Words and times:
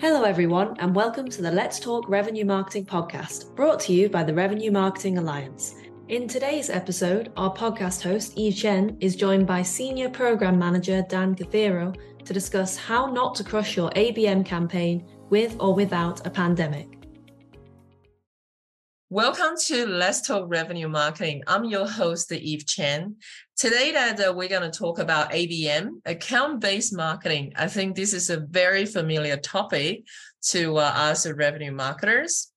Hello, 0.00 0.22
everyone, 0.22 0.76
and 0.78 0.94
welcome 0.94 1.28
to 1.28 1.42
the 1.42 1.50
Let's 1.50 1.80
Talk 1.80 2.08
Revenue 2.08 2.44
Marketing 2.44 2.86
podcast, 2.86 3.52
brought 3.56 3.80
to 3.80 3.92
you 3.92 4.08
by 4.08 4.22
the 4.22 4.32
Revenue 4.32 4.70
Marketing 4.70 5.18
Alliance. 5.18 5.74
In 6.06 6.28
today's 6.28 6.70
episode, 6.70 7.32
our 7.36 7.52
podcast 7.52 8.04
host, 8.04 8.34
Eve 8.36 8.54
Chen, 8.54 8.96
is 9.00 9.16
joined 9.16 9.48
by 9.48 9.60
Senior 9.60 10.08
Program 10.08 10.56
Manager 10.56 11.02
Dan 11.08 11.34
Cafiero 11.34 11.96
to 12.24 12.32
discuss 12.32 12.76
how 12.76 13.06
not 13.06 13.34
to 13.34 13.44
crush 13.44 13.76
your 13.76 13.90
ABM 13.90 14.46
campaign 14.46 15.04
with 15.30 15.56
or 15.58 15.74
without 15.74 16.24
a 16.24 16.30
pandemic. 16.30 16.97
Welcome 19.10 19.54
to 19.68 19.86
Let's 19.86 20.20
Talk 20.20 20.44
Revenue 20.48 20.86
Marketing. 20.86 21.42
I'm 21.46 21.64
your 21.64 21.88
host, 21.88 22.30
Eve 22.30 22.66
Chen. 22.66 23.16
Today 23.56 23.90
that 23.92 24.20
uh, 24.20 24.34
we're 24.36 24.50
going 24.50 24.70
to 24.70 24.78
talk 24.78 24.98
about 24.98 25.30
ABM, 25.30 26.02
account-based 26.04 26.94
marketing. 26.94 27.54
I 27.56 27.68
think 27.68 27.96
this 27.96 28.12
is 28.12 28.28
a 28.28 28.40
very 28.40 28.84
familiar 28.84 29.38
topic 29.38 30.04
to 30.48 30.76
uh, 30.76 30.92
us 30.94 31.26
revenue 31.26 31.72
marketers. 31.72 32.52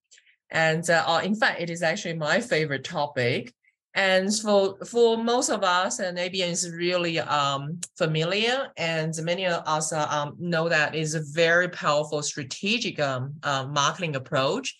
And 0.50 0.90
uh, 0.90 1.22
in 1.24 1.36
fact, 1.36 1.62
it 1.62 1.70
is 1.70 1.84
actually 1.84 2.16
my 2.16 2.42
favorite 2.42 2.84
topic. 2.84 3.54
And 3.94 4.38
for 4.38 4.78
for 4.86 5.18
most 5.18 5.50
of 5.50 5.64
us, 5.64 6.00
and 6.00 6.18
ABM 6.18 6.52
is 6.52 6.70
really 6.70 7.20
um, 7.20 7.80
familiar, 7.98 8.68
and 8.76 9.14
many 9.24 9.46
of 9.46 9.64
us 9.66 9.94
uh, 9.94 10.06
um, 10.10 10.36
know 10.38 10.68
that 10.68 10.96
is 10.96 11.16
a 11.16 11.24
very 11.32 11.70
powerful 11.70 12.22
strategic 12.22 13.00
um, 13.00 13.36
uh, 13.44 13.68
marketing 13.68 14.18
approach 14.18 14.76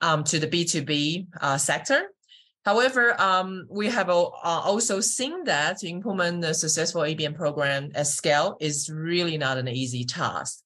um, 0.00 0.24
to 0.24 0.38
the 0.38 0.46
B2B 0.46 1.26
uh, 1.40 1.58
sector. 1.58 2.08
However, 2.64 3.18
um, 3.20 3.66
we 3.70 3.88
have 3.88 4.10
uh, 4.10 4.12
also 4.12 5.00
seen 5.00 5.44
that 5.44 5.78
to 5.78 5.88
implement 5.88 6.44
a 6.44 6.52
successful 6.52 7.02
ABM 7.02 7.34
program 7.34 7.90
at 7.94 8.06
scale 8.06 8.56
is 8.60 8.90
really 8.90 9.38
not 9.38 9.56
an 9.56 9.68
easy 9.68 10.04
task. 10.04 10.62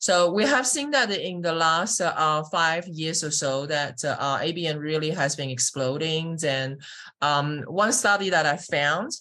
So 0.00 0.32
we 0.32 0.44
have 0.44 0.66
seen 0.66 0.90
that 0.92 1.10
in 1.10 1.42
the 1.42 1.52
last 1.52 2.00
uh, 2.00 2.42
five 2.44 2.88
years 2.88 3.22
or 3.22 3.30
so 3.30 3.66
that 3.66 4.02
uh, 4.02 4.38
ABM 4.38 4.78
really 4.78 5.10
has 5.10 5.36
been 5.36 5.50
exploding. 5.50 6.38
And 6.42 6.80
um, 7.20 7.64
one 7.66 7.92
study 7.92 8.30
that 8.30 8.46
I 8.46 8.56
found 8.56 9.12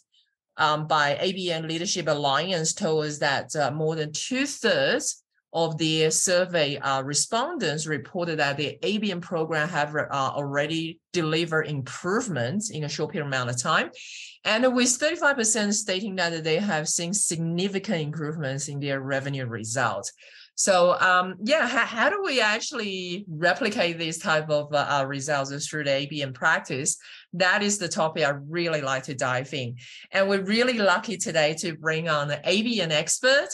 um, 0.55 0.87
by 0.87 1.17
ABM 1.21 1.67
Leadership 1.67 2.07
Alliance 2.07 2.73
told 2.73 3.05
us 3.05 3.17
that 3.19 3.53
uh, 3.55 3.71
more 3.71 3.95
than 3.95 4.13
two 4.13 4.45
thirds 4.45 5.23
of 5.53 5.77
the 5.77 6.09
survey 6.11 6.77
uh, 6.77 7.01
respondents 7.01 7.87
reported 7.87 8.37
that 8.39 8.57
the 8.57 8.77
ABM 8.83 9.21
program 9.21 9.67
have 9.67 9.95
uh, 9.95 10.07
already 10.11 10.99
delivered 11.11 11.67
improvements 11.67 12.69
in 12.69 12.83
a 12.83 12.89
short 12.89 13.11
period 13.11 13.27
amount 13.27 13.49
of 13.49 13.61
time. 13.61 13.89
And 14.45 14.75
with 14.75 14.87
35% 14.87 15.73
stating 15.73 16.15
that 16.17 16.43
they 16.43 16.57
have 16.57 16.87
seen 16.87 17.13
significant 17.13 18.01
improvements 18.01 18.67
in 18.67 18.79
their 18.79 19.01
revenue 19.01 19.47
results. 19.47 20.13
So 20.53 20.99
um, 20.99 21.35
yeah, 21.45 21.67
how, 21.67 21.85
how, 21.85 22.09
do 22.09 22.21
we 22.21 22.41
actually 22.41 23.25
replicate 23.29 23.97
these 23.97 24.17
type 24.17 24.49
of 24.49 24.73
uh, 24.73 24.87
uh 24.89 25.05
results 25.05 25.67
through 25.67 25.85
the 25.85 25.91
ABM 25.91 26.33
practice? 26.33 26.97
That 27.31 27.63
is 27.63 27.77
the 27.77 27.87
topic 27.87 28.25
I 28.25 28.31
really 28.31 28.81
like 28.81 29.03
to 29.03 29.15
dive 29.15 29.53
in. 29.53 29.77
And 30.11 30.27
we're 30.27 30.43
really 30.43 30.77
lucky 30.77 31.15
today 31.15 31.53
to 31.59 31.77
bring 31.77 32.09
on 32.09 32.29
an 32.29 32.41
ABM 32.43 32.91
expert, 32.91 33.47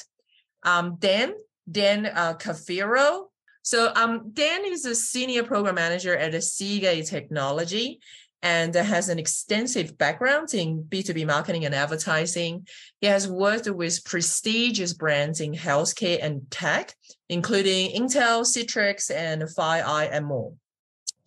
um, 0.64 0.98
Dan 1.00 1.36
Dan 1.70 2.06
uh, 2.06 2.34
Cafiero. 2.36 3.26
So 3.64 3.92
um, 3.96 4.32
Dan 4.34 4.66
is 4.66 4.86
a 4.86 4.94
senior 4.94 5.44
program 5.44 5.76
manager 5.76 6.16
at 6.16 6.42
Seagate 6.44 7.06
Technology 7.08 8.00
and 8.44 8.76
has 8.76 9.10
an 9.10 9.18
extensive 9.18 9.98
background 9.98 10.54
in 10.54 10.84
B2B 10.84 11.26
marketing 11.26 11.66
and 11.66 11.74
advertising. 11.74 12.68
He 13.02 13.08
has 13.08 13.28
worked 13.28 13.68
with 13.68 14.06
prestigious 14.06 14.94
brands 14.94 15.42
in 15.42 15.54
healthcare 15.54 16.20
and 16.22 16.50
tech, 16.52 16.94
including 17.28 17.90
Intel, 18.00 18.46
Citrix, 18.46 19.10
and 19.10 19.42
FireEye, 19.42 20.10
and 20.12 20.28
more. 20.28 20.54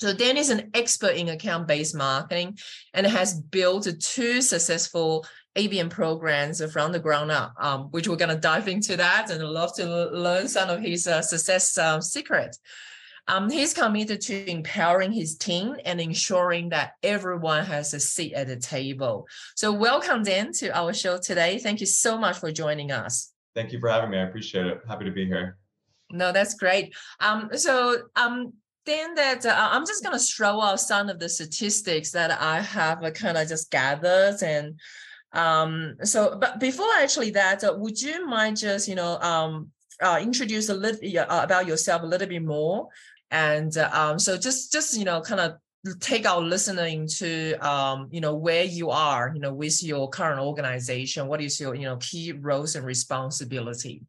So 0.01 0.15
Dan 0.15 0.37
is 0.37 0.51
an 0.51 0.71
expert 0.75 1.17
in 1.17 1.29
account-based 1.29 1.97
marketing 1.97 2.57
and 2.95 3.05
has 3.05 3.41
built 3.41 3.89
two 4.01 4.41
successful 4.41 5.27
ABM 5.59 5.91
programs 5.91 6.65
from 6.73 6.93
the 6.93 7.01
ground 7.01 7.33
up, 7.33 7.53
um, 7.59 7.89
which 7.91 8.07
we're 8.07 8.17
going 8.17 8.35
to 8.35 8.41
dive 8.41 8.69
into 8.69 8.97
that 8.97 9.31
and 9.31 9.43
love 9.43 9.75
to 9.75 9.85
learn 10.13 10.47
some 10.47 10.71
of 10.71 10.81
his 10.81 11.07
uh, 11.09 11.21
success 11.21 11.77
uh, 11.77 12.01
secrets. 12.01 12.61
Um, 13.27 13.51
he's 13.51 13.75
committed 13.75 14.21
to 14.23 14.51
empowering 14.51 15.13
his 15.13 15.37
team 15.37 15.77
and 15.85 16.01
ensuring 16.01 16.71
that 16.71 16.93
everyone 17.03 17.65
has 17.65 17.93
a 17.93 18.01
seat 18.01 18.33
at 18.33 18.47
the 18.47 18.57
table. 18.57 19.27
So 19.57 19.73
welcome, 19.73 20.23
Dan, 20.23 20.53
to 20.55 20.69
our 20.77 20.95
show 20.95 21.19
today. 21.19 21.59
Thank 21.59 21.81
you 21.81 21.87
so 21.87 22.17
much 22.17 22.39
for 22.39 22.51
joining 22.53 22.91
us. 22.91 23.33
Thank 23.55 23.73
you 23.73 23.81
for 23.81 23.91
having 23.91 24.11
me. 24.11 24.19
I 24.19 24.23
appreciate 24.23 24.67
it. 24.67 24.81
Happy 24.89 25.05
to 25.05 25.11
be 25.11 25.27
here. 25.27 25.59
No, 26.11 26.33
that's 26.33 26.55
great. 26.55 26.95
Um, 27.21 27.51
so 27.55 27.99
um, 28.17 28.55
then 28.87 29.15
that 29.17 29.45
uh, 29.45 29.69
I'm 29.73 29.85
just 29.85 30.03
going 30.03 30.19
to 30.19 30.25
throw 30.25 30.63
out 30.63 30.81
some 30.81 31.11
of 31.11 31.19
the 31.19 31.29
statistics 31.29 32.13
that 32.13 32.31
I 32.41 32.61
have 32.61 33.05
uh, 33.05 33.11
kind 33.11 33.37
of 33.37 33.47
just 33.49 33.71
gathered 33.71 34.43
and 34.43 34.81
um, 35.33 35.97
so, 36.03 36.37
but 36.41 36.59
before 36.59 36.89
actually 36.99 37.31
that, 37.31 37.65
uh, 37.65 37.75
would 37.77 38.01
you 38.01 38.27
mind 38.27 38.57
just, 38.57 38.89
you 38.89 38.95
know, 38.95 39.19
um, 39.21 39.71
uh, 40.01 40.19
introduce 40.23 40.69
a 40.69 40.75
little 40.75 41.01
uh, 41.19 41.43
about 41.43 41.67
yourself 41.67 42.03
a 42.03 42.07
little 42.07 42.29
bit 42.29 42.43
more? 42.43 42.89
And 43.31 43.77
uh, 43.77 43.91
um, 43.93 44.19
so 44.19 44.39
just, 44.39 44.73
just, 44.73 44.97
you 44.97 45.05
know, 45.05 45.21
kind 45.21 45.41
of 45.41 45.57
take 46.01 46.27
our 46.27 46.41
listening 46.41 47.07
to, 47.07 47.55
um, 47.57 48.09
you 48.11 48.21
know, 48.21 48.35
where 48.35 48.65
you 48.65 48.91
are, 48.91 49.31
you 49.35 49.41
know, 49.41 49.53
with 49.53 49.83
your 49.83 50.09
current 50.09 50.41
organization, 50.41 51.27
what 51.27 51.41
is 51.41 51.61
your, 51.61 51.75
you 51.75 51.85
know, 51.85 51.97
key 51.99 52.33
roles 52.33 52.75
and 52.75 52.85
responsibility? 52.87 54.03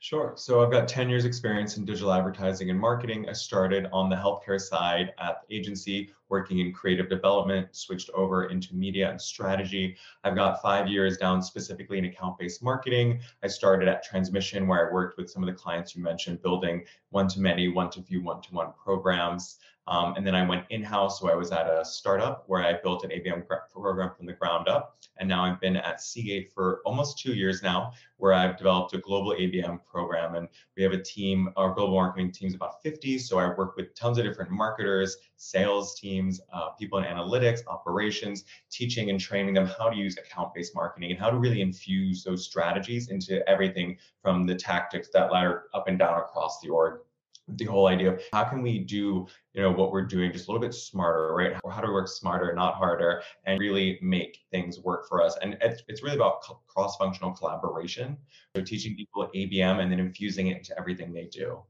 Sure. 0.00 0.32
So 0.36 0.62
I've 0.62 0.70
got 0.70 0.88
10 0.88 1.08
years 1.08 1.24
experience 1.24 1.76
in 1.76 1.84
digital 1.84 2.12
advertising 2.12 2.70
and 2.70 2.78
marketing. 2.78 3.28
I 3.28 3.32
started 3.32 3.86
on 3.92 4.08
the 4.08 4.16
healthcare 4.16 4.60
side 4.60 5.12
at 5.18 5.42
the 5.42 5.56
agency, 5.56 6.10
working 6.28 6.58
in 6.58 6.72
creative 6.72 7.08
development, 7.08 7.68
switched 7.72 8.10
over 8.10 8.46
into 8.46 8.74
media 8.74 9.10
and 9.10 9.20
strategy. 9.20 9.96
I've 10.24 10.34
got 10.34 10.62
five 10.62 10.88
years 10.88 11.16
down 11.16 11.42
specifically 11.42 11.98
in 11.98 12.04
account-based 12.06 12.62
marketing. 12.62 13.20
I 13.42 13.46
started 13.46 13.88
at 13.88 14.02
Transmission 14.02 14.66
where 14.66 14.88
I 14.88 14.92
worked 14.92 15.18
with 15.18 15.30
some 15.30 15.42
of 15.42 15.46
the 15.46 15.60
clients 15.60 15.96
you 15.96 16.02
mentioned, 16.02 16.42
building 16.42 16.84
one-to-many, 17.10 17.68
one-to-few, 17.68 18.22
one-to-one 18.22 18.72
programs. 18.82 19.58
Um, 19.88 20.14
and 20.16 20.26
then 20.26 20.34
I 20.34 20.46
went 20.46 20.64
in-house, 20.70 21.20
so 21.20 21.30
I 21.30 21.34
was 21.34 21.52
at 21.52 21.66
a 21.66 21.84
startup 21.84 22.44
where 22.48 22.62
I 22.62 22.74
built 22.82 23.04
an 23.04 23.10
ABM 23.10 23.46
program 23.72 24.10
from 24.16 24.26
the 24.26 24.32
ground 24.32 24.68
up. 24.68 24.98
And 25.18 25.28
now 25.28 25.44
I've 25.44 25.60
been 25.60 25.76
at 25.76 26.02
Seagate 26.02 26.52
for 26.52 26.80
almost 26.84 27.18
two 27.18 27.34
years 27.34 27.62
now, 27.62 27.92
where 28.16 28.32
I've 28.32 28.56
developed 28.56 28.94
a 28.94 28.98
global 28.98 29.32
ABM 29.32 29.80
program. 29.84 30.34
And 30.34 30.48
we 30.76 30.82
have 30.82 30.92
a 30.92 31.02
team, 31.02 31.50
our 31.56 31.72
global 31.72 31.94
marketing 31.94 32.32
team 32.32 32.48
is 32.48 32.54
about 32.54 32.82
50. 32.82 33.18
So 33.18 33.38
I 33.38 33.46
work 33.54 33.76
with 33.76 33.94
tons 33.94 34.18
of 34.18 34.24
different 34.24 34.50
marketers, 34.50 35.16
sales 35.36 35.98
teams, 35.98 36.40
uh, 36.52 36.70
people 36.70 36.98
in 36.98 37.04
analytics, 37.04 37.60
operations, 37.68 38.44
teaching 38.70 39.10
and 39.10 39.20
training 39.20 39.54
them 39.54 39.66
how 39.78 39.88
to 39.88 39.96
use 39.96 40.18
account-based 40.18 40.74
marketing 40.74 41.12
and 41.12 41.20
how 41.20 41.30
to 41.30 41.38
really 41.38 41.60
infuse 41.60 42.24
those 42.24 42.44
strategies 42.44 43.08
into 43.08 43.48
everything 43.48 43.96
from 44.20 44.46
the 44.46 44.54
tactics 44.54 45.08
that 45.12 45.30
ladder 45.30 45.64
up 45.74 45.86
and 45.86 45.98
down 45.98 46.18
across 46.18 46.60
the 46.60 46.68
org 46.68 47.00
the 47.48 47.64
whole 47.64 47.86
idea 47.86 48.12
of 48.12 48.20
how 48.32 48.44
can 48.44 48.60
we 48.60 48.80
do 48.80 49.26
you 49.52 49.62
know 49.62 49.70
what 49.70 49.92
we're 49.92 50.04
doing 50.04 50.32
just 50.32 50.48
a 50.48 50.50
little 50.50 50.66
bit 50.66 50.74
smarter 50.74 51.34
right? 51.34 51.54
How, 51.54 51.70
how 51.70 51.80
to 51.80 51.92
work 51.92 52.08
smarter 52.08 52.52
not 52.54 52.74
harder 52.74 53.22
and 53.44 53.60
really 53.60 53.98
make 54.02 54.38
things 54.50 54.80
work 54.80 55.08
for 55.08 55.22
us? 55.22 55.36
And 55.42 55.56
it's, 55.60 55.82
it's 55.88 56.02
really 56.02 56.16
about 56.16 56.42
cross-functional 56.66 57.32
collaboration. 57.32 58.16
So 58.54 58.62
teaching 58.62 58.96
people 58.96 59.30
abm 59.34 59.80
and 59.80 59.90
then 59.90 60.00
infusing 60.00 60.48
it 60.48 60.58
into 60.58 60.76
everything 60.78 61.12
they 61.12 61.26
do. 61.26 61.62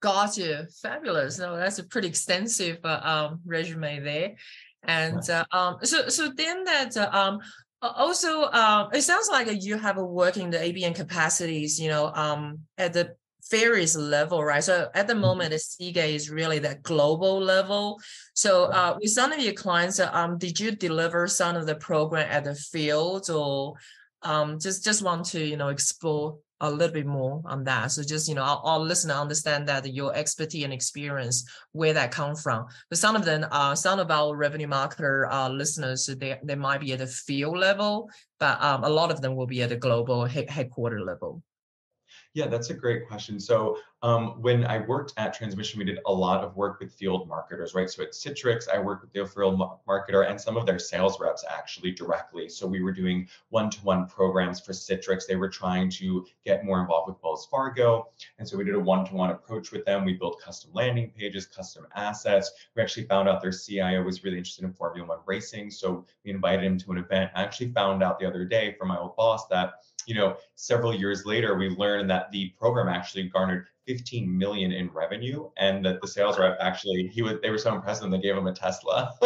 Gotcha, 0.00 0.66
fabulous. 0.82 1.36
So 1.36 1.56
that's 1.56 1.78
a 1.78 1.84
pretty 1.84 2.08
extensive 2.08 2.78
uh, 2.84 3.00
um, 3.02 3.40
resume 3.46 4.00
there, 4.00 4.34
and 4.82 5.30
uh, 5.30 5.44
um, 5.50 5.78
so 5.82 6.08
so 6.08 6.30
then 6.36 6.64
that 6.64 6.94
uh, 6.94 7.08
um, 7.10 7.40
also 7.80 8.42
uh, 8.42 8.90
it 8.92 9.00
sounds 9.00 9.28
like 9.30 9.48
you 9.62 9.78
have 9.78 9.96
a 9.96 10.04
work 10.04 10.36
in 10.36 10.50
the 10.50 10.58
ABM 10.58 10.94
capacities, 10.94 11.80
you 11.80 11.88
know, 11.88 12.12
um, 12.14 12.58
at 12.76 12.92
the 12.92 13.16
various 13.50 13.96
level, 13.96 14.42
right? 14.42 14.64
So 14.64 14.88
at 14.94 15.06
the 15.06 15.12
mm-hmm. 15.12 15.22
moment, 15.22 15.50
the 15.50 15.58
Seagate 15.58 16.14
is 16.14 16.30
really 16.30 16.58
that 16.60 16.82
global 16.82 17.40
level. 17.40 18.00
So 18.34 18.64
uh, 18.64 18.96
with 19.00 19.10
some 19.10 19.32
of 19.32 19.40
your 19.40 19.54
clients, 19.54 20.00
um, 20.00 20.38
did 20.38 20.58
you 20.58 20.72
deliver 20.72 21.26
some 21.26 21.56
of 21.56 21.66
the 21.66 21.74
program 21.76 22.26
at 22.30 22.44
the 22.44 22.54
field 22.54 23.30
or 23.30 23.74
um, 24.22 24.58
just 24.58 24.84
just 24.84 25.02
want 25.02 25.26
to 25.26 25.44
you 25.44 25.56
know 25.56 25.68
explore 25.68 26.38
a 26.60 26.70
little 26.70 26.94
bit 26.94 27.06
more 27.06 27.42
on 27.44 27.64
that. 27.64 27.90
So 27.92 28.02
just 28.02 28.28
you 28.28 28.34
know, 28.34 28.42
our, 28.42 28.60
our 28.64 28.78
listener 28.78 29.14
understand 29.14 29.68
that 29.68 29.92
your 29.92 30.14
expertise 30.14 30.64
and 30.64 30.72
experience 30.72 31.44
where 31.72 31.92
that 31.92 32.10
come 32.10 32.34
from. 32.34 32.66
But 32.88 32.98
some 32.98 33.16
of 33.16 33.24
them, 33.24 33.46
uh, 33.50 33.74
some 33.74 33.98
of 33.98 34.10
our 34.10 34.34
revenue 34.34 34.68
marketer 34.68 35.30
uh, 35.30 35.48
listeners, 35.48 36.06
they 36.06 36.38
they 36.42 36.54
might 36.54 36.80
be 36.80 36.92
at 36.92 37.00
the 37.00 37.06
field 37.06 37.58
level, 37.58 38.08
but 38.38 38.62
um, 38.62 38.84
a 38.84 38.88
lot 38.88 39.10
of 39.10 39.20
them 39.20 39.36
will 39.36 39.46
be 39.46 39.62
at 39.62 39.68
the 39.68 39.76
global 39.76 40.24
he- 40.24 40.46
headquarter 40.48 41.00
level. 41.00 41.42
Yeah, 42.34 42.48
that's 42.48 42.70
a 42.70 42.74
great 42.74 43.06
question. 43.06 43.38
So 43.38 43.78
um, 44.02 44.42
when 44.42 44.64
I 44.64 44.78
worked 44.78 45.12
at 45.16 45.32
Transmission, 45.34 45.78
we 45.78 45.84
did 45.84 46.00
a 46.04 46.12
lot 46.12 46.42
of 46.42 46.56
work 46.56 46.80
with 46.80 46.92
field 46.92 47.28
marketers, 47.28 47.76
right? 47.76 47.88
So 47.88 48.02
at 48.02 48.10
Citrix, 48.10 48.68
I 48.68 48.76
worked 48.76 49.02
with 49.02 49.12
the 49.12 49.24
field 49.24 49.62
marketer 49.88 50.28
and 50.28 50.38
some 50.38 50.56
of 50.56 50.66
their 50.66 50.80
sales 50.80 51.20
reps 51.20 51.44
actually 51.48 51.92
directly. 51.92 52.48
So 52.48 52.66
we 52.66 52.82
were 52.82 52.90
doing 52.90 53.28
one-to-one 53.50 54.08
programs 54.08 54.60
for 54.60 54.72
Citrix. 54.72 55.28
They 55.28 55.36
were 55.36 55.48
trying 55.48 55.90
to 55.90 56.26
get 56.44 56.64
more 56.64 56.80
involved 56.80 57.08
with 57.08 57.22
Wells 57.22 57.46
Fargo. 57.48 58.08
And 58.40 58.48
so 58.48 58.58
we 58.58 58.64
did 58.64 58.74
a 58.74 58.80
one-to-one 58.80 59.30
approach 59.30 59.70
with 59.70 59.84
them. 59.84 60.04
We 60.04 60.14
built 60.14 60.40
custom 60.40 60.72
landing 60.74 61.12
pages, 61.16 61.46
custom 61.46 61.86
assets. 61.94 62.50
We 62.74 62.82
actually 62.82 63.06
found 63.06 63.28
out 63.28 63.42
their 63.42 63.52
CIO 63.52 64.02
was 64.02 64.24
really 64.24 64.38
interested 64.38 64.64
in 64.64 64.72
Formula 64.72 65.06
One 65.06 65.20
racing. 65.24 65.70
So 65.70 66.04
we 66.24 66.32
invited 66.32 66.64
him 66.64 66.78
to 66.78 66.90
an 66.90 66.98
event. 66.98 67.30
I 67.36 67.44
actually 67.44 67.70
found 67.70 68.02
out 68.02 68.18
the 68.18 68.26
other 68.26 68.44
day 68.44 68.74
from 68.76 68.88
my 68.88 68.98
old 68.98 69.14
boss 69.14 69.46
that 69.48 69.74
you 70.06 70.14
know, 70.14 70.36
several 70.54 70.94
years 70.94 71.24
later, 71.24 71.56
we 71.56 71.68
learned 71.70 72.10
that 72.10 72.30
the 72.30 72.52
program 72.58 72.88
actually 72.88 73.24
garnered 73.28 73.66
15 73.86 74.36
million 74.36 74.72
in 74.72 74.90
revenue, 74.90 75.50
and 75.58 75.84
that 75.84 76.00
the 76.00 76.08
sales 76.08 76.38
rep 76.38 76.56
actually 76.60 77.08
he 77.12 77.22
was 77.22 77.34
they 77.42 77.50
were 77.50 77.58
so 77.58 77.74
impressed 77.74 78.02
and 78.02 78.12
they 78.12 78.18
gave 78.18 78.36
him 78.36 78.46
a 78.46 78.52
Tesla. 78.52 79.12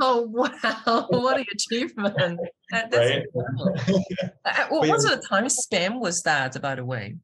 oh 0.00 0.28
wow! 0.30 1.06
What 1.10 1.38
an 1.38 1.46
achievement! 1.52 2.40
That, 2.70 2.92
right? 2.92 3.24
uh, 4.44 4.66
what 4.68 4.88
yeah. 4.88 4.96
sort 4.98 5.18
of 5.18 5.28
time 5.28 5.48
span 5.48 6.00
was 6.00 6.22
that, 6.22 6.60
by 6.60 6.74
the 6.74 6.84
way? 6.84 7.16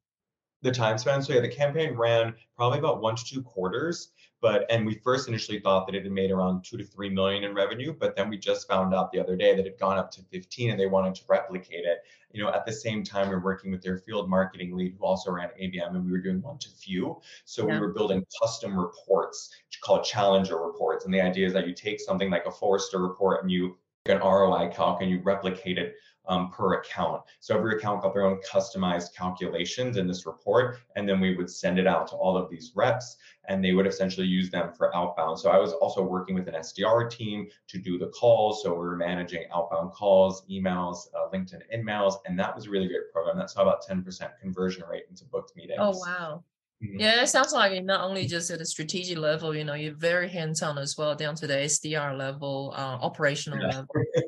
The 0.62 0.72
time 0.72 0.96
span. 0.96 1.20
So 1.22 1.34
yeah, 1.34 1.40
the 1.40 1.48
campaign 1.48 1.94
ran 1.94 2.34
probably 2.56 2.78
about 2.78 3.02
one 3.02 3.16
to 3.16 3.24
two 3.24 3.42
quarters 3.42 4.12
but 4.44 4.66
and 4.70 4.84
we 4.84 5.00
first 5.02 5.26
initially 5.26 5.58
thought 5.58 5.86
that 5.86 5.94
it 5.94 6.02
had 6.02 6.12
made 6.12 6.30
around 6.30 6.62
two 6.62 6.76
to 6.76 6.84
three 6.84 7.08
million 7.08 7.44
in 7.44 7.54
revenue 7.54 7.94
but 7.98 8.14
then 8.14 8.28
we 8.28 8.36
just 8.36 8.68
found 8.68 8.94
out 8.94 9.10
the 9.10 9.18
other 9.18 9.36
day 9.36 9.54
that 9.54 9.60
it 9.60 9.70
had 9.70 9.78
gone 9.78 9.96
up 9.96 10.10
to 10.10 10.20
15 10.30 10.70
and 10.70 10.78
they 10.78 10.84
wanted 10.84 11.14
to 11.14 11.22
replicate 11.30 11.86
it. 11.86 12.02
You 12.30 12.44
know 12.44 12.50
at 12.50 12.66
the 12.66 12.72
same 12.72 13.02
time 13.02 13.30
we 13.30 13.34
are 13.34 13.40
working 13.40 13.70
with 13.70 13.82
their 13.82 13.96
field 13.96 14.28
marketing 14.28 14.76
lead 14.76 14.96
who 14.98 15.04
also 15.06 15.30
ran 15.32 15.48
abm 15.58 15.96
and 15.96 16.04
we 16.04 16.12
were 16.12 16.18
doing 16.18 16.42
one 16.42 16.58
to 16.58 16.68
few. 16.68 17.22
So 17.46 17.66
yeah. 17.66 17.72
we 17.72 17.80
were 17.80 17.94
building 17.94 18.22
custom 18.42 18.78
reports 18.78 19.50
called 19.82 20.04
challenger 20.04 20.58
reports. 20.58 21.06
And 21.06 21.14
the 21.14 21.22
idea 21.22 21.46
is 21.46 21.54
that 21.54 21.66
you 21.66 21.74
take 21.74 21.98
something 21.98 22.30
like 22.30 22.44
a 22.44 22.50
forrester 22.50 22.98
report 22.98 23.42
and 23.42 23.50
you 23.50 23.78
an 24.06 24.18
roi 24.18 24.68
calc 24.68 25.00
and 25.00 25.10
you 25.10 25.20
replicate 25.22 25.78
it 25.78 25.94
um, 26.26 26.50
per 26.50 26.74
account. 26.74 27.22
So 27.40 27.56
every 27.56 27.76
account 27.76 28.02
got 28.02 28.12
their 28.12 28.24
own 28.24 28.38
customized 28.50 29.14
calculations 29.14 29.96
in 29.96 30.06
this 30.06 30.26
report, 30.26 30.78
and 30.96 31.08
then 31.08 31.20
we 31.20 31.34
would 31.36 31.50
send 31.50 31.78
it 31.78 31.86
out 31.86 32.06
to 32.08 32.16
all 32.16 32.36
of 32.36 32.50
these 32.50 32.72
reps, 32.74 33.16
and 33.48 33.64
they 33.64 33.72
would 33.72 33.86
essentially 33.86 34.26
use 34.26 34.50
them 34.50 34.72
for 34.72 34.94
outbound. 34.94 35.38
So 35.38 35.50
I 35.50 35.58
was 35.58 35.72
also 35.72 36.02
working 36.02 36.34
with 36.34 36.48
an 36.48 36.54
SDR 36.54 37.10
team 37.10 37.48
to 37.68 37.78
do 37.78 37.98
the 37.98 38.08
calls. 38.08 38.62
So 38.62 38.72
we 38.72 38.80
were 38.80 38.96
managing 38.96 39.44
outbound 39.54 39.92
calls, 39.92 40.44
emails, 40.50 41.06
uh, 41.14 41.30
LinkedIn 41.32 41.62
emails, 41.74 42.16
and 42.26 42.38
that 42.38 42.54
was 42.54 42.66
a 42.66 42.70
really 42.70 42.88
great 42.88 43.10
program. 43.12 43.38
That 43.38 43.50
saw 43.50 43.62
about 43.62 43.86
10% 43.86 44.38
conversion 44.40 44.84
rate 44.90 45.04
into 45.08 45.24
booked 45.24 45.56
meetings. 45.56 45.78
Oh 45.80 45.98
wow. 45.98 46.42
Mm-hmm. 46.82 47.00
Yeah, 47.00 47.22
it 47.22 47.28
sounds 47.28 47.52
like 47.52 47.82
not 47.84 48.02
only 48.02 48.26
just 48.26 48.50
at 48.50 48.58
the 48.58 48.66
strategic 48.66 49.16
level, 49.16 49.54
you 49.54 49.64
know, 49.64 49.74
you're 49.74 49.94
very 49.94 50.28
hands-on 50.28 50.76
as 50.76 50.98
well 50.98 51.14
down 51.14 51.34
to 51.36 51.46
the 51.46 51.54
SDR 51.54 52.16
level, 52.16 52.74
uh, 52.76 52.98
operational 53.00 53.58
yeah. 53.60 53.66
level. 53.66 53.86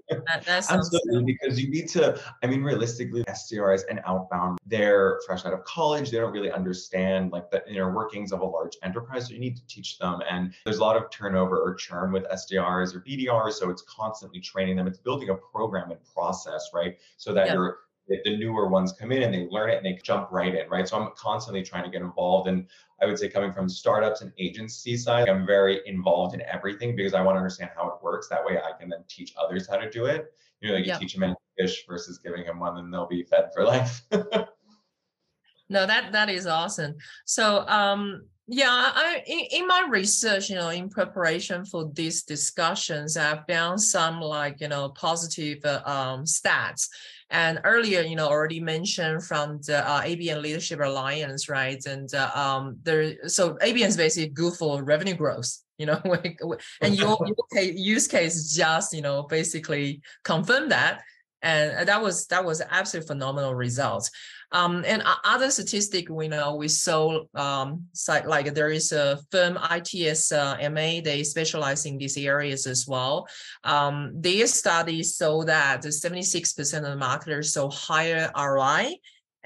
That, 0.09 0.45
that 0.45 0.67
Absolutely, 0.71 1.25
because 1.25 1.61
you 1.61 1.69
need 1.71 1.89
to, 1.91 2.19
I 2.43 2.47
mean, 2.47 2.63
realistically, 2.63 3.25
SDRs 3.25 3.83
and 3.91 4.01
outbound, 4.07 4.59
they're 4.65 5.21
fresh 5.27 5.45
out 5.45 5.53
of 5.53 5.65
college. 5.65 6.11
They 6.11 6.19
don't 6.19 6.33
really 6.33 6.51
understand 6.51 7.33
like 7.33 7.51
the 7.51 7.69
inner 7.69 7.93
workings 7.93 8.33
of 8.33 8.41
a 8.41 8.47
large 8.47 8.77
enterprise. 8.83 9.27
So 9.27 9.35
you 9.35 9.41
need 9.41 9.57
to 9.57 9.67
teach 9.67 9.99
them. 9.99 10.21
And 10.31 10.55
there's 10.65 10.79
a 10.79 10.83
lot 10.83 10.97
of 10.97 11.11
turnover 11.11 11.59
or 11.59 11.75
churn 11.75 12.13
with 12.13 12.25
SDRs 12.31 12.95
or 12.95 13.01
BDRs. 13.01 13.55
So 13.55 13.71
it's 13.71 13.83
constantly 13.83 14.41
training 14.41 14.77
them. 14.77 14.87
It's 14.87 14.99
building 14.99 15.31
a 15.31 15.35
program 15.35 15.91
and 15.91 16.01
process, 16.15 16.71
right? 16.73 16.97
So 17.17 17.35
that 17.35 17.49
yeah. 17.49 17.55
you're 17.55 17.79
the 18.09 18.37
newer 18.37 18.69
ones 18.69 18.93
come 18.93 19.11
in 19.11 19.23
and 19.23 19.35
they 19.35 19.49
learn 19.51 19.71
it 19.71 19.77
and 19.77 19.87
they 19.87 19.99
jump 20.03 20.29
right 20.31 20.55
in, 20.55 20.69
right? 20.69 20.89
So 20.89 21.01
I'm 21.01 21.11
constantly 21.17 21.63
trying 21.63 21.85
to 21.85 21.91
get 21.91 22.03
involved. 22.03 22.49
And 22.49 22.67
I 23.03 23.07
would 23.07 23.19
say 23.19 23.29
coming 23.29 23.53
from 23.53 23.69
startups 23.69 24.21
and 24.21 24.33
agency 24.39 24.97
side, 24.97 25.29
I'm 25.29 25.45
very 25.45 25.81
involved 25.87 26.35
in 26.35 26.43
everything 26.43 26.95
because 26.95 27.15
I 27.15 27.23
want 27.23 27.35
to 27.35 27.39
understand 27.39 27.71
how 27.77 27.89
it 27.89 28.03
works. 28.03 28.29
That 28.29 28.45
way 28.45 28.59
I 28.59 28.79
can 28.79 28.89
then 28.89 29.05
teach 29.09 29.35
others 29.37 29.69
how 29.69 29.77
to 29.77 29.91
do 29.91 30.07
it. 30.07 30.33
You 30.61 30.69
know, 30.69 30.77
like 30.77 30.87
you 30.87 30.97
teach 30.99 31.15
them 31.15 31.25
a 31.25 31.37
fish 31.59 31.85
versus 31.87 32.19
giving 32.19 32.45
them 32.45 32.61
one 32.61 32.79
and 32.79 32.93
they'll 32.93 33.07
be 33.07 33.25
fed 33.25 33.51
for 33.53 33.65
life. 33.65 34.03
no, 34.11 35.87
that 35.87 36.13
that 36.13 36.31
is 36.31 36.47
awesome. 36.47 36.95
So 37.25 37.67
um 37.69 38.23
yeah, 38.49 38.69
I 38.71 39.25
in, 39.27 39.63
in 39.63 39.67
my 39.67 39.87
research, 39.91 40.51
you 40.51 40.55
know, 40.55 40.69
in 40.69 40.89
preparation 40.89 41.65
for 41.65 41.91
these 41.93 42.23
discussions, 42.23 43.17
I've 43.17 43.45
found 43.49 43.81
some 43.83 44.21
like 44.21 44.61
you 44.61 44.69
know 44.69 44.91
positive 44.91 45.65
uh, 45.65 45.83
um, 45.85 46.25
stats. 46.25 46.89
And 47.31 47.61
earlier, 47.65 48.03
you 48.03 48.15
know, 48.15 48.29
already 48.29 48.61
mentioned 48.61 49.25
from 49.25 49.61
the 49.67 49.87
uh, 49.87 50.03
ABM 50.03 50.41
Leadership 50.41 50.81
Alliance, 50.81 51.49
right? 51.49 51.85
And 51.85 52.13
uh, 52.15 52.31
um, 52.35 52.79
there, 52.85 53.29
so 53.29 53.55
ABM 53.55 53.89
is 53.89 53.97
basically 53.97 54.29
good 54.29 54.55
for 54.55 54.83
revenue 54.83 55.15
growth, 55.15 55.51
you 55.77 55.87
know, 55.87 56.01
and 56.81 56.97
your, 56.97 57.19
your 57.27 57.63
use 57.63 58.07
case 58.07 58.53
just, 58.55 58.93
you 58.93 59.03
know, 59.03 59.25
basically 59.25 60.03
confirm 60.23 60.69
that 60.69 61.03
and 61.43 61.89
that 61.89 62.03
was 62.03 62.27
that 62.27 62.45
was 62.45 62.63
absolutely 62.71 63.07
phenomenal 63.07 63.55
results. 63.55 64.11
Um, 64.53 64.85
and 64.87 65.03
other 65.25 65.51
statistic 65.51 66.09
we 66.09 66.29
know 66.29 66.55
we 66.55 66.69
saw 66.69 67.25
um, 67.35 67.87
like 68.27 68.55
there 68.55 68.71
is 68.71 68.93
a 68.93 69.19
firm 69.31 69.59
ITS 69.71 70.33
uh, 70.33 70.57
MA 70.71 71.01
they 71.03 71.25
specialize 71.25 71.85
in 71.85 71.99
these 71.99 72.17
areas 72.17 72.67
as 72.67 72.87
well. 72.87 73.27
Um, 73.65 74.13
their 74.15 74.47
study 74.47 75.03
saw 75.03 75.45
that 75.45 75.83
76% 75.83 76.77
of 76.79 76.83
the 76.85 76.97
marketers 76.97 77.53
saw 77.53 77.71
higher 77.71 78.31
ROI 78.37 78.97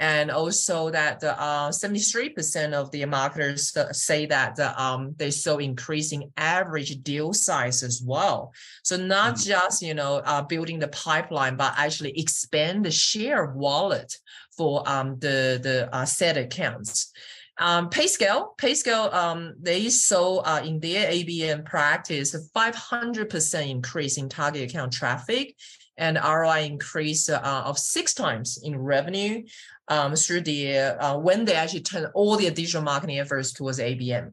and 0.00 0.30
also 0.30 0.88
that 0.88 1.22
uh, 1.22 1.68
73% 1.68 2.72
of 2.72 2.90
the 2.90 3.04
marketers 3.04 3.76
say 3.92 4.24
that 4.24 4.56
the, 4.56 4.82
um, 4.82 5.14
they 5.18 5.30
saw 5.30 5.58
increasing 5.58 6.32
average 6.38 7.02
deal 7.02 7.34
size 7.34 7.82
as 7.82 8.02
well. 8.02 8.54
So 8.82 8.96
not 8.96 9.34
mm-hmm. 9.34 9.50
just 9.50 9.82
you 9.82 9.92
know 9.92 10.22
uh, 10.24 10.42
building 10.42 10.78
the 10.78 10.88
pipeline, 10.88 11.56
but 11.56 11.74
actually 11.76 12.18
expand 12.18 12.86
the 12.86 12.90
share 12.90 13.44
of 13.44 13.54
wallet 13.54 14.16
for 14.56 14.82
um, 14.88 15.18
the 15.18 15.60
the 15.62 15.94
uh, 15.94 16.06
set 16.06 16.38
accounts. 16.38 17.12
Um, 17.58 17.90
PayScale, 17.90 18.56
PayScale, 18.56 19.12
um, 19.12 19.54
they 19.60 19.90
saw 19.90 20.38
uh, 20.38 20.62
in 20.64 20.80
their 20.80 21.10
ABM 21.10 21.66
practice 21.66 22.32
a 22.32 22.40
500% 22.58 23.68
increase 23.68 24.16
in 24.16 24.30
target 24.30 24.70
account 24.70 24.94
traffic 24.94 25.54
and 26.00 26.16
ROI 26.16 26.62
increase 26.62 27.28
uh, 27.28 27.38
of 27.66 27.78
six 27.78 28.14
times 28.14 28.58
in 28.62 28.78
revenue 28.78 29.42
um, 29.90 30.14
through 30.16 30.40
the 30.42 30.78
uh, 30.78 31.18
when 31.18 31.44
they 31.44 31.54
actually 31.54 31.82
turn 31.82 32.06
all 32.14 32.36
their 32.36 32.50
digital 32.50 32.82
marketing 32.82 33.18
efforts 33.18 33.52
towards 33.52 33.78
ABM. 33.78 34.32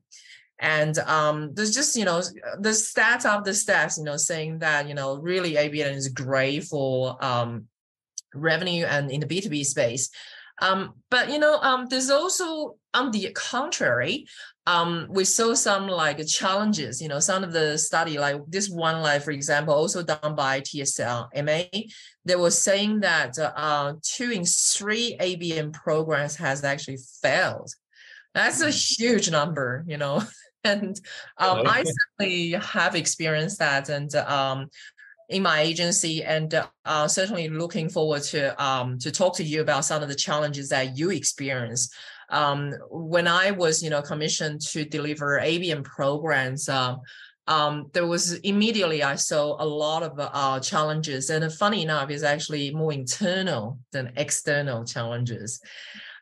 And 0.59 0.97
um, 0.99 1.53
there's 1.53 1.73
just 1.73 1.95
you 1.97 2.05
know 2.05 2.21
the 2.59 2.69
stats 2.69 3.25
of 3.25 3.43
the 3.43 3.51
stats 3.51 3.97
you 3.97 4.05
know 4.05 4.17
saying 4.17 4.59
that 4.59 4.87
you 4.87 4.95
know 4.95 5.17
really 5.17 5.53
ABM 5.53 5.93
is 5.93 6.07
great 6.07 6.63
for 6.63 7.23
um, 7.23 7.67
revenue 8.33 8.85
and 8.85 9.11
in 9.11 9.19
the 9.19 9.27
B2B 9.27 9.65
space. 9.65 10.09
Um, 10.61 10.93
but 11.11 11.29
you 11.29 11.39
know, 11.39 11.59
um, 11.61 11.87
there's 11.87 12.09
also 12.09 12.77
on 12.93 13.11
the 13.11 13.31
contrary, 13.33 14.25
um, 14.67 15.07
we 15.09 15.23
saw 15.23 15.53
some 15.53 15.87
like 15.87 16.25
challenges. 16.27 17.01
You 17.01 17.07
know, 17.07 17.21
some 17.21 17.43
of 17.43 17.53
the 17.53 17.77
study, 17.77 18.19
like 18.19 18.41
this 18.47 18.69
one, 18.69 19.01
like 19.01 19.23
for 19.23 19.31
example, 19.31 19.73
also 19.73 20.03
done 20.03 20.35
by 20.35 20.59
TSL 20.59 21.29
MA, 21.45 21.79
they 22.25 22.35
were 22.35 22.51
saying 22.51 22.99
that 22.99 23.39
uh, 23.39 23.93
two 24.03 24.29
in 24.31 24.43
three 24.43 25.15
ABM 25.21 25.71
programs 25.71 26.35
has 26.35 26.65
actually 26.65 26.99
failed. 27.21 27.73
That's 28.33 28.61
a 28.61 28.65
hmm. 28.65 28.71
huge 28.71 29.31
number, 29.31 29.85
you 29.87 29.97
know. 29.97 30.21
and 30.65 30.99
um, 31.37 31.63
I 31.65 31.85
certainly 32.19 32.51
have 32.51 32.95
experienced 32.95 33.59
that, 33.59 33.87
and 33.87 34.13
um, 34.15 34.67
in 35.29 35.43
my 35.43 35.61
agency 35.61 36.25
and 36.25 36.61
uh, 36.83 37.07
certainly 37.07 37.47
looking 37.47 37.87
forward 37.87 38.23
to 38.23 38.61
um, 38.61 38.99
to 38.99 39.11
talk 39.11 39.37
to 39.37 39.43
you 39.45 39.61
about 39.61 39.85
some 39.85 40.03
of 40.03 40.09
the 40.09 40.15
challenges 40.15 40.67
that 40.69 40.97
you 40.97 41.11
experience. 41.11 41.89
Um, 42.29 42.73
when 42.89 43.27
I 43.27 43.51
was, 43.51 43.81
you 43.81 43.89
know, 43.89 44.01
commissioned 44.01 44.61
to 44.71 44.83
deliver 44.83 45.39
ABM 45.39 45.83
programs, 45.83 46.67
um, 46.67 47.01
um, 47.47 47.89
there 47.93 48.05
was 48.05 48.33
immediately 48.39 49.03
I 49.03 49.15
saw 49.15 49.55
a 49.61 49.65
lot 49.65 50.03
of 50.03 50.13
uh, 50.19 50.59
challenges, 50.59 51.29
and 51.29 51.51
funny 51.53 51.83
enough, 51.83 52.09
it's 52.09 52.23
actually 52.23 52.73
more 52.73 52.91
internal 52.91 53.79
than 53.93 54.11
external 54.17 54.83
challenges. 54.83 55.61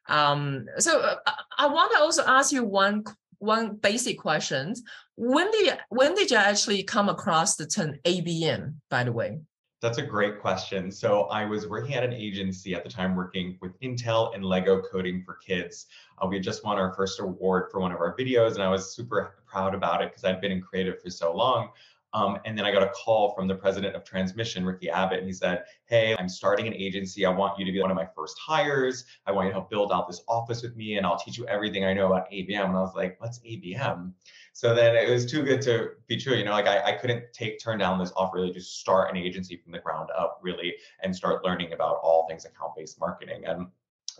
Um, 0.07 0.67
so 0.77 0.99
uh, 0.99 1.15
I 1.57 1.67
want 1.67 1.91
to 1.93 1.99
also 1.99 2.23
ask 2.25 2.51
you 2.51 2.63
one 2.63 3.03
one 3.39 3.75
basic 3.75 4.19
question. 4.19 4.75
When 5.15 5.49
did 5.51 5.77
when 5.89 6.13
did 6.13 6.29
you 6.29 6.37
actually 6.37 6.83
come 6.83 7.09
across 7.09 7.55
the 7.55 7.65
term 7.65 7.95
ABM, 8.05 8.75
by 8.89 9.03
the 9.03 9.11
way? 9.11 9.39
That's 9.85 9.99
a 9.99 10.01
great 10.01 10.41
question. 10.41 10.91
So 10.91 11.25
I 11.25 11.45
was 11.45 11.67
working 11.67 11.93
at 11.93 12.03
an 12.03 12.11
agency 12.11 12.73
at 12.73 12.83
the 12.83 12.89
time 12.89 13.15
working 13.15 13.55
with 13.61 13.79
Intel 13.81 14.33
and 14.33 14.43
Lego 14.43 14.81
coding 14.81 15.21
for 15.23 15.35
kids. 15.35 15.85
Uh, 16.17 16.25
we 16.25 16.37
had 16.37 16.43
just 16.43 16.65
won 16.65 16.79
our 16.79 16.91
first 16.95 17.19
award 17.19 17.69
for 17.69 17.79
one 17.79 17.91
of 17.91 17.99
our 17.99 18.17
videos 18.17 18.55
and 18.55 18.63
I 18.63 18.67
was 18.67 18.95
super 18.95 19.35
proud 19.45 19.75
about 19.75 20.01
it 20.01 20.09
because 20.09 20.23
I'd 20.23 20.41
been 20.41 20.51
in 20.51 20.59
creative 20.59 20.99
for 21.03 21.11
so 21.11 21.35
long. 21.35 21.69
Um, 22.13 22.39
and 22.45 22.57
then 22.57 22.65
I 22.65 22.71
got 22.71 22.81
a 22.81 22.89
call 22.95 23.35
from 23.35 23.47
the 23.47 23.53
president 23.53 23.95
of 23.95 24.03
transmission, 24.03 24.65
Ricky 24.65 24.89
Abbott, 24.89 25.19
and 25.19 25.27
he 25.27 25.33
said, 25.33 25.65
Hey, 25.85 26.15
I'm 26.17 26.29
starting 26.29 26.65
an 26.65 26.73
agency. 26.73 27.23
I 27.23 27.29
want 27.29 27.59
you 27.59 27.65
to 27.65 27.71
be 27.71 27.79
one 27.79 27.91
of 27.91 27.97
my 27.97 28.07
first 28.15 28.39
hires. 28.39 29.05
I 29.27 29.33
want 29.33 29.45
you 29.45 29.51
to 29.51 29.59
help 29.59 29.69
build 29.69 29.91
out 29.91 30.07
this 30.07 30.23
office 30.27 30.63
with 30.63 30.77
me, 30.77 30.95
and 30.95 31.05
I'll 31.05 31.19
teach 31.19 31.37
you 31.37 31.45
everything 31.45 31.83
I 31.83 31.93
know 31.93 32.07
about 32.07 32.31
ABM. 32.31 32.69
And 32.69 32.75
I 32.77 32.79
was 32.79 32.95
like, 32.95 33.19
What's 33.19 33.39
ABM? 33.39 34.13
So 34.55 34.73
then 34.73 34.95
it 34.95 35.09
was 35.09 35.25
too 35.25 35.43
good 35.43 35.61
to 35.63 35.89
be 36.07 36.15
true. 36.15 36.37
You 36.37 36.45
know, 36.45 36.53
like 36.53 36.65
I, 36.65 36.81
I 36.81 36.91
couldn't 36.93 37.25
take 37.33 37.59
turn 37.59 37.77
down 37.77 37.99
this 37.99 38.13
offer, 38.15 38.37
really 38.37 38.53
just 38.53 38.79
start 38.79 39.11
an 39.11 39.17
agency 39.17 39.57
from 39.57 39.73
the 39.73 39.79
ground 39.79 40.11
up, 40.17 40.39
really, 40.41 40.75
and 41.03 41.13
start 41.13 41.43
learning 41.43 41.73
about 41.73 41.97
all 42.01 42.25
things 42.29 42.45
account-based 42.45 42.97
marketing. 42.97 43.43
And 43.45 43.67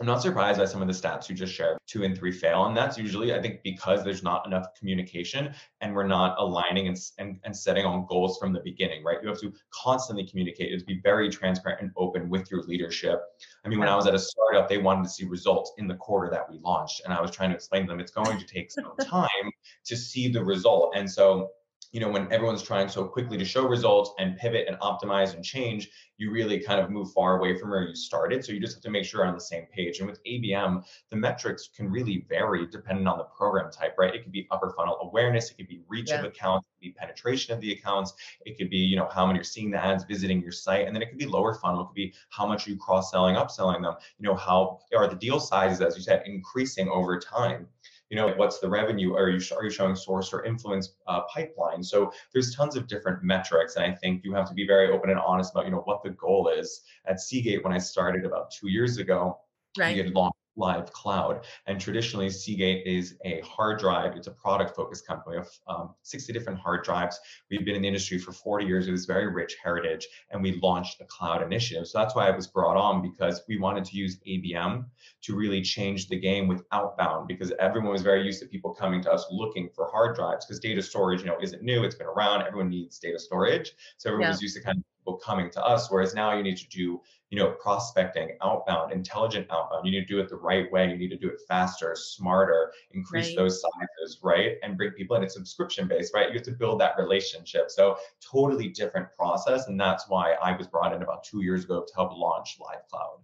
I'm 0.00 0.06
not 0.06 0.20
surprised 0.20 0.58
by 0.58 0.66
some 0.66 0.82
of 0.82 0.88
the 0.88 0.94
stats 0.94 1.28
you 1.28 1.34
just 1.34 1.54
shared. 1.54 1.78
Two 1.86 2.04
and 2.04 2.16
three 2.16 2.32
fail. 2.32 2.66
And 2.66 2.76
that's 2.76 2.98
usually, 2.98 3.34
I 3.34 3.40
think, 3.40 3.62
because 3.62 4.04
there's 4.04 4.22
not 4.22 4.46
enough 4.46 4.66
communication 4.78 5.54
and 5.80 5.94
we're 5.94 6.06
not 6.06 6.36
aligning 6.38 6.88
and, 6.88 6.98
and, 7.18 7.38
and 7.44 7.56
setting 7.56 7.86
on 7.86 8.06
goals 8.06 8.38
from 8.38 8.52
the 8.52 8.60
beginning, 8.60 9.02
right? 9.04 9.18
You 9.22 9.28
have 9.28 9.40
to 9.40 9.52
constantly 9.72 10.26
communicate, 10.26 10.68
you 10.68 10.74
have 10.74 10.82
to 10.82 10.86
be 10.86 11.00
very 11.02 11.30
transparent 11.30 11.80
and 11.80 11.90
open 11.96 12.28
with 12.28 12.50
your 12.50 12.62
leadership. 12.62 13.22
I 13.64 13.68
mean, 13.68 13.78
when 13.78 13.88
I 13.88 13.96
was 13.96 14.06
at 14.06 14.14
a 14.14 14.18
startup, 14.18 14.68
they 14.68 14.78
wanted 14.78 15.04
to 15.04 15.10
see 15.10 15.24
results 15.24 15.72
in 15.78 15.86
the 15.86 15.94
quarter 15.94 16.30
that 16.30 16.50
we 16.50 16.58
launched. 16.58 17.02
And 17.04 17.14
I 17.14 17.20
was 17.20 17.30
trying 17.30 17.50
to 17.50 17.56
explain 17.56 17.82
to 17.82 17.88
them 17.88 18.00
it's 18.00 18.12
going 18.12 18.38
to 18.38 18.46
take 18.46 18.70
some 18.70 18.92
time 19.00 19.50
to 19.86 19.96
see 19.96 20.28
the 20.28 20.44
result. 20.44 20.94
And 20.94 21.10
so 21.10 21.50
you 21.96 22.00
know, 22.00 22.10
when 22.10 22.30
everyone's 22.30 22.62
trying 22.62 22.90
so 22.90 23.06
quickly 23.06 23.38
to 23.38 23.44
show 23.46 23.66
results 23.66 24.10
and 24.18 24.36
pivot 24.36 24.66
and 24.68 24.78
optimize 24.80 25.34
and 25.34 25.42
change, 25.42 25.88
you 26.18 26.30
really 26.30 26.60
kind 26.60 26.78
of 26.78 26.90
move 26.90 27.10
far 27.12 27.38
away 27.38 27.58
from 27.58 27.70
where 27.70 27.88
you 27.88 27.94
started. 27.94 28.44
So 28.44 28.52
you 28.52 28.60
just 28.60 28.74
have 28.74 28.82
to 28.82 28.90
make 28.90 29.06
sure 29.06 29.20
you're 29.20 29.26
on 29.26 29.32
the 29.32 29.40
same 29.40 29.64
page. 29.74 29.98
And 29.98 30.06
with 30.06 30.22
ABM, 30.24 30.84
the 31.08 31.16
metrics 31.16 31.70
can 31.74 31.90
really 31.90 32.26
vary 32.28 32.66
depending 32.66 33.06
on 33.06 33.16
the 33.16 33.24
program 33.24 33.70
type, 33.72 33.94
right? 33.96 34.14
It 34.14 34.22
could 34.22 34.30
be 34.30 34.46
upper 34.50 34.74
funnel 34.76 34.98
awareness, 35.00 35.50
it 35.50 35.56
could 35.56 35.68
be 35.68 35.80
reach 35.88 36.10
yeah. 36.10 36.18
of 36.18 36.26
accounts, 36.26 36.66
it 36.68 36.74
could 36.74 36.92
be 36.92 36.92
penetration 36.98 37.54
of 37.54 37.62
the 37.62 37.72
accounts, 37.72 38.12
it 38.44 38.58
could 38.58 38.68
be, 38.68 38.76
you 38.76 38.96
know, 38.96 39.08
how 39.10 39.24
many 39.24 39.38
are 39.38 39.44
seeing 39.44 39.70
the 39.70 39.82
ads, 39.82 40.04
visiting 40.04 40.42
your 40.42 40.52
site, 40.52 40.86
and 40.86 40.94
then 40.94 41.00
it 41.00 41.08
could 41.08 41.16
be 41.16 41.24
lower 41.24 41.54
funnel, 41.54 41.80
it 41.80 41.86
could 41.86 41.94
be 41.94 42.12
how 42.28 42.46
much 42.46 42.66
are 42.66 42.72
you 42.72 42.76
cross-selling, 42.76 43.36
upselling 43.36 43.80
them, 43.80 43.94
you 44.18 44.28
know, 44.28 44.34
how 44.34 44.80
are 44.94 45.08
the 45.08 45.16
deal 45.16 45.40
sizes, 45.40 45.80
as 45.80 45.96
you 45.96 46.02
said, 46.02 46.24
increasing 46.26 46.90
over 46.90 47.18
time 47.18 47.66
you 48.10 48.16
know 48.16 48.32
what's 48.36 48.58
the 48.58 48.68
revenue? 48.68 49.14
Are 49.14 49.28
you 49.28 49.40
are 49.56 49.64
you 49.64 49.70
showing 49.70 49.96
source 49.96 50.32
or 50.32 50.44
influence 50.44 50.94
uh, 51.06 51.22
pipeline? 51.32 51.82
So 51.82 52.12
there's 52.32 52.54
tons 52.54 52.76
of 52.76 52.86
different 52.86 53.22
metrics 53.22 53.76
and 53.76 53.84
i 53.84 53.92
think 53.94 54.24
you 54.24 54.32
have 54.34 54.48
to 54.48 54.54
be 54.54 54.66
very 54.66 54.90
open 54.90 55.10
and 55.10 55.18
honest 55.18 55.52
about 55.52 55.64
you 55.64 55.72
know 55.72 55.82
what 55.84 56.02
the 56.02 56.10
goal 56.10 56.48
is. 56.48 56.82
At 57.06 57.20
seagate 57.20 57.64
when 57.64 57.72
i 57.72 57.78
started 57.78 58.24
about 58.24 58.50
two 58.50 58.68
years 58.68 58.98
ago 58.98 59.38
right. 59.78 59.94
we 59.94 60.02
had 60.02 60.12
launched 60.12 60.35
Lyve 60.56 60.90
Cloud. 60.92 61.44
And 61.66 61.80
traditionally, 61.80 62.30
Seagate 62.30 62.86
is 62.86 63.16
a 63.24 63.40
hard 63.40 63.78
drive. 63.78 64.16
It's 64.16 64.26
a 64.26 64.32
product 64.32 64.74
focused 64.74 65.06
company 65.06 65.36
of 65.36 65.48
um, 65.66 65.94
60 66.02 66.32
different 66.32 66.58
hard 66.58 66.84
drives. 66.84 67.18
We've 67.50 67.64
been 67.64 67.76
in 67.76 67.82
the 67.82 67.88
industry 67.88 68.18
for 68.18 68.32
40 68.32 68.64
years. 68.64 68.88
It 68.88 68.92
was 68.92 69.06
very 69.06 69.28
rich 69.28 69.56
heritage, 69.62 70.06
and 70.30 70.42
we 70.42 70.58
launched 70.62 71.00
a 71.00 71.04
cloud 71.04 71.42
initiative. 71.42 71.86
So 71.86 71.98
that's 71.98 72.14
why 72.14 72.28
I 72.28 72.34
was 72.34 72.46
brought 72.46 72.76
on 72.76 73.02
because 73.02 73.42
we 73.48 73.58
wanted 73.58 73.84
to 73.86 73.96
use 73.96 74.18
ABM 74.26 74.84
to 75.22 75.36
really 75.36 75.62
change 75.62 76.08
the 76.08 76.18
game 76.18 76.48
with 76.48 76.62
outbound 76.72 77.28
because 77.28 77.52
everyone 77.58 77.92
was 77.92 78.02
very 78.02 78.24
used 78.24 78.40
to 78.42 78.46
people 78.46 78.72
coming 78.72 79.02
to 79.02 79.12
us 79.12 79.26
looking 79.30 79.68
for 79.74 79.88
hard 79.90 80.16
drives 80.16 80.46
because 80.46 80.60
data 80.60 80.82
storage, 80.82 81.20
you 81.20 81.26
know, 81.26 81.36
isn't 81.40 81.62
new. 81.62 81.84
It's 81.84 81.94
been 81.94 82.06
around. 82.06 82.42
Everyone 82.42 82.68
needs 82.68 82.98
data 82.98 83.18
storage. 83.18 83.72
So 83.98 84.10
everyone 84.10 84.26
yeah. 84.26 84.30
was 84.30 84.42
used 84.42 84.56
to 84.56 84.62
kind 84.62 84.78
of 84.78 84.84
people 84.98 85.18
coming 85.18 85.50
to 85.50 85.64
us. 85.64 85.90
Whereas 85.90 86.14
now 86.14 86.36
you 86.36 86.42
need 86.42 86.56
to 86.56 86.68
do 86.68 87.00
you 87.30 87.38
know, 87.38 87.50
prospecting, 87.60 88.36
outbound, 88.42 88.92
intelligent 88.92 89.46
outbound. 89.50 89.84
You 89.84 89.92
need 89.92 90.06
to 90.06 90.14
do 90.14 90.20
it 90.20 90.28
the 90.28 90.36
right 90.36 90.70
way. 90.70 90.88
You 90.88 90.96
need 90.96 91.10
to 91.10 91.18
do 91.18 91.28
it 91.28 91.40
faster, 91.48 91.96
smarter, 91.96 92.72
increase 92.92 93.28
right. 93.28 93.36
those 93.36 93.60
sizes, 93.60 94.20
right? 94.22 94.56
And 94.62 94.76
bring 94.76 94.92
people 94.92 95.16
in. 95.16 95.24
It's 95.24 95.34
subscription 95.34 95.88
based, 95.88 96.14
right? 96.14 96.28
You 96.28 96.34
have 96.34 96.44
to 96.44 96.52
build 96.52 96.80
that 96.80 96.96
relationship. 96.98 97.70
So 97.70 97.96
totally 98.20 98.68
different 98.68 99.08
process. 99.16 99.66
And 99.66 99.78
that's 99.78 100.08
why 100.08 100.34
I 100.42 100.56
was 100.56 100.68
brought 100.68 100.94
in 100.94 101.02
about 101.02 101.24
two 101.24 101.42
years 101.42 101.64
ago 101.64 101.84
to 101.86 101.94
help 101.94 102.16
launch 102.16 102.58
Lyve 102.60 102.86
Cloud. 102.88 103.18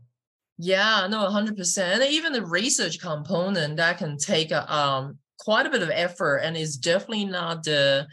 Yeah, 0.58 1.06
no, 1.08 1.18
100%. 1.28 1.78
And 1.78 2.02
even 2.02 2.32
the 2.32 2.44
research 2.44 3.00
component 3.00 3.76
that 3.76 3.98
can 3.98 4.16
take 4.16 4.50
a, 4.50 4.72
um, 4.72 5.18
quite 5.38 5.66
a 5.66 5.70
bit 5.70 5.82
of 5.82 5.90
effort 5.90 6.38
and 6.38 6.56
is 6.56 6.76
definitely 6.76 7.24
not 7.24 7.64
the 7.64 8.06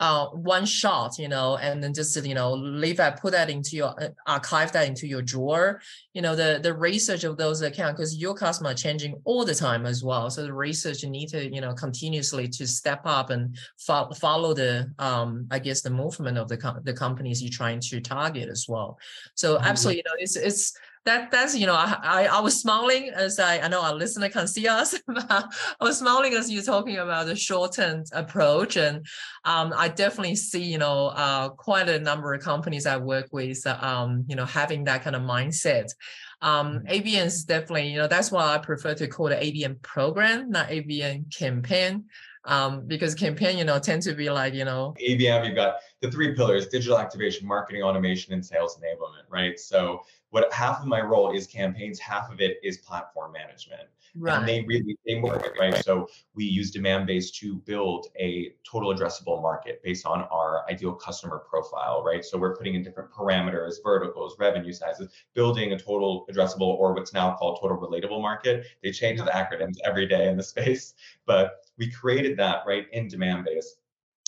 uh, 0.00 0.26
one 0.26 0.66
shot, 0.66 1.18
you 1.18 1.28
know, 1.28 1.56
and 1.58 1.82
then 1.82 1.94
just 1.94 2.16
you 2.24 2.34
know 2.34 2.52
leave 2.52 2.96
that, 2.96 3.20
put 3.20 3.32
that 3.32 3.48
into 3.48 3.76
your 3.76 3.94
uh, 4.02 4.08
archive 4.26 4.72
that 4.72 4.88
into 4.88 5.06
your 5.06 5.22
drawer. 5.22 5.80
You 6.14 6.22
know, 6.22 6.34
the 6.34 6.58
the 6.62 6.74
research 6.74 7.22
of 7.24 7.36
those 7.36 7.62
accounts 7.62 7.98
because 7.98 8.16
your 8.16 8.34
customer 8.34 8.70
are 8.70 8.74
changing 8.74 9.20
all 9.24 9.44
the 9.44 9.54
time 9.54 9.86
as 9.86 10.02
well. 10.02 10.30
So 10.30 10.42
the 10.42 10.52
research 10.52 11.02
you 11.02 11.10
need 11.10 11.28
to 11.28 11.52
you 11.52 11.60
know 11.60 11.74
continuously 11.74 12.48
to 12.48 12.66
step 12.66 13.02
up 13.04 13.30
and 13.30 13.56
fo- 13.78 14.10
follow 14.12 14.52
the 14.52 14.90
um 14.98 15.46
I 15.50 15.60
guess 15.60 15.80
the 15.80 15.90
movement 15.90 16.38
of 16.38 16.48
the 16.48 16.56
com- 16.56 16.80
the 16.82 16.92
companies 16.94 17.40
you're 17.40 17.50
trying 17.52 17.80
to 17.80 18.00
target 18.00 18.48
as 18.48 18.66
well. 18.68 18.98
So 19.34 19.54
mm-hmm. 19.54 19.64
absolutely, 19.64 19.98
you 19.98 20.02
know, 20.06 20.16
it's 20.18 20.36
it's 20.36 20.76
that 21.04 21.30
that's 21.30 21.56
you 21.56 21.66
know 21.66 21.74
I, 21.74 22.28
I 22.30 22.40
was 22.40 22.58
smiling 22.60 23.10
as 23.14 23.38
I 23.38 23.58
I 23.58 23.68
know 23.68 23.82
our 23.82 23.94
listener 23.94 24.28
can 24.28 24.46
see 24.46 24.66
us. 24.66 24.94
I 25.08 25.44
was 25.80 25.98
smiling 25.98 26.34
as 26.34 26.50
you're 26.50 26.62
talking 26.62 26.96
about 26.96 27.26
the 27.26 27.36
shortened 27.36 28.06
approach, 28.12 28.76
and 28.76 29.06
um, 29.44 29.74
I 29.76 29.88
definitely 29.88 30.36
see 30.36 30.64
you 30.64 30.78
know 30.78 31.08
uh, 31.08 31.50
quite 31.50 31.88
a 31.88 31.98
number 31.98 32.32
of 32.32 32.42
companies 32.42 32.86
I 32.86 32.96
work 32.96 33.28
with 33.32 33.66
um, 33.66 34.24
you 34.28 34.36
know 34.36 34.46
having 34.46 34.84
that 34.84 35.02
kind 35.02 35.16
of 35.16 35.22
mindset. 35.22 35.92
Um, 36.40 36.80
mm-hmm. 36.80 36.86
ABM 36.86 37.26
is 37.26 37.44
definitely 37.44 37.88
you 37.88 37.98
know 37.98 38.08
that's 38.08 38.32
why 38.32 38.54
I 38.54 38.58
prefer 38.58 38.94
to 38.94 39.06
call 39.06 39.28
the 39.28 39.36
ABM 39.36 39.82
program, 39.82 40.50
not 40.50 40.68
ABM 40.68 41.34
campaign. 41.34 42.04
Um, 42.46 42.86
because 42.86 43.14
campaign, 43.14 43.56
you 43.56 43.64
know, 43.64 43.78
tend 43.78 44.02
to 44.02 44.12
be 44.12 44.28
like, 44.28 44.52
you 44.52 44.66
know, 44.66 44.94
ABM, 45.00 45.46
you've 45.46 45.54
got 45.54 45.76
the 46.02 46.10
three 46.10 46.34
pillars: 46.34 46.68
digital 46.68 46.98
activation, 46.98 47.48
marketing 47.48 47.82
automation, 47.82 48.34
and 48.34 48.44
sales 48.44 48.78
enablement, 48.78 49.24
right? 49.30 49.58
So 49.58 50.02
what 50.34 50.52
half 50.52 50.80
of 50.80 50.86
my 50.86 51.00
role 51.00 51.30
is 51.30 51.46
campaigns, 51.46 52.00
half 52.00 52.28
of 52.32 52.40
it 52.40 52.58
is 52.64 52.78
platform 52.78 53.30
management. 53.30 53.82
Right. 54.16 54.36
And 54.36 54.48
they 54.48 54.64
really 54.66 54.98
they 55.06 55.20
work 55.20 55.54
right. 55.60 55.76
So 55.84 56.08
we 56.34 56.44
use 56.44 56.72
demand 56.72 57.08
Demandbase 57.08 57.32
to 57.34 57.54
build 57.54 58.08
a 58.18 58.52
total 58.68 58.92
addressable 58.92 59.40
market 59.40 59.80
based 59.84 60.04
on 60.06 60.22
our 60.32 60.68
ideal 60.68 60.92
customer 60.92 61.44
profile, 61.48 62.02
right? 62.02 62.24
So 62.24 62.36
we're 62.36 62.56
putting 62.56 62.74
in 62.74 62.82
different 62.82 63.12
parameters, 63.12 63.74
verticals, 63.84 64.34
revenue 64.40 64.72
sizes, 64.72 65.12
building 65.34 65.72
a 65.72 65.78
total 65.78 66.26
addressable 66.28 66.62
or 66.62 66.94
what's 66.94 67.14
now 67.14 67.36
called 67.36 67.60
total 67.60 67.78
relatable 67.78 68.20
market. 68.20 68.66
They 68.82 68.90
change 68.90 69.20
the 69.20 69.26
acronyms 69.26 69.76
every 69.84 70.06
day 70.06 70.28
in 70.28 70.36
the 70.36 70.42
space, 70.52 70.94
but 71.26 71.58
we 71.78 71.92
created 71.92 72.36
that 72.38 72.64
right 72.66 72.86
in 72.92 73.06
demand 73.06 73.46
Demandbase. 73.46 73.66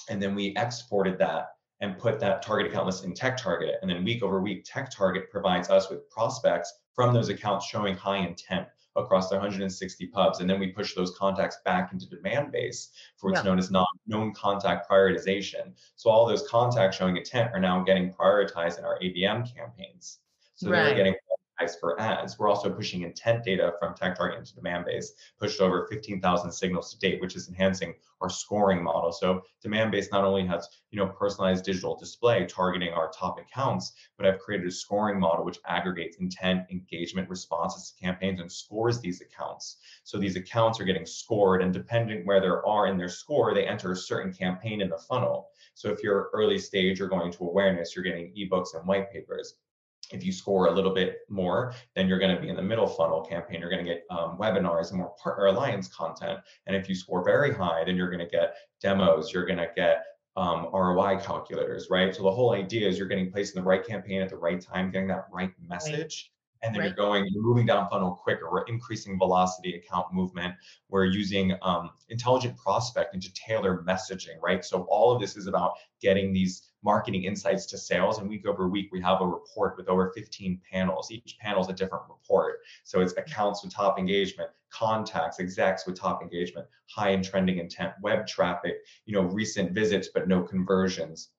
And 0.09 0.23
then 0.23 0.37
we 0.37 0.55
exported 0.57 1.19
that 1.19 1.56
and 1.81 1.99
put 1.99 2.19
that 2.21 2.43
target 2.43 2.71
account 2.71 2.87
list 2.87 3.05
in 3.05 3.13
TechTarget 3.13 3.75
And 3.83 3.91
then 3.91 4.05
week 4.05 4.23
over 4.23 4.41
week, 4.41 4.65
TechTarget 4.65 5.31
provides 5.31 5.69
us 5.69 5.91
with 5.91 6.09
prospects 6.11 6.73
from 6.95 7.13
those 7.13 7.29
accounts 7.29 7.67
showing 7.67 7.95
high 7.95 8.19
intent 8.19 8.67
across 8.97 9.29
the 9.29 9.35
160 9.37 10.07
pubs. 10.07 10.41
And 10.41 10.49
then 10.49 10.59
we 10.59 10.69
push 10.69 10.95
those 10.95 11.17
contacts 11.19 11.59
back 11.65 11.93
into 11.93 12.07
Demandbase 12.07 12.89
for 13.17 13.31
what's 13.31 13.41
yeah. 13.41 13.51
known 13.51 13.59
as 13.59 13.71
non-known 13.71 14.33
contact 14.35 14.89
prioritization. 14.91 15.73
So 15.97 16.11
all 16.11 16.27
those 16.27 16.49
contacts 16.49 16.97
showing 16.97 17.17
intent 17.17 17.53
are 17.53 17.61
now 17.61 17.83
getting 17.83 18.13
prioritized 18.13 18.79
in 18.79 18.85
our 18.85 18.99
ABM 19.01 19.55
campaigns. 19.55 20.21
So 20.55 20.71
right. 20.71 20.85
they're 20.85 20.95
getting 20.95 21.15
for 21.81 21.99
ads. 21.99 22.39
We're 22.39 22.49
also 22.49 22.71
pushing 22.71 23.03
intent 23.03 23.45
data 23.45 23.73
from 23.79 23.95
TechTarget 23.95 24.39
into 24.39 24.55
Demandbase, 24.55 25.07
pushed 25.39 25.61
over 25.61 25.87
15,000 25.91 26.53
signals 26.53 26.93
to 26.93 26.99
date, 26.99 27.21
which 27.21 27.35
is 27.35 27.49
enhancing 27.49 27.95
our 28.21 28.29
scoring 28.29 28.83
model. 28.83 29.11
So 29.11 29.43
Demandbase 29.65 30.13
not 30.13 30.25
only 30.25 30.47
has 30.47 30.69
you 30.91 30.99
know 30.99 31.09
personalized 31.09 31.65
digital 31.65 31.97
display 31.97 32.47
targeting 32.47 32.93
our 32.93 33.11
top 33.11 33.39
accounts, 33.39 33.93
but 34.17 34.27
I've 34.27 34.39
created 34.39 34.67
a 34.67 34.71
scoring 34.71 35.19
model 35.19 35.45
which 35.45 35.59
aggregates 35.67 36.19
intent, 36.19 36.67
engagement, 36.71 37.29
responses 37.29 37.91
to 37.91 38.05
campaigns, 38.05 38.41
and 38.41 38.53
scores 38.53 39.01
these 39.01 39.23
accounts. 39.23 39.79
So 40.05 40.19
these 40.19 40.37
accounts 40.37 40.79
are 40.79 40.85
getting 40.85 41.07
scored, 41.07 41.63
and 41.63 41.73
depending 41.73 42.27
where 42.27 42.41
they 42.41 42.49
are 42.49 42.87
in 42.87 42.99
their 42.99 43.09
score, 43.09 43.55
they 43.55 43.67
enter 43.67 43.93
a 43.93 43.97
certain 43.97 44.33
campaign 44.33 44.81
in 44.83 44.91
the 44.91 44.99
funnel. 44.99 45.49
So 45.75 45.91
if 45.91 46.03
you're 46.03 46.31
early 46.33 46.59
stage, 46.59 46.99
you're 46.99 47.09
going 47.09 47.33
to 47.33 47.45
awareness, 47.45 47.97
you're 47.97 48.05
getting 48.05 48.33
ebooks 48.35 48.75
and 48.75 48.87
white 48.87 49.11
papers 49.11 49.55
if 50.11 50.25
you 50.25 50.33
score 50.33 50.67
a 50.67 50.73
little 50.73 50.95
bit 50.95 51.19
more, 51.29 51.75
then 51.95 52.09
you're 52.09 52.19
going 52.19 52.35
to 52.35 52.41
be 52.41 52.49
in 52.49 52.57
the 52.57 52.63
middle 52.63 52.87
funnel 52.87 53.23
campaign. 53.23 53.61
You're 53.61 53.71
going 53.71 53.85
to 53.85 53.91
get 53.91 54.05
um, 54.11 54.39
webinars 54.39 54.91
and 54.91 54.99
more 54.99 55.15
partner 55.23 55.47
alliance 55.47 55.89
content. 55.89 56.41
And 56.67 56.77
if 56.77 56.89
you 56.89 56.95
score 56.95 57.25
very 57.25 57.53
high, 57.53 57.85
then 57.85 57.97
you're 57.97 58.11
going 58.11 58.25
to 58.25 58.31
get 58.31 58.55
demos. 58.81 59.33
You're 59.33 59.47
going 59.47 59.59
to 59.59 59.69
get 59.75 60.05
um, 60.37 60.69
ROI 60.73 61.19
calculators, 61.19 61.89
right? 61.91 62.15
So 62.15 62.23
the 62.23 62.31
whole 62.31 62.53
idea 62.53 62.89
is 62.89 62.99
you're 62.99 63.09
getting 63.09 63.33
placed 63.33 63.57
in 63.57 63.63
the 63.63 63.67
right 63.67 63.85
campaign 63.85 64.21
at 64.21 64.29
the 64.29 64.37
right 64.37 64.61
time, 64.61 64.91
getting 64.91 65.09
that 65.09 65.27
right 65.33 65.51
message. 65.67 66.33
And 66.63 66.75
then 66.75 66.81
right. 66.81 66.87
you're 66.87 66.97
going, 66.97 67.27
you're 67.29 67.43
moving 67.43 67.67
down 67.67 67.89
funnel 67.91 68.13
quicker. 68.13 68.51
We're 68.51 68.65
increasing 68.65 69.19
velocity, 69.19 69.77
account 69.77 70.13
movement. 70.13 70.55
We're 70.89 71.05
using 71.05 71.55
um, 71.63 71.91
intelligent 72.09 72.57
prospecting 72.57 73.21
to 73.21 73.33
tailor 73.35 73.85
messaging, 73.87 74.41
right? 74.43 74.65
So 74.65 74.83
all 74.91 75.15
of 75.15 75.21
this 75.21 75.37
is 75.37 75.47
about 75.47 75.73
getting 76.01 76.33
these 76.33 76.71
marketing 76.83 77.25
insights 77.25 77.67
to 77.67 77.79
sales. 77.79 78.19
And 78.19 78.29
week 78.29 78.47
over 78.47 78.69
week, 78.69 78.91
we 78.93 79.01
have 79.03 79.21
a 79.21 79.27
report 79.27 79.77
with 79.77 79.89
over 79.89 80.13
15 80.15 80.61
panels. 80.71 81.11
Each 81.11 81.37
panel 81.41 81.63
is 81.63 81.69
a 81.69 81.73
different 81.73 82.05
report. 82.09 82.61
So 82.85 83.01
it's 83.01 83.13
accounts 83.15 83.63
with 83.63 83.75
top 83.75 83.99
engagement, 83.99 84.51
contacts, 84.71 85.41
execs 85.41 85.87
with 85.87 85.99
top 85.99 86.23
engagement, 86.23 86.67
high 86.89 87.11
and 87.11 87.25
trending 87.25 87.59
intent, 87.59 87.93
web 88.03 88.27
traffic, 88.27 88.77
you 89.05 89.15
know, 89.15 89.23
recent 89.23 89.73
visits, 89.73 90.09
but 90.15 90.29
no 90.29 90.43
conversions 90.43 91.31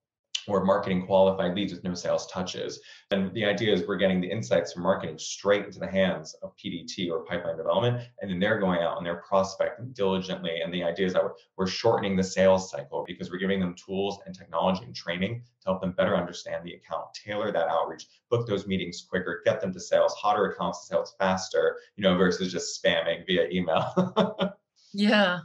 or 0.47 0.63
marketing 0.63 1.05
qualified 1.05 1.55
leads 1.55 1.73
with 1.73 1.83
no 1.83 1.93
sales 1.93 2.27
touches. 2.27 2.79
And 3.11 3.33
the 3.33 3.45
idea 3.45 3.73
is 3.73 3.85
we're 3.85 3.97
getting 3.97 4.21
the 4.21 4.29
insights 4.29 4.73
from 4.73 4.83
marketing 4.83 5.17
straight 5.17 5.65
into 5.65 5.79
the 5.79 5.87
hands 5.87 6.35
of 6.41 6.53
PDT 6.55 7.11
or 7.11 7.25
pipeline 7.25 7.57
development, 7.57 8.07
and 8.21 8.31
then 8.31 8.39
they're 8.39 8.59
going 8.59 8.79
out 8.81 8.97
and 8.97 9.05
they're 9.05 9.23
prospecting 9.27 9.91
diligently. 9.93 10.61
And 10.63 10.73
the 10.73 10.83
idea 10.83 11.05
is 11.05 11.13
that 11.13 11.23
we're, 11.57 11.67
shortening 11.67 12.15
the 12.15 12.23
sales 12.23 12.71
cycle 12.71 13.03
because 13.05 13.29
we're 13.29 13.37
giving 13.37 13.59
them 13.59 13.75
tools 13.75 14.19
and 14.25 14.33
technology 14.33 14.85
and 14.85 14.95
training 14.95 15.43
to 15.61 15.65
help 15.69 15.81
them 15.81 15.91
better 15.91 16.15
understand 16.15 16.65
the 16.65 16.73
account, 16.73 17.05
tailor 17.13 17.51
that 17.51 17.67
outreach, 17.67 18.07
book 18.31 18.47
those 18.47 18.65
meetings 18.65 19.05
quicker, 19.07 19.41
get 19.43 19.59
them 19.59 19.73
to 19.73 19.79
sales, 19.81 20.13
hotter 20.13 20.45
accounts 20.45 20.79
to 20.79 20.85
sales 20.87 21.13
faster, 21.19 21.77
you 21.97 22.03
know, 22.03 22.17
versus 22.17 22.51
just 22.51 22.81
spamming 22.81 23.25
via 23.27 23.49
email. 23.49 24.53
yeah, 24.93 25.39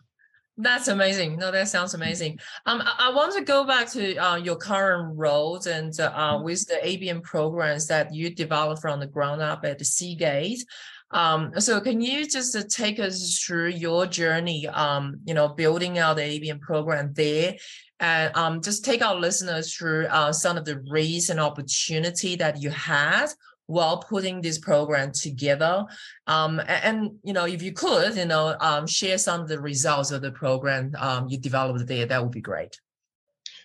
that's 0.63 0.89
amazing. 0.89 1.37
No, 1.37 1.51
that 1.51 1.69
sounds 1.69 1.95
amazing. 1.95 2.39
Um, 2.67 2.83
I, 2.83 3.09
I 3.09 3.15
want 3.15 3.35
to 3.35 3.43
go 3.43 3.65
back 3.65 3.91
to 3.93 4.17
uh, 4.17 4.37
your 4.37 4.57
current 4.57 5.17
roles 5.17 5.67
and 5.67 5.99
uh, 6.01 6.11
mm-hmm. 6.13 6.45
with 6.45 6.67
the 6.67 6.81
ABM 6.83 7.23
programs 7.23 7.87
that 7.89 8.15
you 8.15 8.35
developed 8.35 8.81
from 8.81 9.01
the 9.01 9.07
ground 9.07 9.43
up 9.43 9.65
at 9.65 9.79
the 9.79 9.85
Seagate. 9.85 10.65
Um, 11.11 11.53
so 11.61 11.79
can 11.81 12.01
you 12.01 12.27
just 12.27 12.57
uh, 12.57 12.63
take 12.69 12.99
us 12.99 13.39
through 13.39 13.69
your 13.69 14.07
journey, 14.07 14.67
um, 14.69 15.21
you 15.25 15.35
know, 15.35 15.49
building 15.49 15.99
out 15.99 16.17
the 16.17 16.23
ABM 16.23 16.61
program 16.61 17.13
there 17.13 17.57
and 18.01 18.37
um, 18.37 18.61
just 18.61 18.85
take 18.85 19.03
our 19.03 19.15
listeners 19.15 19.75
through 19.75 20.07
uh, 20.07 20.33
some 20.33 20.57
of 20.57 20.65
the 20.65 20.83
recent 20.91 21.39
opportunity 21.39 22.35
that 22.37 22.61
you 22.61 22.71
had 22.71 23.29
while 23.73 23.99
putting 23.99 24.41
this 24.41 24.59
program 24.59 25.13
together. 25.13 25.85
Um, 26.27 26.61
and, 26.61 26.85
and, 26.89 27.11
you 27.25 27.33
know, 27.33 27.47
if 27.47 27.63
you 27.63 27.73
could, 27.73 28.17
you 28.17 28.27
know, 28.27 28.55
um, 28.61 28.87
share 28.87 29.19
some 29.19 29.41
of 29.41 29.49
the 29.49 29.61
results 29.61 30.11
of 30.11 30.21
the 30.21 30.33
program 30.33 30.93
um, 30.99 31.29
you 31.29 31.39
developed 31.39 31.87
there, 31.87 32.07
that 32.07 32.23
would 32.23 32.33
be 32.33 32.41
great. 32.41 32.79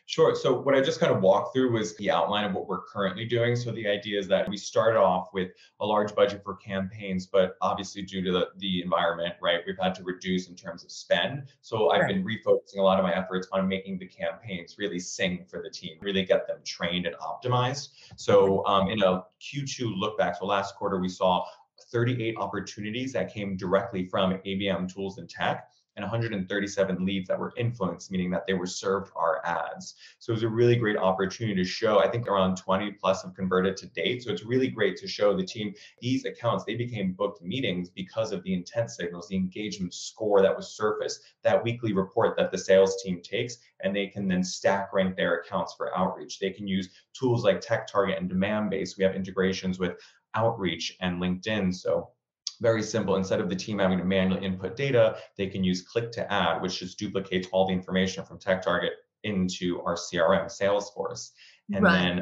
Sure. 0.07 0.33
So 0.35 0.61
what 0.61 0.73
I 0.73 0.79
just 0.79 1.01
kind 1.01 1.13
of 1.13 1.21
walked 1.21 1.53
through 1.53 1.73
was 1.73 1.93
the 1.97 2.09
outline 2.09 2.45
of 2.45 2.53
what 2.53 2.65
we're 2.65 2.83
currently 2.83 3.25
doing. 3.25 3.57
So 3.57 3.71
the 3.71 3.85
idea 3.85 4.17
is 4.17 4.25
that 4.29 4.47
we 4.47 4.55
started 4.55 4.97
off 4.97 5.27
with 5.33 5.51
a 5.81 5.85
large 5.85 6.15
budget 6.15 6.45
for 6.45 6.55
campaigns, 6.55 7.25
but 7.25 7.57
obviously 7.61 8.03
due 8.03 8.23
to 8.23 8.31
the, 8.31 8.47
the 8.55 8.81
environment, 8.81 9.35
right, 9.41 9.59
we've 9.67 9.77
had 9.77 9.93
to 9.95 10.03
reduce 10.03 10.47
in 10.47 10.55
terms 10.55 10.85
of 10.85 10.91
spend. 10.91 11.49
So 11.61 11.89
I've 11.89 12.03
right. 12.03 12.15
been 12.15 12.23
refocusing 12.23 12.77
a 12.77 12.81
lot 12.81 12.99
of 12.99 13.03
my 13.03 13.13
efforts 13.13 13.49
on 13.51 13.67
making 13.67 13.99
the 13.99 14.07
campaigns 14.07 14.77
really 14.77 14.97
sing 14.97 15.43
for 15.45 15.61
the 15.61 15.69
team, 15.69 15.97
really 15.99 16.23
get 16.23 16.47
them 16.47 16.59
trained 16.63 17.05
and 17.05 17.15
optimized. 17.17 17.89
So 18.15 18.65
um, 18.65 18.89
in 18.89 19.03
a 19.03 19.25
Q2 19.41 19.93
look 19.93 20.17
back, 20.17 20.37
so 20.37 20.45
last 20.45 20.77
quarter 20.77 21.01
we 21.01 21.09
saw 21.09 21.43
38 21.91 22.37
opportunities 22.37 23.11
that 23.11 23.33
came 23.33 23.57
directly 23.57 24.05
from 24.05 24.35
ABM 24.45 24.93
tools 24.93 25.17
and 25.17 25.29
tech 25.29 25.69
and 25.97 26.03
137 26.03 27.03
leads 27.03 27.27
that 27.27 27.39
were 27.39 27.53
influenced, 27.57 28.11
meaning 28.11 28.29
that 28.29 28.45
they 28.47 28.53
were 28.53 28.67
served 28.67 29.11
our 29.15 29.45
ads. 29.45 29.95
So 30.19 30.31
it 30.31 30.35
was 30.35 30.43
a 30.43 30.47
really 30.47 30.75
great 30.75 30.95
opportunity 30.95 31.55
to 31.55 31.67
show. 31.67 31.99
I 31.99 32.07
think 32.07 32.27
around 32.27 32.55
20 32.55 32.91
plus 32.91 33.23
have 33.23 33.33
converted 33.33 33.75
to 33.77 33.87
date. 33.87 34.23
So 34.23 34.31
it's 34.31 34.45
really 34.45 34.67
great 34.67 34.95
to 34.97 35.07
show 35.07 35.35
the 35.35 35.43
team 35.43 35.73
these 35.99 36.25
accounts, 36.25 36.63
they 36.63 36.75
became 36.75 37.13
booked 37.13 37.41
meetings 37.41 37.89
because 37.89 38.31
of 38.31 38.43
the 38.43 38.53
intent 38.53 38.91
signals, 38.91 39.27
the 39.27 39.35
engagement 39.35 39.93
score 39.93 40.41
that 40.43 40.55
was 40.55 40.77
surfaced, 40.77 41.21
that 41.43 41.63
weekly 41.63 41.93
report 41.93 42.37
that 42.37 42.51
the 42.51 42.57
sales 42.57 43.01
team 43.01 43.19
takes, 43.21 43.57
and 43.81 43.95
they 43.95 44.07
can 44.07 44.27
then 44.27 44.43
stack 44.43 44.93
rank 44.93 45.15
their 45.15 45.39
accounts 45.39 45.73
for 45.75 45.97
outreach. 45.97 46.39
They 46.39 46.51
can 46.51 46.67
use 46.67 46.89
tools 47.13 47.43
like 47.43 47.59
TechTarget 47.59 48.17
and 48.17 48.29
Demandbase. 48.29 48.97
We 48.97 49.03
have 49.03 49.15
integrations 49.15 49.79
with 49.79 49.97
Outreach 50.35 50.95
and 51.01 51.19
LinkedIn. 51.19 51.73
So 51.73 52.11
very 52.59 52.83
simple. 52.83 53.15
Instead 53.15 53.39
of 53.39 53.49
the 53.49 53.55
team 53.55 53.79
having 53.79 53.97
to 53.97 54.05
manually 54.05 54.45
input 54.45 54.75
data, 54.75 55.17
they 55.37 55.47
can 55.47 55.63
use 55.63 55.81
click 55.81 56.11
to 56.13 56.31
add, 56.31 56.61
which 56.61 56.79
just 56.79 56.97
duplicates 56.97 57.47
all 57.51 57.67
the 57.67 57.73
information 57.73 58.25
from 58.25 58.39
TechTarget 58.39 58.91
into 59.23 59.81
our 59.81 59.95
CRM, 59.95 60.45
Salesforce. 60.45 61.31
And 61.73 61.83
right. 61.83 61.93
then 61.93 62.21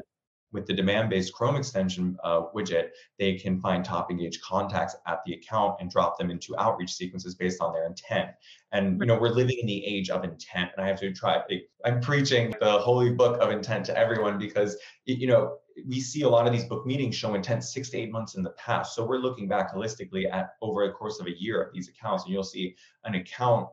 with 0.56 0.65
the 0.65 0.74
Demandbase 0.74 1.32
Chrome 1.32 1.58
extension 1.58 2.18
uh, 2.24 2.44
widget, 2.56 2.89
they 3.20 3.34
can 3.36 3.60
find 3.60 3.84
top 3.84 4.10
engaged 4.10 4.42
contacts 4.42 4.96
at 5.06 5.20
the 5.25 5.34
account 5.34 5.75
and 5.80 5.92
drop 5.92 6.18
them 6.18 6.32
into 6.32 6.58
outreach 6.58 6.94
sequences 6.94 7.36
based 7.36 7.62
on 7.62 7.74
their 7.74 7.86
intent. 7.86 8.32
And 8.72 9.00
you 9.00 9.06
know, 9.06 9.20
we're 9.20 9.30
living 9.30 9.60
in 9.60 9.68
the 9.68 9.86
age 9.86 10.10
of 10.10 10.24
intent, 10.24 10.72
and 10.75 10.84
I 10.84 10.88
have 10.88 11.00
to 11.01 11.13
try. 11.13 11.42
I'm 11.84 12.00
preaching 12.01 12.54
the 12.60 12.80
holy 12.80 13.12
book 13.12 13.39
of 13.42 13.51
intent 13.51 13.86
to 13.88 13.98
everyone 13.98 14.39
because 14.39 14.77
you 15.06 15.27
know 15.27 15.58
we 15.88 16.00
see 16.00 16.22
a 16.22 16.29
lot 16.29 16.48
of 16.48 16.53
these 16.53 16.65
book 16.65 16.86
meetings 16.86 17.15
show 17.15 17.34
intent 17.34 17.63
six 17.63 17.89
to 17.89 17.98
eight 17.98 18.12
months 18.12 18.36
in 18.36 18.44
the 18.44 18.51
past. 18.51 18.96
So 18.96 19.05
we're 19.05 19.17
looking 19.17 19.48
back 19.48 19.74
holistically 19.74 20.32
at 20.32 20.51
over 20.62 20.86
the 20.88 20.94
course 20.94 21.20
of 21.20 21.27
a 21.27 21.41
year 21.41 21.62
of 21.62 21.74
these 21.74 21.89
accounts, 21.89 22.24
and 22.24 22.34
you'll 22.34 22.44
see 22.44 22.75
an 23.03 23.15
account 23.15 23.67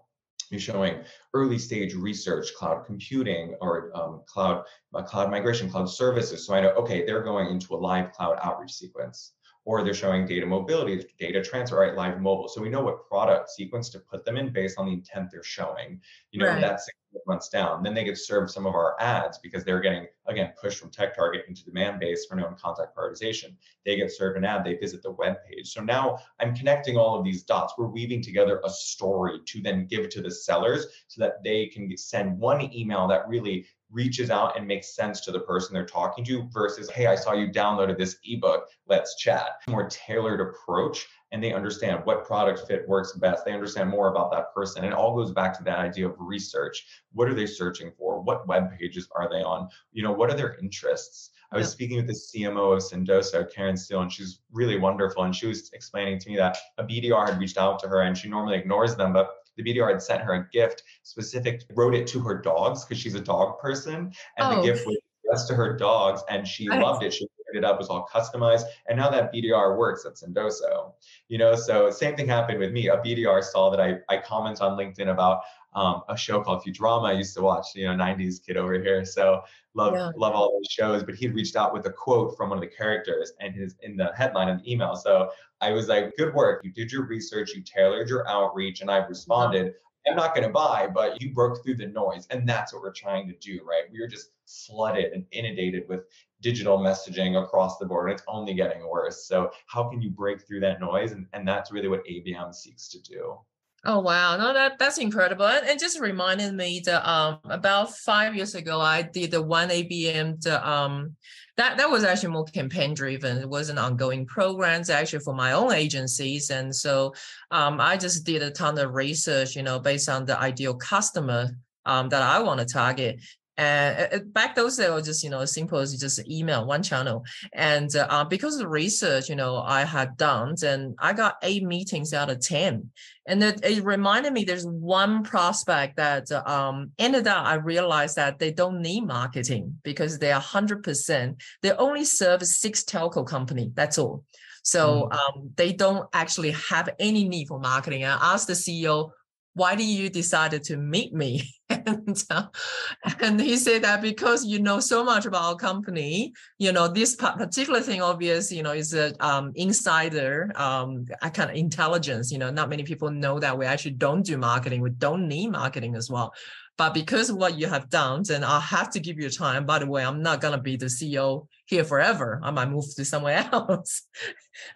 showing 0.58 1.02
early 1.32 1.58
stage 1.58 1.94
research, 1.94 2.54
cloud 2.54 2.84
computing, 2.84 3.54
or 3.60 3.90
um, 3.94 4.22
cloud 4.26 4.64
uh, 4.94 5.02
cloud 5.02 5.30
migration, 5.30 5.70
cloud 5.70 5.88
services. 5.88 6.46
So 6.46 6.54
I 6.54 6.60
know, 6.60 6.70
okay, 6.70 7.06
they're 7.06 7.22
going 7.22 7.48
into 7.48 7.74
a 7.74 7.78
Lyve 7.78 8.12
Cloud 8.12 8.38
outreach 8.42 8.72
sequence, 8.72 9.32
or 9.64 9.82
they're 9.84 9.94
showing 9.94 10.26
data 10.26 10.44
mobility, 10.44 11.04
data 11.18 11.42
transfer, 11.42 11.78
right, 11.78 11.94
Lyve 11.94 12.20
Mobile. 12.20 12.48
So 12.48 12.60
we 12.60 12.68
know 12.68 12.82
what 12.82 13.06
product 13.08 13.50
sequence 13.50 13.88
to 13.90 14.00
put 14.00 14.24
them 14.24 14.36
in 14.36 14.52
based 14.52 14.78
on 14.78 14.86
the 14.86 14.92
intent 14.92 15.30
they're 15.30 15.42
showing. 15.42 16.00
You 16.30 16.40
know, 16.40 16.48
right. 16.48 16.60
that's 16.60 16.88
months 17.26 17.48
down. 17.48 17.82
Then 17.82 17.94
they 17.94 18.04
get 18.04 18.18
served 18.18 18.50
some 18.50 18.66
of 18.66 18.74
our 18.74 18.96
ads 19.00 19.38
because 19.38 19.64
they're 19.64 19.80
getting, 19.80 20.06
again, 20.26 20.52
pushed 20.60 20.78
from 20.78 20.90
TechTarget 20.90 21.46
into 21.48 21.62
Demandbase 21.64 22.20
for 22.28 22.36
known 22.36 22.56
contact 22.60 22.96
prioritization. 22.96 23.54
They 23.84 23.96
get 23.96 24.10
served 24.10 24.38
an 24.38 24.44
ad, 24.44 24.64
they 24.64 24.76
visit 24.76 25.02
the 25.02 25.12
web 25.12 25.36
page. 25.48 25.72
So 25.72 25.82
now 25.82 26.18
I'm 26.40 26.54
connecting 26.54 26.96
all 26.96 27.18
of 27.18 27.24
these 27.24 27.42
dots. 27.42 27.74
We're 27.76 27.86
weaving 27.86 28.22
together 28.22 28.60
a 28.64 28.70
story 28.70 29.40
to 29.44 29.60
then 29.60 29.86
give 29.86 30.08
to 30.10 30.22
the 30.22 30.30
sellers 30.30 30.86
so 31.08 31.20
that 31.22 31.42
they 31.42 31.66
can 31.66 31.94
send 31.96 32.38
one 32.38 32.72
email 32.74 33.06
that 33.08 33.28
really 33.28 33.66
reaches 33.92 34.30
out 34.30 34.56
and 34.56 34.66
makes 34.66 34.94
sense 34.94 35.20
to 35.20 35.32
the 35.32 35.40
person 35.40 35.74
they're 35.74 35.84
talking 35.84 36.24
to 36.24 36.48
versus, 36.50 36.90
hey, 36.90 37.06
I 37.06 37.14
saw 37.14 37.34
you 37.34 37.48
downloaded 37.48 37.98
this 37.98 38.16
ebook, 38.24 38.68
let's 38.86 39.16
chat. 39.16 39.60
More 39.68 39.88
tailored 39.88 40.40
approach 40.40 41.06
and 41.32 41.42
they 41.42 41.52
understand 41.52 42.02
what 42.04 42.26
product 42.26 42.66
fit 42.68 42.86
works 42.86 43.12
best. 43.12 43.44
They 43.44 43.52
understand 43.52 43.88
more 43.88 44.08
about 44.08 44.30
that 44.32 44.54
person. 44.54 44.84
And 44.84 44.92
it 44.92 44.96
all 44.96 45.16
goes 45.16 45.32
back 45.32 45.56
to 45.56 45.64
that 45.64 45.78
idea 45.78 46.06
of 46.06 46.14
research. 46.18 46.86
What 47.12 47.26
are 47.26 47.34
they 47.34 47.46
searching 47.46 47.90
for? 47.98 48.20
What 48.20 48.46
web 48.46 48.70
pages 48.78 49.08
are 49.16 49.28
they 49.30 49.42
on? 49.42 49.68
You 49.92 50.02
know, 50.02 50.12
what 50.12 50.30
are 50.30 50.36
their 50.36 50.56
interests? 50.60 51.30
I 51.50 51.56
was 51.56 51.68
yeah. 51.68 51.72
speaking 51.72 51.96
with 51.96 52.06
the 52.06 52.12
CMO 52.12 52.74
of 52.74 52.82
Sendoso, 52.82 53.50
Karen 53.52 53.76
Steele, 53.76 54.02
and 54.02 54.12
she's 54.12 54.40
really 54.52 54.78
wonderful. 54.78 55.24
And 55.24 55.34
she 55.34 55.46
was 55.46 55.70
explaining 55.72 56.18
to 56.18 56.28
me 56.28 56.36
that 56.36 56.58
a 56.76 56.84
BDR 56.84 57.28
had 57.28 57.38
reached 57.38 57.58
out 57.58 57.78
to 57.80 57.88
her 57.88 58.02
and 58.02 58.16
she 58.16 58.28
normally 58.28 58.58
ignores 58.58 58.94
them, 58.94 59.12
but 59.12 59.30
the 59.56 59.62
BDR 59.62 59.90
had 59.90 60.02
sent 60.02 60.22
her 60.22 60.34
a 60.34 60.48
gift 60.50 60.82
specific, 61.02 61.62
wrote 61.74 61.94
it 61.94 62.06
to 62.08 62.20
her 62.20 62.40
dogs 62.40 62.84
because 62.84 62.98
she's 62.98 63.14
a 63.14 63.20
dog 63.20 63.58
person. 63.58 64.12
And 64.38 64.46
oh. 64.46 64.56
the 64.56 64.62
gift 64.62 64.86
was 64.86 64.98
just 65.30 65.48
to 65.48 65.54
her 65.54 65.76
dogs 65.76 66.22
and 66.28 66.46
she 66.46 66.66
nice. 66.66 66.82
loved 66.82 67.02
it. 67.02 67.12
She 67.12 67.26
it 67.54 67.64
up 67.64 67.78
was 67.78 67.88
all 67.88 68.08
customized. 68.12 68.64
And 68.88 68.98
now 68.98 69.10
that 69.10 69.32
BDR 69.32 69.76
works 69.76 70.04
at 70.04 70.14
Sendoso, 70.14 70.92
you 71.28 71.38
know, 71.38 71.54
so 71.54 71.90
same 71.90 72.16
thing 72.16 72.26
happened 72.26 72.58
with 72.58 72.72
me. 72.72 72.88
A 72.88 72.96
BDR 72.98 73.42
saw 73.42 73.70
that 73.70 73.80
I, 73.80 73.98
I 74.08 74.18
comment 74.18 74.60
on 74.60 74.78
LinkedIn 74.78 75.10
about 75.10 75.40
um, 75.74 76.02
a 76.08 76.16
show 76.16 76.40
called 76.40 76.62
Futurama. 76.62 77.08
I 77.08 77.12
used 77.12 77.34
to 77.36 77.42
watch, 77.42 77.68
you 77.74 77.86
know, 77.86 77.94
90s 77.94 78.44
kid 78.44 78.56
over 78.56 78.74
here. 78.74 79.04
So 79.04 79.42
love, 79.74 79.94
yeah. 79.94 80.10
love 80.16 80.34
all 80.34 80.52
those 80.52 80.70
shows, 80.70 81.02
but 81.02 81.14
he'd 81.14 81.34
reached 81.34 81.56
out 81.56 81.72
with 81.72 81.86
a 81.86 81.90
quote 81.90 82.36
from 82.36 82.50
one 82.50 82.58
of 82.58 82.62
the 82.62 82.74
characters 82.74 83.32
and 83.40 83.54
his 83.54 83.76
in 83.82 83.96
the 83.96 84.12
headline 84.16 84.48
of 84.48 84.62
the 84.62 84.72
email. 84.72 84.96
So 84.96 85.30
I 85.60 85.70
was 85.70 85.88
like, 85.88 86.16
good 86.16 86.34
work. 86.34 86.62
You 86.64 86.72
did 86.72 86.92
your 86.92 87.06
research, 87.06 87.52
you 87.54 87.62
tailored 87.62 88.08
your 88.08 88.28
outreach, 88.28 88.80
and 88.80 88.90
I've 88.90 89.08
responded. 89.08 89.74
I'm 90.06 90.16
not 90.16 90.34
going 90.34 90.46
to 90.46 90.52
buy, 90.52 90.88
but 90.92 91.22
you 91.22 91.32
broke 91.32 91.62
through 91.62 91.76
the 91.76 91.86
noise. 91.86 92.26
And 92.30 92.48
that's 92.48 92.72
what 92.72 92.82
we're 92.82 92.92
trying 92.92 93.28
to 93.28 93.34
do, 93.34 93.60
right? 93.64 93.84
We 93.92 94.00
are 94.00 94.08
just 94.08 94.30
flooded 94.46 95.12
and 95.12 95.24
inundated 95.30 95.88
with 95.88 96.00
digital 96.40 96.78
messaging 96.78 97.40
across 97.40 97.78
the 97.78 97.86
board, 97.86 98.10
and 98.10 98.18
it's 98.18 98.24
only 98.26 98.52
getting 98.52 98.86
worse. 98.88 99.26
So, 99.26 99.52
how 99.68 99.84
can 99.88 100.02
you 100.02 100.10
break 100.10 100.42
through 100.42 100.60
that 100.60 100.80
noise? 100.80 101.12
And, 101.12 101.26
and 101.32 101.46
that's 101.46 101.70
really 101.70 101.86
what 101.86 102.04
ABM 102.04 102.52
seeks 102.52 102.88
to 102.88 103.00
do. 103.00 103.38
Oh 103.84 103.98
wow, 103.98 104.36
no, 104.36 104.52
that 104.52 104.78
that's 104.78 104.98
incredible. 104.98 105.46
And, 105.46 105.66
and 105.66 105.80
just 105.80 105.98
reminded 105.98 106.54
me 106.54 106.80
that 106.86 107.08
um 107.08 107.38
about 107.44 107.96
five 107.96 108.36
years 108.36 108.54
ago 108.54 108.80
I 108.80 109.02
did 109.02 109.32
the 109.32 109.42
one 109.42 109.70
ABM 109.70 110.46
um 110.64 111.16
that 111.56 111.76
that 111.78 111.90
was 111.90 112.04
actually 112.04 112.32
more 112.32 112.44
campaign 112.44 112.94
driven. 112.94 113.38
It 113.38 113.48
was 113.48 113.70
an 113.70 113.78
ongoing 113.78 114.24
programs 114.24 114.88
actually 114.88 115.18
for 115.24 115.34
my 115.34 115.52
own 115.52 115.72
agencies. 115.72 116.50
And 116.50 116.74
so 116.74 117.12
um 117.50 117.80
I 117.80 117.96
just 117.96 118.24
did 118.24 118.42
a 118.42 118.52
ton 118.52 118.78
of 118.78 118.94
research, 118.94 119.56
you 119.56 119.64
know, 119.64 119.80
based 119.80 120.08
on 120.08 120.26
the 120.26 120.38
ideal 120.38 120.74
customer 120.74 121.50
um, 121.84 122.08
that 122.10 122.22
I 122.22 122.40
want 122.40 122.60
to 122.60 122.66
target. 122.66 123.20
And 123.58 124.32
back 124.32 124.54
those 124.54 124.76
days 124.76 124.90
were 124.90 125.02
just, 125.02 125.22
you 125.22 125.30
know, 125.30 125.40
as 125.40 125.52
simple 125.52 125.78
as 125.78 125.94
just 125.98 126.26
email 126.28 126.66
one 126.66 126.82
channel. 126.82 127.24
And 127.52 127.94
uh, 127.94 128.24
because 128.24 128.54
of 128.54 128.60
the 128.60 128.68
research, 128.68 129.28
you 129.28 129.36
know, 129.36 129.58
I 129.58 129.84
had 129.84 130.16
done, 130.16 130.54
and 130.64 130.94
I 130.98 131.12
got 131.12 131.36
eight 131.42 131.62
meetings 131.62 132.14
out 132.14 132.30
of 132.30 132.40
10. 132.40 132.90
And 133.26 133.42
it, 133.42 133.64
it 133.64 133.84
reminded 133.84 134.32
me 134.32 134.44
there's 134.44 134.66
one 134.66 135.22
prospect 135.22 135.96
that 135.96 136.32
um, 136.32 136.92
ended 136.98 137.26
up, 137.26 137.46
I 137.46 137.54
realized 137.54 138.16
that 138.16 138.38
they 138.38 138.52
don't 138.52 138.80
need 138.80 139.06
marketing 139.06 139.78
because 139.82 140.18
they 140.18 140.32
are 140.32 140.40
100%, 140.40 141.40
they 141.62 141.72
only 141.72 142.04
serve 142.04 142.42
six 142.46 142.82
telco 142.84 143.26
company. 143.26 143.70
That's 143.74 143.98
all. 143.98 144.24
So 144.62 145.10
mm. 145.10 145.14
um, 145.14 145.50
they 145.56 145.72
don't 145.72 146.08
actually 146.12 146.52
have 146.52 146.88
any 146.98 147.28
need 147.28 147.48
for 147.48 147.60
marketing. 147.60 148.04
I 148.04 148.32
asked 148.32 148.46
the 148.46 148.54
CEO, 148.54 149.10
why 149.54 149.74
did 149.74 149.84
you 149.84 150.08
decide 150.08 150.62
to 150.62 150.76
meet 150.76 151.12
me? 151.12 151.42
and 151.86 152.24
and 153.20 153.40
he 153.40 153.56
said 153.56 153.82
that 153.82 154.02
because 154.02 154.44
you 154.44 154.60
know 154.60 154.80
so 154.80 155.04
much 155.04 155.26
about 155.26 155.42
our 155.42 155.56
company, 155.56 156.32
you 156.58 156.72
know 156.72 156.88
this 156.88 157.16
particular 157.16 157.80
thing, 157.80 158.02
obviously, 158.02 158.56
you 158.56 158.62
know, 158.62 158.72
is 158.72 158.94
a 158.94 159.14
um, 159.24 159.52
insider 159.54 160.52
um, 160.56 161.06
kind 161.32 161.50
of 161.50 161.56
intelligence. 161.56 162.30
You 162.30 162.38
know, 162.38 162.50
not 162.50 162.68
many 162.68 162.82
people 162.82 163.10
know 163.10 163.38
that 163.38 163.56
we 163.56 163.66
actually 163.66 163.92
don't 163.92 164.22
do 164.22 164.36
marketing. 164.36 164.80
We 164.80 164.90
don't 164.90 165.28
need 165.28 165.48
marketing 165.48 165.94
as 165.94 166.10
well. 166.10 166.34
But 166.78 166.94
because 166.94 167.28
of 167.28 167.36
what 167.36 167.58
you 167.58 167.66
have 167.66 167.90
done, 167.90 168.22
then 168.26 168.42
I'll 168.42 168.60
have 168.60 168.90
to 168.90 169.00
give 169.00 169.18
you 169.18 169.28
time. 169.28 169.66
By 169.66 169.78
the 169.78 169.86
way, 169.86 170.04
I'm 170.04 170.22
not 170.22 170.40
gonna 170.40 170.60
be 170.60 170.76
the 170.76 170.86
CEO 170.86 171.46
here 171.66 171.84
forever. 171.84 172.40
I 172.42 172.50
might 172.50 172.70
move 172.70 172.84
to 172.96 173.04
somewhere 173.04 173.48
else. 173.52 174.02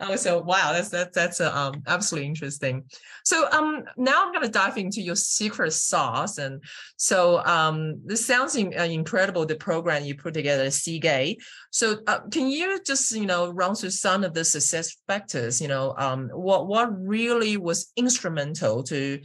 oh, 0.00 0.16
so 0.16 0.42
wow, 0.42 0.72
that's 0.72 0.90
that's 0.90 1.14
that's 1.14 1.40
uh, 1.40 1.52
um, 1.52 1.82
absolutely 1.86 2.28
interesting. 2.28 2.84
So 3.24 3.50
um, 3.50 3.84
now 3.96 4.24
I'm 4.24 4.32
gonna 4.32 4.48
dive 4.48 4.76
into 4.76 5.00
your 5.00 5.16
secret 5.16 5.72
sauce, 5.72 6.36
and 6.38 6.62
so 6.96 7.44
um, 7.44 8.00
this 8.04 8.24
sounds 8.24 8.56
in, 8.56 8.72
uh, 8.78 8.84
incredible. 8.84 9.46
The 9.46 9.56
program 9.56 10.04
you 10.04 10.14
put 10.14 10.34
together, 10.34 10.70
Seagate. 10.70 11.42
So 11.70 11.98
uh, 12.06 12.20
can 12.30 12.48
you 12.48 12.78
just 12.84 13.10
you 13.12 13.26
know 13.26 13.50
run 13.50 13.74
through 13.74 13.90
some 13.90 14.22
of 14.22 14.34
the 14.34 14.44
success 14.44 14.96
factors? 15.06 15.60
You 15.60 15.68
know, 15.68 15.94
um, 15.96 16.28
what 16.32 16.66
what 16.66 16.88
really 16.98 17.56
was 17.56 17.90
instrumental 17.96 18.82
to 18.84 19.20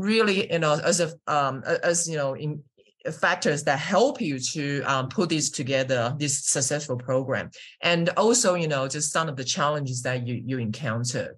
really 0.00 0.50
you 0.52 0.58
know 0.58 0.80
as 0.84 1.00
a 1.00 1.12
um, 1.26 1.62
as 1.82 2.08
you 2.08 2.16
know 2.16 2.34
in 2.34 2.62
factors 3.12 3.64
that 3.64 3.78
help 3.78 4.20
you 4.20 4.38
to 4.38 4.82
um, 4.82 5.08
put 5.08 5.28
this 5.30 5.48
together 5.50 6.14
this 6.18 6.44
successful 6.44 6.96
program. 6.96 7.50
And 7.82 8.08
also 8.10 8.54
you 8.54 8.68
know 8.68 8.88
just 8.88 9.12
some 9.12 9.28
of 9.28 9.36
the 9.36 9.44
challenges 9.44 10.02
that 10.02 10.26
you 10.26 10.42
you 10.44 10.58
encounter. 10.58 11.36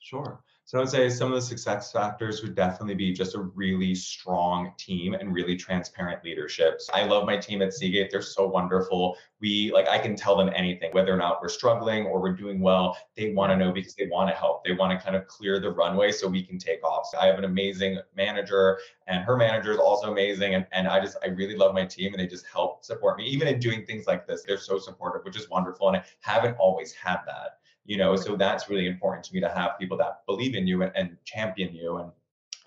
Sure 0.00 0.42
so 0.70 0.78
I 0.78 0.82
would 0.82 0.88
say 0.88 1.08
some 1.08 1.32
of 1.32 1.34
the 1.34 1.42
success 1.42 1.90
factors 1.90 2.42
would 2.42 2.54
definitely 2.54 2.94
be 2.94 3.12
just 3.12 3.34
a 3.34 3.40
really 3.40 3.92
strong 3.92 4.72
team 4.78 5.14
and 5.14 5.34
really 5.34 5.56
transparent 5.56 6.24
leadership. 6.24 6.80
I 6.94 7.06
love 7.06 7.26
my 7.26 7.36
team 7.36 7.60
at 7.60 7.74
Seagate. 7.74 8.08
They're 8.08 8.22
so 8.22 8.46
wonderful. 8.46 9.16
We 9.40 9.72
like 9.74 9.88
I 9.88 9.98
can 9.98 10.14
tell 10.14 10.36
them 10.36 10.48
anything, 10.54 10.92
whether 10.92 11.12
or 11.12 11.16
not 11.16 11.42
we're 11.42 11.48
struggling 11.48 12.06
or 12.06 12.20
we're 12.20 12.36
doing 12.36 12.60
well. 12.60 12.96
They 13.16 13.32
want 13.32 13.50
to 13.50 13.56
know 13.56 13.72
because 13.72 13.96
they 13.96 14.06
want 14.06 14.30
to 14.30 14.36
help. 14.36 14.62
They 14.62 14.70
want 14.70 14.96
to 14.96 15.04
kind 15.04 15.16
of 15.16 15.26
clear 15.26 15.58
the 15.58 15.72
runway 15.72 16.12
so 16.12 16.28
we 16.28 16.44
can 16.44 16.56
take 16.56 16.84
off. 16.84 17.08
So 17.10 17.18
I 17.18 17.26
have 17.26 17.38
an 17.38 17.44
amazing 17.44 17.98
manager 18.16 18.78
and 19.08 19.24
her 19.24 19.36
manager 19.36 19.72
is 19.72 19.78
also 19.78 20.12
amazing. 20.12 20.54
And, 20.54 20.66
and 20.70 20.86
I 20.86 21.00
just 21.00 21.16
I 21.24 21.30
really 21.30 21.56
love 21.56 21.74
my 21.74 21.84
team 21.84 22.14
and 22.14 22.22
they 22.22 22.28
just 22.28 22.46
help 22.46 22.84
support 22.84 23.18
me. 23.18 23.26
Even 23.26 23.48
in 23.48 23.58
doing 23.58 23.84
things 23.86 24.06
like 24.06 24.24
this, 24.24 24.44
they're 24.44 24.56
so 24.56 24.78
supportive, 24.78 25.24
which 25.24 25.36
is 25.36 25.50
wonderful. 25.50 25.88
And 25.88 25.96
I 25.96 26.04
haven't 26.20 26.56
always 26.60 26.92
had 26.92 27.18
that 27.26 27.59
you 27.90 27.96
know 27.96 28.14
so 28.14 28.36
that's 28.36 28.70
really 28.70 28.86
important 28.86 29.24
to 29.24 29.34
me 29.34 29.40
to 29.40 29.48
have 29.48 29.72
people 29.80 29.96
that 29.98 30.24
believe 30.24 30.54
in 30.54 30.64
you 30.64 30.82
and, 30.82 30.92
and 30.94 31.16
champion 31.24 31.74
you 31.74 31.96
and 31.96 32.12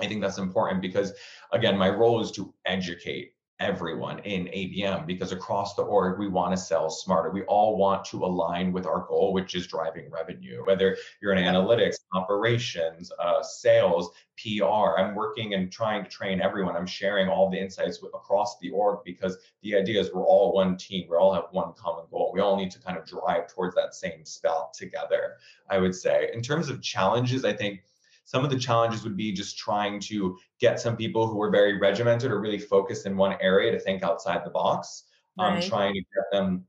i 0.02 0.06
think 0.06 0.22
that's 0.22 0.38
important 0.38 0.82
because 0.82 1.14
again 1.54 1.78
my 1.78 1.90
role 1.90 2.20
is 2.20 2.30
to 2.30 2.54
educate 2.66 3.33
everyone 3.64 4.20
in 4.20 4.46
ABM 4.46 5.08
because 5.08 5.32
across 5.32 5.74
the 5.74 5.82
org, 5.82 6.20
we 6.20 6.28
want 6.28 6.56
to 6.56 6.62
sell 6.62 6.90
smarter. 6.90 7.32
We 7.32 7.44
all 7.44 7.78
want 7.78 8.06
to 8.06 8.26
align 8.26 8.72
with 8.74 8.86
our 8.86 9.06
goal, 9.08 9.34
which 9.34 9.56
is 9.56 9.66
driving 9.66 10.12
revenue. 10.12 10.64
Whether 10.66 10.98
you're 11.22 11.34
in 11.34 11.44
analytics, 11.44 11.96
operations, 12.14 13.12
uh, 13.20 13.42
sales, 13.42 14.12
PR, 14.38 14.98
I'm 14.98 15.16
working 15.16 15.54
and 15.54 15.72
trying 15.72 16.04
to 16.04 16.10
train 16.10 16.42
everyone. 16.42 16.76
I'm 16.76 16.86
sharing 16.86 17.30
all 17.30 17.50
the 17.50 17.60
insights 17.60 18.02
with, 18.02 18.14
across 18.14 18.60
the 18.60 18.72
org 18.72 19.00
because 19.06 19.38
the 19.62 19.76
idea 19.76 20.02
is 20.02 20.12
we're 20.14 20.26
all 20.26 20.54
one 20.54 20.76
team. 20.76 21.08
We 21.10 21.16
all 21.16 21.34
have 21.34 21.46
one 21.52 21.74
common 21.78 22.06
goal. 22.12 22.32
We 22.34 22.42
all 22.42 22.58
need 22.58 22.72
to 22.72 22.80
kind 22.80 22.98
of 22.98 23.06
drive 23.06 23.48
towards 23.48 23.76
that 23.76 23.96
same 23.96 24.26
spot 24.26 24.74
together, 24.74 25.38
I 25.70 25.78
would 25.78 25.96
say. 25.96 26.30
In 26.34 26.42
terms 26.42 26.70
of 26.70 26.82
challenges, 26.82 27.46
I 27.46 27.54
think 27.54 27.84
some 28.26 28.44
of 28.44 28.50
the 28.50 28.58
challenges 28.58 29.04
would 29.04 29.18
be 29.18 29.32
just 29.32 29.58
trying 29.58 30.00
to 30.02 30.38
get 30.60 30.80
some 30.80 30.96
people 30.96 31.28
who 31.28 31.42
are 31.42 31.50
very 31.50 31.78
regimented 31.78 32.32
or 32.32 32.40
really 32.40 32.60
focused 32.60 33.06
in 33.06 33.18
one 33.18 33.36
area 33.42 33.72
to 33.72 33.80
think 33.80 34.04
outside 34.04 34.46
the 34.46 34.50
box. 34.50 35.06
Um, 35.40 35.56
right. 35.56 35.64
trying 35.64 35.94
to 35.96 36.00
get 36.00 36.26
them 36.32 36.64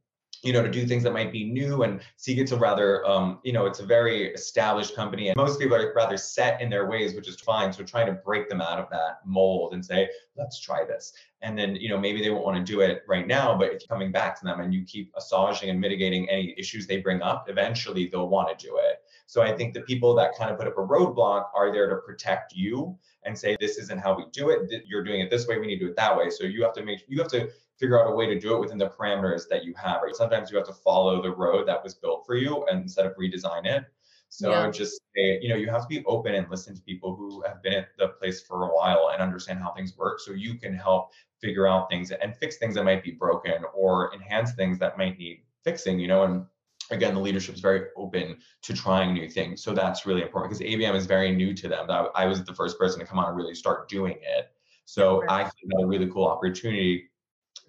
you 0.44 0.52
know, 0.52 0.62
to 0.62 0.70
do 0.70 0.86
things 0.86 1.02
that 1.02 1.12
might 1.12 1.32
be 1.32 1.44
new. 1.44 1.82
And 1.82 2.00
Seagate's 2.16 2.52
a 2.52 2.58
rather, 2.58 3.04
um, 3.06 3.40
you 3.44 3.52
know, 3.52 3.64
it's 3.64 3.80
a 3.80 3.86
very 3.86 4.26
established 4.34 4.94
company, 4.94 5.28
and 5.28 5.36
most 5.36 5.58
people 5.58 5.74
are 5.74 5.92
rather 5.96 6.18
set 6.18 6.60
in 6.60 6.68
their 6.68 6.86
ways, 6.86 7.14
which 7.14 7.26
is 7.26 7.40
fine. 7.40 7.72
So 7.72 7.82
trying 7.82 8.06
to 8.06 8.12
break 8.12 8.50
them 8.50 8.60
out 8.60 8.78
of 8.78 8.90
that 8.90 9.20
mold 9.24 9.72
and 9.72 9.84
say, 9.84 10.08
let's 10.36 10.60
try 10.60 10.84
this. 10.84 11.14
And 11.40 11.58
then, 11.58 11.76
you 11.76 11.88
know, 11.88 11.98
maybe 11.98 12.22
they 12.22 12.28
won't 12.28 12.44
want 12.44 12.58
to 12.58 12.72
do 12.72 12.82
it 12.82 13.02
right 13.08 13.26
now, 13.26 13.56
but 13.56 13.72
if 13.72 13.80
you're 13.80 13.88
coming 13.88 14.12
back 14.12 14.38
to 14.38 14.44
them 14.44 14.60
and 14.60 14.72
you 14.72 14.84
keep 14.84 15.12
assuaging 15.16 15.70
and 15.70 15.80
mitigating 15.80 16.28
any 16.28 16.54
issues 16.58 16.86
they 16.86 16.98
bring 16.98 17.22
up, 17.22 17.48
eventually 17.48 18.08
they'll 18.08 18.28
want 18.28 18.56
to 18.56 18.66
do 18.66 18.78
it. 18.78 18.98
So 19.34 19.42
I 19.42 19.52
think 19.52 19.74
the 19.74 19.80
people 19.80 20.14
that 20.14 20.38
kind 20.38 20.48
of 20.48 20.58
put 20.58 20.68
up 20.68 20.78
a 20.78 20.80
roadblock 20.80 21.46
are 21.56 21.72
there 21.72 21.90
to 21.90 21.96
protect 21.96 22.54
you 22.54 22.96
and 23.24 23.36
say, 23.36 23.56
this 23.58 23.78
isn't 23.78 24.00
how 24.00 24.16
we 24.16 24.26
do 24.30 24.50
it. 24.50 24.84
You're 24.86 25.02
doing 25.02 25.22
it 25.22 25.28
this 25.28 25.48
way. 25.48 25.58
We 25.58 25.66
need 25.66 25.80
to 25.80 25.86
do 25.86 25.90
it 25.90 25.96
that 25.96 26.16
way. 26.16 26.30
So 26.30 26.44
you 26.44 26.62
have 26.62 26.72
to 26.74 26.84
make, 26.84 27.00
you 27.08 27.18
have 27.18 27.32
to 27.32 27.48
figure 27.76 28.00
out 28.00 28.08
a 28.08 28.14
way 28.14 28.26
to 28.26 28.38
do 28.38 28.54
it 28.54 28.60
within 28.60 28.78
the 28.78 28.90
parameters 28.90 29.48
that 29.50 29.64
you 29.64 29.74
have. 29.74 30.02
Right? 30.04 30.14
Sometimes 30.14 30.52
you 30.52 30.56
have 30.56 30.68
to 30.68 30.72
follow 30.72 31.20
the 31.20 31.34
road 31.34 31.66
that 31.66 31.82
was 31.82 31.96
built 31.96 32.24
for 32.24 32.36
you 32.36 32.64
and 32.70 32.82
instead 32.82 33.06
of 33.06 33.16
redesign 33.16 33.66
it. 33.66 33.86
So 34.28 34.50
yeah. 34.50 34.70
just 34.70 35.00
say, 35.16 35.40
you 35.42 35.48
know, 35.48 35.56
you 35.56 35.68
have 35.68 35.82
to 35.82 35.88
be 35.88 36.04
open 36.04 36.36
and 36.36 36.48
listen 36.48 36.76
to 36.76 36.82
people 36.82 37.16
who 37.16 37.42
have 37.42 37.60
been 37.60 37.72
at 37.72 37.88
the 37.98 38.10
place 38.20 38.40
for 38.40 38.70
a 38.70 38.72
while 38.72 39.10
and 39.12 39.20
understand 39.20 39.58
how 39.58 39.72
things 39.72 39.96
work 39.96 40.20
so 40.20 40.30
you 40.30 40.54
can 40.54 40.74
help 40.74 41.10
figure 41.40 41.66
out 41.66 41.90
things 41.90 42.12
and 42.12 42.36
fix 42.36 42.58
things 42.58 42.76
that 42.76 42.84
might 42.84 43.02
be 43.02 43.10
broken 43.10 43.64
or 43.74 44.14
enhance 44.14 44.52
things 44.52 44.78
that 44.78 44.96
might 44.96 45.18
need 45.18 45.42
fixing, 45.64 45.98
you 45.98 46.06
know, 46.06 46.22
and 46.22 46.46
again, 46.90 47.14
the 47.14 47.20
leadership 47.20 47.54
is 47.54 47.60
very 47.60 47.88
open 47.96 48.38
to 48.62 48.74
trying 48.74 49.14
new 49.14 49.28
things. 49.28 49.62
So 49.62 49.72
that's 49.72 50.06
really 50.06 50.22
important 50.22 50.58
because 50.58 50.66
ABM 50.66 50.94
is 50.94 51.06
very 51.06 51.34
new 51.34 51.54
to 51.54 51.68
them. 51.68 51.86
I 52.14 52.26
was 52.26 52.44
the 52.44 52.54
first 52.54 52.78
person 52.78 53.00
to 53.00 53.06
come 53.06 53.18
on 53.18 53.28
and 53.28 53.36
really 53.36 53.54
start 53.54 53.88
doing 53.88 54.16
it. 54.22 54.50
So 54.84 55.24
I 55.28 55.44
had 55.44 55.52
a 55.80 55.86
really 55.86 56.08
cool 56.08 56.26
opportunity 56.26 57.10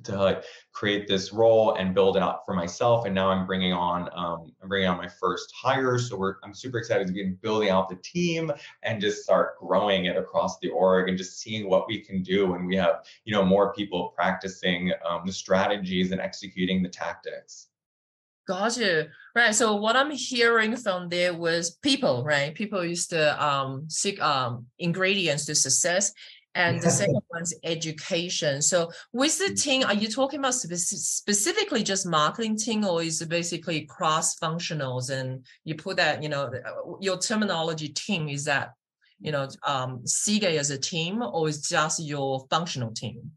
to 0.04 0.22
like 0.22 0.44
create 0.74 1.08
this 1.08 1.32
role 1.32 1.76
and 1.76 1.94
build 1.94 2.18
it 2.18 2.24
out 2.24 2.46
for 2.46 2.54
myself. 2.54 3.06
And 3.06 3.16
now 3.16 3.30
I'm 3.30 3.46
bringing 3.46 3.74
on 3.74 4.10
um, 4.14 4.52
I'm 4.62 4.68
bringing 4.68 4.90
on 4.90 4.98
my 4.98 5.08
first 5.08 5.54
hire. 5.56 5.98
So 5.98 6.18
we're 6.18 6.36
I'm 6.44 6.54
super 6.54 6.78
excited 6.78 7.08
to 7.08 7.14
be 7.14 7.24
building 7.42 7.70
out 7.70 7.90
the 7.90 7.96
team 7.98 8.52
and 8.84 9.02
just 9.02 9.24
start 9.24 9.58
growing 9.60 10.06
it 10.06 10.18
across 10.18 10.60
the 10.60 10.70
org 10.70 11.10
and 11.10 11.18
just 11.18 11.40
seeing 11.40 11.70
what 11.70 11.88
we 11.88 12.00
can 12.00 12.22
do 12.22 12.48
when 12.48 12.66
we 12.66 12.76
have 12.76 13.06
you 13.24 13.34
know 13.34 13.44
more 13.44 13.74
people 13.74 14.14
practicing 14.16 14.92
um, 15.08 15.22
the 15.26 15.34
strategies 15.34 16.12
and 16.12 16.22
executing 16.22 16.84
the 16.84 16.90
tactics. 16.90 17.68
Gotcha. 18.48 19.08
Right. 19.36 19.56
So 19.56 19.76
what 19.76 19.96
I'm 19.96 20.12
hearing 20.12 20.76
from 20.76 21.10
there 21.10 21.34
was 21.34 21.78
people, 21.82 22.24
right? 22.24 22.54
People 22.54 22.86
used 22.86 23.10
to 23.10 23.44
um 23.44 23.86
seek 23.90 24.22
um 24.22 24.68
ingredients 24.78 25.46
to 25.46 25.56
success. 25.56 26.12
And 26.54 26.80
the 26.82 26.90
second 26.90 27.20
one's 27.30 27.54
education. 27.66 28.62
So 28.62 28.90
with 29.12 29.38
the 29.40 29.54
team, 29.56 29.84
are 29.84 29.94
you 29.94 30.08
talking 30.08 30.40
about 30.40 30.54
spe- 30.54 30.76
specifically 30.76 31.84
just 31.84 32.08
marketing 32.08 32.56
team 32.58 32.86
or 32.86 33.04
is 33.04 33.22
it 33.22 33.28
basically 33.28 33.86
cross-functionals 33.88 35.10
and 35.10 35.46
you 35.66 35.76
put 35.76 35.98
that, 35.98 36.24
you 36.24 36.30
know, 36.30 36.44
uh, 36.46 36.96
your 37.02 37.18
terminology 37.18 37.90
team 37.90 38.30
is 38.30 38.46
that, 38.46 38.70
you 39.20 39.34
know, 39.34 39.50
um, 39.68 40.08
Seagate 40.08 40.58
as 40.58 40.70
a 40.70 40.78
team 40.78 41.22
or 41.22 41.50
is 41.50 41.68
just 41.68 42.02
your 42.02 42.46
functional 42.50 42.92
team? 42.94 43.32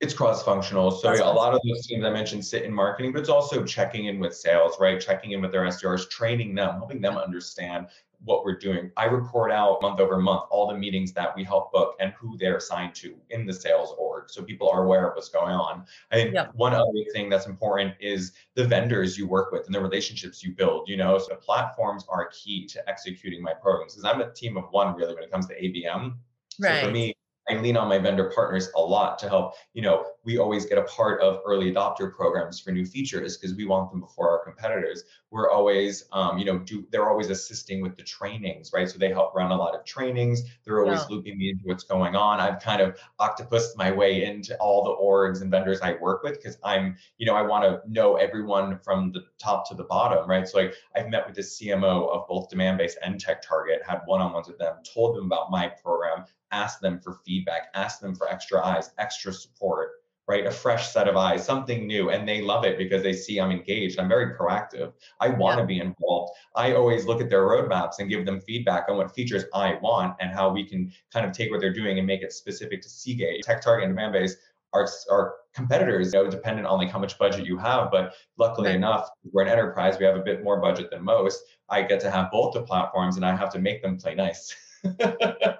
It's 0.00 0.14
cross-functional. 0.14 0.92
So 0.92 1.12
a 1.12 1.32
lot 1.32 1.52
of 1.52 1.60
those 1.68 1.86
teams 1.86 2.04
I 2.04 2.10
mentioned 2.10 2.44
sit 2.44 2.62
in 2.62 2.72
marketing, 2.72 3.12
but 3.12 3.20
it's 3.20 3.28
also 3.28 3.64
checking 3.64 4.06
in 4.06 4.18
with 4.18 4.34
sales, 4.34 4.76
right? 4.80 4.98
Checking 4.98 5.32
in 5.32 5.42
with 5.42 5.52
their 5.52 5.62
SDRs, 5.62 6.08
training 6.08 6.54
them, 6.54 6.76
helping 6.76 7.02
them 7.02 7.18
understand 7.18 7.86
what 8.24 8.44
we're 8.44 8.58
doing. 8.58 8.90
I 8.96 9.04
report 9.06 9.50
out 9.50 9.80
month 9.80 10.00
over 10.00 10.18
month 10.18 10.44
all 10.50 10.68
the 10.68 10.76
meetings 10.76 11.12
that 11.12 11.34
we 11.34 11.42
help 11.42 11.72
book 11.72 11.96
and 12.00 12.12
who 12.12 12.36
they're 12.36 12.56
assigned 12.56 12.94
to 12.96 13.16
in 13.30 13.46
the 13.46 13.52
sales 13.52 13.94
org. 13.98 14.30
So 14.30 14.42
people 14.42 14.68
are 14.68 14.84
aware 14.84 15.08
of 15.08 15.16
what's 15.16 15.28
going 15.28 15.54
on. 15.54 15.84
I 16.10 16.16
think 16.16 16.34
yep. 16.34 16.50
one 16.54 16.74
other 16.74 16.92
thing 17.12 17.30
that's 17.30 17.46
important 17.46 17.94
is 18.00 18.32
the 18.54 18.64
vendors 18.64 19.16
you 19.16 19.26
work 19.26 19.52
with 19.52 19.66
and 19.66 19.74
the 19.74 19.80
relationships 19.80 20.42
you 20.42 20.52
build. 20.52 20.88
You 20.88 20.96
know, 20.96 21.18
so 21.18 21.34
platforms 21.36 22.04
are 22.08 22.28
key 22.28 22.66
to 22.68 22.88
executing 22.88 23.42
my 23.42 23.54
programs 23.54 23.94
because 23.94 24.04
I'm 24.04 24.20
a 24.20 24.30
team 24.32 24.56
of 24.56 24.64
one 24.70 24.94
really 24.96 25.14
when 25.14 25.24
it 25.24 25.30
comes 25.30 25.46
to 25.46 25.54
ABM. 25.54 26.14
Right. 26.58 26.80
So 26.80 26.86
for 26.86 26.92
me, 26.92 27.14
I 27.48 27.54
lean 27.56 27.76
on 27.76 27.88
my 27.88 27.98
vendor 27.98 28.30
partners 28.34 28.68
a 28.76 28.80
lot 28.80 29.18
to 29.20 29.28
help. 29.28 29.54
You 29.72 29.82
know, 29.82 30.04
we 30.24 30.38
always 30.38 30.66
get 30.66 30.78
a 30.78 30.82
part 30.82 31.20
of 31.22 31.40
early 31.46 31.72
adopter 31.72 32.12
programs 32.12 32.60
for 32.60 32.70
new 32.70 32.84
features 32.84 33.36
because 33.36 33.56
we 33.56 33.64
want 33.64 33.90
them 33.90 34.00
before 34.00 34.30
our 34.30 34.44
competitors. 34.44 35.04
We're 35.30 35.50
always, 35.50 36.04
um, 36.12 36.38
you 36.38 36.44
know, 36.44 36.58
do 36.58 36.84
they're 36.90 37.08
always 37.08 37.30
assisting 37.30 37.80
with 37.80 37.96
the 37.96 38.02
trainings, 38.02 38.72
right? 38.74 38.88
So 38.88 38.98
they 38.98 39.08
help 39.08 39.34
run 39.34 39.50
a 39.50 39.56
lot 39.56 39.74
of 39.74 39.84
trainings. 39.84 40.42
They're 40.64 40.82
always 40.82 41.00
yeah. 41.00 41.06
looping 41.08 41.38
me 41.38 41.50
into 41.50 41.64
what's 41.64 41.84
going 41.84 42.16
on. 42.16 42.40
I've 42.40 42.60
kind 42.60 42.82
of 42.82 42.98
octopused 43.18 43.76
my 43.76 43.90
way 43.90 44.24
into 44.24 44.56
all 44.58 44.84
the 44.84 44.94
orgs 44.94 45.40
and 45.40 45.50
vendors 45.50 45.80
I 45.80 45.94
work 45.94 46.22
with 46.22 46.34
because 46.34 46.58
I'm, 46.64 46.96
you 47.18 47.26
know, 47.26 47.34
I 47.34 47.42
want 47.42 47.64
to 47.64 47.90
know 47.90 48.16
everyone 48.16 48.78
from 48.80 49.12
the 49.12 49.24
top 49.38 49.68
to 49.68 49.74
the 49.74 49.84
bottom, 49.84 50.28
right? 50.28 50.46
So 50.46 50.58
like 50.58 50.74
I've 50.94 51.08
met 51.08 51.26
with 51.26 51.36
the 51.36 51.42
CMO 51.42 52.10
of 52.10 52.26
both 52.28 52.50
Demandbase 52.50 52.94
and 53.02 53.22
TechTarget, 53.22 53.84
had 53.86 54.00
one-on-ones 54.06 54.48
with 54.48 54.58
them, 54.58 54.76
told 54.84 55.16
them 55.16 55.26
about 55.26 55.50
my 55.50 55.68
program, 55.68 56.24
ask 56.50 56.80
them 56.80 57.00
for 57.00 57.14
feedback, 57.24 57.68
ask 57.74 58.00
them 58.00 58.14
for 58.14 58.28
extra 58.28 58.64
eyes, 58.64 58.90
extra 58.98 59.32
support, 59.32 59.92
right? 60.28 60.46
A 60.46 60.50
fresh 60.50 60.92
set 60.92 61.08
of 61.08 61.16
eyes, 61.16 61.44
something 61.44 61.86
new. 61.86 62.10
And 62.10 62.28
they 62.28 62.40
love 62.40 62.64
it 62.64 62.78
because 62.78 63.02
they 63.02 63.12
see 63.12 63.40
I'm 63.40 63.50
engaged. 63.50 63.98
I'm 63.98 64.08
very 64.08 64.34
proactive. 64.36 64.92
I 65.20 65.28
want 65.28 65.56
to 65.56 65.62
yeah. 65.62 65.66
be 65.66 65.80
involved. 65.80 66.32
I 66.54 66.74
always 66.74 67.04
look 67.04 67.20
at 67.20 67.28
their 67.28 67.42
roadmaps 67.42 67.98
and 67.98 68.08
give 68.08 68.24
them 68.24 68.40
feedback 68.40 68.86
on 68.88 68.96
what 68.96 69.14
features 69.14 69.44
I 69.54 69.74
want 69.82 70.14
and 70.20 70.30
how 70.30 70.50
we 70.50 70.64
can 70.64 70.92
kind 71.12 71.26
of 71.26 71.32
take 71.32 71.50
what 71.50 71.60
they're 71.60 71.72
doing 71.72 71.98
and 71.98 72.06
make 72.06 72.22
it 72.22 72.32
specific 72.32 72.80
to 72.82 72.88
Seagate. 72.88 73.44
TechTarget 73.44 73.84
and 73.84 73.96
Demandbase 73.96 74.34
are, 74.72 74.88
are 75.10 75.34
competitors, 75.52 76.12
you 76.12 76.22
know, 76.22 76.30
dependent 76.30 76.66
on 76.66 76.78
like 76.78 76.90
how 76.90 76.98
much 76.98 77.18
budget 77.18 77.44
you 77.44 77.58
have. 77.58 77.90
But 77.90 78.14
luckily 78.38 78.68
right. 78.68 78.76
enough, 78.76 79.08
we're 79.32 79.42
an 79.42 79.48
enterprise, 79.48 79.98
we 79.98 80.04
have 80.06 80.16
a 80.16 80.22
bit 80.22 80.44
more 80.44 80.60
budget 80.60 80.90
than 80.90 81.02
most. 81.02 81.42
I 81.68 81.82
get 81.82 82.00
to 82.00 82.10
have 82.10 82.30
both 82.30 82.54
the 82.54 82.62
platforms 82.62 83.16
and 83.16 83.24
I 83.24 83.34
have 83.34 83.52
to 83.52 83.58
make 83.58 83.82
them 83.82 83.96
play 83.96 84.14
nice. 84.14 84.54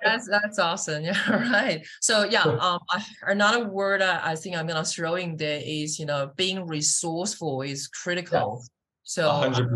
that's 0.02 0.28
that's 0.28 0.58
awesome. 0.58 1.04
Yeah, 1.10 1.50
right. 1.50 1.86
So 2.00 2.24
yeah, 2.24 2.42
um, 2.42 2.80
another 3.22 3.68
word 3.68 4.02
I 4.02 4.34
think 4.36 4.56
I'm 4.56 4.66
gonna 4.66 4.84
throw 4.84 5.16
in 5.16 5.36
there 5.36 5.60
is 5.64 5.98
you 5.98 6.06
know 6.06 6.30
being 6.36 6.66
resourceful 6.66 7.62
is 7.62 7.88
critical. 7.88 8.58
Yes. 8.60 8.70
So 9.04 9.22
100% 9.24 9.70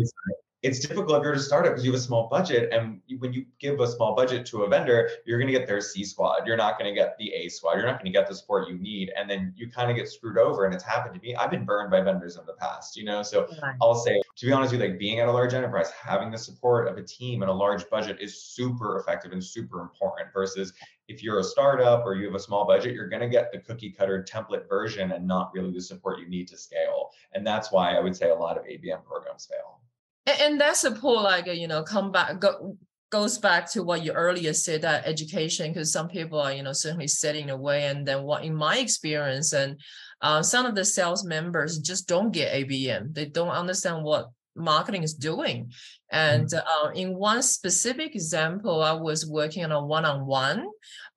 it's 0.65 0.79
difficult 0.79 1.17
if 1.17 1.23
you're 1.23 1.33
a 1.33 1.39
startup 1.39 1.73
because 1.73 1.85
you 1.85 1.91
have 1.91 1.99
a 1.99 2.03
small 2.03 2.27
budget. 2.27 2.73
And 2.73 2.99
when 3.19 3.31
you 3.31 3.45
give 3.59 3.79
a 3.79 3.87
small 3.87 4.15
budget 4.15 4.47
to 4.47 4.63
a 4.63 4.67
vendor, 4.67 5.11
you're 5.23 5.37
going 5.37 5.51
to 5.51 5.57
get 5.57 5.67
their 5.67 5.79
C 5.79 6.03
squad. 6.03 6.47
You're 6.47 6.57
not 6.57 6.79
going 6.79 6.91
to 6.91 6.99
get 6.99 7.15
the 7.19 7.31
A 7.33 7.49
squad. 7.49 7.75
You're 7.75 7.85
not 7.85 7.99
going 7.99 8.11
to 8.11 8.17
get 8.17 8.27
the 8.27 8.33
support 8.33 8.67
you 8.67 8.75
need. 8.75 9.11
And 9.15 9.29
then 9.29 9.53
you 9.55 9.69
kind 9.69 9.91
of 9.91 9.95
get 9.95 10.09
screwed 10.09 10.39
over. 10.39 10.65
And 10.65 10.73
it's 10.73 10.83
happened 10.83 11.13
to 11.13 11.21
me. 11.21 11.35
I've 11.35 11.51
been 11.51 11.65
burned 11.65 11.91
by 11.91 12.01
vendors 12.01 12.37
in 12.37 12.47
the 12.47 12.53
past, 12.53 12.97
you 12.97 13.05
know? 13.05 13.21
So 13.21 13.47
I'll 13.79 13.93
say, 13.93 14.19
to 14.37 14.45
be 14.45 14.51
honest 14.51 14.71
with 14.71 14.81
you, 14.81 14.89
like 14.89 14.97
being 14.97 15.19
at 15.19 15.27
a 15.27 15.31
large 15.31 15.53
enterprise, 15.53 15.91
having 15.91 16.31
the 16.31 16.37
support 16.37 16.87
of 16.87 16.97
a 16.97 17.03
team 17.03 17.43
and 17.43 17.51
a 17.51 17.53
large 17.53 17.87
budget 17.91 18.17
is 18.19 18.41
super 18.41 18.97
effective 18.97 19.33
and 19.33 19.43
super 19.43 19.81
important 19.81 20.29
versus 20.33 20.73
if 21.07 21.21
you're 21.21 21.39
a 21.39 21.43
startup 21.43 22.03
or 22.07 22.15
you 22.15 22.25
have 22.25 22.33
a 22.33 22.39
small 22.39 22.65
budget, 22.65 22.95
you're 22.95 23.07
going 23.07 23.21
to 23.21 23.29
get 23.29 23.51
the 23.51 23.59
cookie 23.59 23.91
cutter 23.91 24.25
template 24.27 24.67
version 24.67 25.11
and 25.11 25.27
not 25.27 25.51
really 25.53 25.71
the 25.71 25.81
support 25.81 26.19
you 26.19 26.27
need 26.27 26.47
to 26.47 26.57
scale. 26.57 27.11
And 27.33 27.45
that's 27.45 27.71
why 27.71 27.95
I 27.95 27.99
would 27.99 28.15
say 28.15 28.31
a 28.31 28.35
lot 28.35 28.57
of 28.57 28.63
ABM 28.63 29.05
programs 29.05 29.45
fail 29.45 29.79
and, 30.25 30.41
and 30.41 30.61
a 30.61 30.75
support 30.75 31.23
like 31.23 31.47
you 31.47 31.67
know 31.67 31.83
come 31.83 32.11
back 32.11 32.39
go, 32.39 32.77
goes 33.11 33.37
back 33.37 33.71
to 33.71 33.83
what 33.83 34.03
you 34.03 34.11
earlier 34.11 34.53
said 34.53 34.81
that 34.81 35.05
education 35.05 35.71
because 35.71 35.91
some 35.91 36.07
people 36.07 36.39
are 36.39 36.53
you 36.53 36.63
know 36.63 36.73
certainly 36.73 37.07
setting 37.07 37.49
away 37.49 37.85
and 37.85 38.07
then 38.07 38.23
what 38.23 38.43
in 38.43 38.53
my 38.55 38.77
experience 38.77 39.53
and 39.53 39.79
uh, 40.21 40.41
some 40.41 40.65
of 40.65 40.75
the 40.75 40.85
sales 40.85 41.23
members 41.23 41.79
just 41.79 42.07
don't 42.07 42.31
get 42.31 42.53
abm 42.53 43.13
they 43.13 43.25
don't 43.25 43.49
understand 43.49 44.03
what 44.03 44.29
marketing 44.55 45.03
is 45.03 45.13
doing. 45.13 45.71
And 46.11 46.47
mm-hmm. 46.47 46.87
uh, 46.87 46.91
in 46.91 47.15
one 47.15 47.41
specific 47.41 48.15
example 48.15 48.81
i 48.83 48.93
was 48.93 49.25
working 49.25 49.63
on 49.65 49.71
a 49.71 49.85
one-on-one 49.85 50.67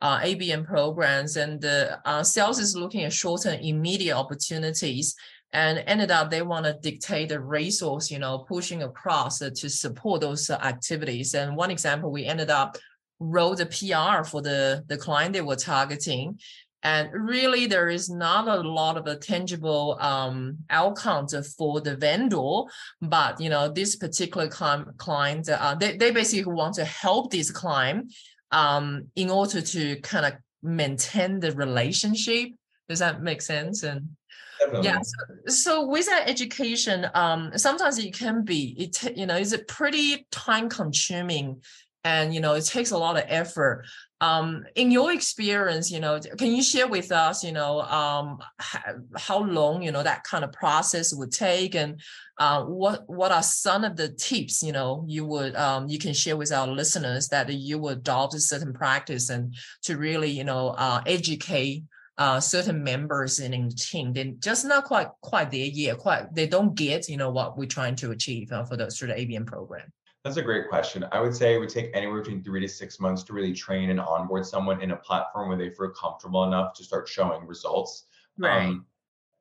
uh, 0.01 0.18
abm 0.21 0.66
programs 0.66 1.37
and 1.37 1.61
the 1.61 2.01
uh, 2.05 2.23
sales 2.23 2.59
is 2.59 2.75
looking 2.75 3.05
at 3.05 3.12
short 3.12 3.44
and 3.44 3.64
immediate 3.64 4.16
opportunities 4.16 5.14
and 5.53 5.83
ended 5.87 6.11
up 6.11 6.31
they 6.31 6.43
want 6.43 6.67
to 6.67 6.79
dictate 6.83 7.31
the 7.31 7.41
resource, 7.41 8.11
you 8.11 8.19
know, 8.19 8.39
pushing 8.41 8.83
across 8.83 9.39
to 9.39 9.69
support 9.71 10.21
those 10.21 10.51
activities. 10.51 11.35
And 11.35 11.57
one 11.57 11.71
example, 11.71 12.11
we 12.11 12.27
ended 12.27 12.51
up 12.51 12.77
wrote 13.21 13.61
a 13.61 13.67
PR 13.67 14.25
for 14.25 14.43
the 14.43 14.85
the 14.87 14.97
client 14.97 15.33
they 15.33 15.41
were 15.41 15.57
targeting. 15.57 16.39
And 16.85 17.11
really, 17.13 17.67
there 17.67 17.89
is 17.89 18.09
not 18.09 18.47
a 18.47 18.61
lot 18.61 18.97
of 18.97 19.09
a 19.09 19.17
tangible 19.17 19.99
um, 20.01 20.59
outcomes 20.71 21.35
for 21.57 21.81
the 21.81 21.97
vendor, 21.97 22.71
but 23.03 23.41
you 23.41 23.51
know, 23.51 23.69
this 23.69 23.97
particular 23.97 24.49
client, 24.49 25.49
uh, 25.49 25.75
they, 25.75 25.97
they 25.97 26.13
basically 26.13 26.53
want 26.53 26.75
to 26.75 26.85
help 26.85 27.33
this 27.33 27.51
client 27.51 28.13
um, 28.53 29.09
in 29.17 29.29
order 29.29 29.61
to 29.61 29.97
kind 30.03 30.27
of 30.27 30.35
maintain 30.63 31.41
the 31.41 31.51
relationship. 31.53 32.51
Does 32.89 33.01
that 33.01 33.23
make 33.23 33.43
sense? 33.43 33.83
And 33.83 34.11
Definitely. 34.59 34.88
Yeah. 34.88 34.99
So, 35.03 35.53
so, 35.53 35.87
with 35.87 36.07
that 36.07 36.29
education, 36.29 37.07
um, 37.14 37.53
sometimes 37.57 37.99
it 37.99 38.14
can 38.14 38.44
be 38.44 38.75
it 38.79 39.16
you 39.16 39.27
know 39.27 39.37
is 39.37 39.53
it 39.53 39.68
pretty 39.68 40.27
time 40.31 40.68
consuming, 40.68 41.62
and 42.05 42.35
you 42.35 42.40
know 42.40 42.55
it 42.55 42.66
takes 42.66 42.90
a 42.90 42.99
lot 42.99 43.16
of 43.16 43.25
effort. 43.29 43.85
Um, 44.21 44.64
in 44.75 44.90
your 44.90 45.12
experience, 45.12 45.92
you 45.92 46.01
know, 46.01 46.18
can 46.18 46.51
you 46.51 46.61
share 46.61 46.88
with 46.88 47.12
us, 47.12 47.44
you 47.44 47.53
know, 47.53 47.83
um, 47.83 48.38
how, 48.59 48.81
how 49.16 49.38
long 49.44 49.83
you 49.83 49.92
know 49.92 50.03
that 50.03 50.25
kind 50.25 50.42
of 50.42 50.53
process 50.53 51.14
would 51.14 51.31
take, 51.31 51.77
and 51.77 52.01
uh, 52.38 52.64
what 52.64 53.09
what 53.09 53.31
are 53.31 53.42
some 53.42 53.85
of 53.85 53.97
the 53.97 54.09
tips 54.09 54.62
you 54.62 54.73
know 54.73 55.05
you 55.07 55.25
would 55.25 55.55
um, 55.57 55.88
you 55.88 55.99
can 55.99 56.12
share 56.14 56.37
with 56.37 56.53
our 56.53 56.66
listeners 56.66 57.29
that 57.29 57.53
you 57.53 57.79
would 57.79 57.99
adopt 57.99 58.35
a 58.35 58.40
certain 58.40 58.73
practice 58.73 59.29
and 59.29 59.55
to 59.83 59.97
really 59.97 60.31
you 60.31 60.44
know 60.44 60.68
uh, 60.79 61.01
educate 61.07 61.85
uh, 62.19 62.41
certain 62.41 62.83
members 62.83 63.39
in 63.39 63.69
the 63.69 63.75
team, 63.75 64.13
they're 64.13 64.33
just 64.41 64.65
not 64.65 64.85
quite 64.85 65.09
quite 65.23 65.51
there 65.51 65.67
yet. 65.67 65.99
Quite 65.99 66.35
they 66.35 66.47
don't 66.47 66.75
get 66.75 67.09
you 67.09 67.17
know 67.17 67.31
what 67.31 67.57
we're 67.57 67.67
trying 67.67 67.97
to 67.97 68.11
achieve 68.11 68.53
uh, 68.53 68.65
for 68.65 68.77
the 68.77 68.91
through 68.91 69.09
the 69.09 69.15
ABM 69.15 69.47
program. 69.47 69.93
That's 70.25 70.37
a 70.37 70.43
great 70.43 70.69
question. 70.69 71.07
I 71.13 71.21
would 71.21 71.35
say 71.35 71.55
it 71.55 71.59
would 71.59 71.69
take 71.69 71.91
anywhere 71.95 72.21
between 72.21 72.43
three 72.43 72.61
to 72.61 72.69
six 72.69 72.99
months 72.99 73.23
to 73.25 73.33
really 73.33 73.55
train 73.55 73.91
and 73.91 74.01
onboard 74.01 74.45
someone 74.45 74.83
in 74.83 74.91
a 74.91 74.97
platform 74.97 75.49
where 75.49 75.57
they 75.57 75.71
feel 75.71 75.91
comfortable 75.91 76.45
enough 76.45 76.75
to 76.75 76.85
start 76.85 77.09
showing 77.09 77.47
results. 77.47 78.07
Right. 78.37 78.67
Um, 78.67 78.87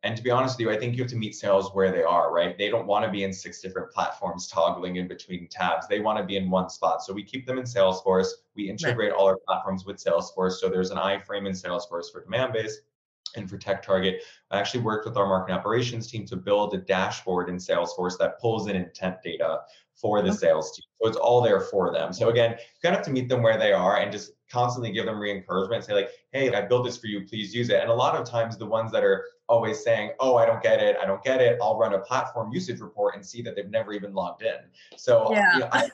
and 0.04 0.16
to 0.16 0.22
be 0.22 0.30
honest 0.30 0.58
with 0.58 0.68
you, 0.68 0.72
I 0.72 0.78
think 0.78 0.96
you 0.96 1.04
have 1.04 1.12
to 1.12 1.18
meet 1.18 1.36
sales 1.36 1.72
where 1.74 1.92
they 1.92 2.04
are, 2.04 2.32
right? 2.32 2.58
They 2.58 2.70
don't 2.70 2.86
want 2.86 3.04
to 3.06 3.12
be 3.12 3.24
in 3.24 3.34
six 3.34 3.62
different 3.62 3.92
platforms 3.92 4.48
toggling 4.52 4.98
in 4.98 5.08
between 5.08 5.48
tabs. 5.48 5.88
They 5.88 6.00
want 6.00 6.20
to 6.20 6.24
be 6.24 6.38
in 6.38 6.50
one 6.50 6.70
spot. 6.70 7.04
So 7.04 7.14
we 7.14 7.24
keep 7.24 7.46
them 7.46 7.58
in 7.58 7.64
Salesforce. 7.64 8.28
We 8.56 8.70
integrate 8.70 9.12
right. 9.12 9.18
all 9.18 9.28
our 9.28 9.38
platforms 9.48 9.86
with 9.86 9.98
Salesforce. 9.98 10.54
So 10.54 10.70
there's 10.70 10.92
an 10.92 10.98
iframe 10.98 11.48
in 11.48 11.54
Salesforce 11.54 12.12
for 12.12 12.24
Demandbase 12.24 12.74
and 13.36 13.50
for 13.50 13.58
TechTarget. 13.58 14.20
I 14.52 14.60
actually 14.60 14.84
worked 14.84 15.08
with 15.08 15.18
our 15.18 15.28
marketing 15.28 15.58
operations 15.58 16.10
team 16.10 16.26
to 16.28 16.36
build 16.36 16.74
a 16.76 16.78
dashboard 16.78 17.50
in 17.50 17.58
Salesforce 17.58 18.18
that 18.20 18.40
pulls 18.40 18.68
in 18.68 18.76
intent 18.76 19.22
data 19.24 19.62
for 19.96 20.22
the 20.22 20.30
okay. 20.30 20.38
sales 20.38 20.76
team. 20.76 20.86
So 21.02 21.08
it's 21.08 21.18
all 21.18 21.42
there 21.42 21.60
for 21.60 21.92
them. 21.92 22.14
So 22.14 22.30
again, 22.30 22.52
you 22.52 22.80
kind 22.84 22.94
of 22.94 23.00
have 23.00 23.06
to 23.06 23.12
meet 23.12 23.30
them 23.30 23.42
where 23.42 23.58
they 23.58 23.74
are 23.74 23.98
and 23.98 24.12
just 24.12 24.34
constantly 24.52 24.92
give 24.92 25.06
them 25.06 25.20
re-encouragement, 25.20 25.84
say 25.84 25.94
like, 25.94 26.10
hey, 26.32 26.54
I 26.54 26.62
built 26.62 26.86
this 26.86 26.98
for 26.98 27.08
you, 27.08 27.26
please 27.26 27.54
use 27.54 27.70
it. 27.70 27.82
And 27.82 27.90
a 27.90 27.94
lot 27.94 28.16
of 28.16 28.28
times 28.28 28.58
the 28.58 28.66
ones 28.66 28.92
that 28.92 29.04
are 29.04 29.26
always 29.48 29.84
saying, 29.84 30.12
oh, 30.20 30.36
I 30.36 30.46
don't 30.46 30.62
get 30.62 30.82
it, 30.82 30.98
I 31.02 31.06
don't 31.06 31.24
get 31.24 31.42
it, 31.42 31.58
I'll 31.62 31.78
run 31.78 31.94
a 31.94 32.00
platform 32.00 32.52
usage 32.52 32.80
report 32.80 33.16
and 33.16 33.26
see 33.26 33.42
that 33.44 33.56
they've 33.56 33.70
never 33.70 33.94
even 33.94 34.14
logged 34.14 34.44
in. 34.44 34.58
So 34.96 35.32
yeah. 35.32 35.54
you 35.54 35.60
know, 35.60 35.70
I 35.72 35.90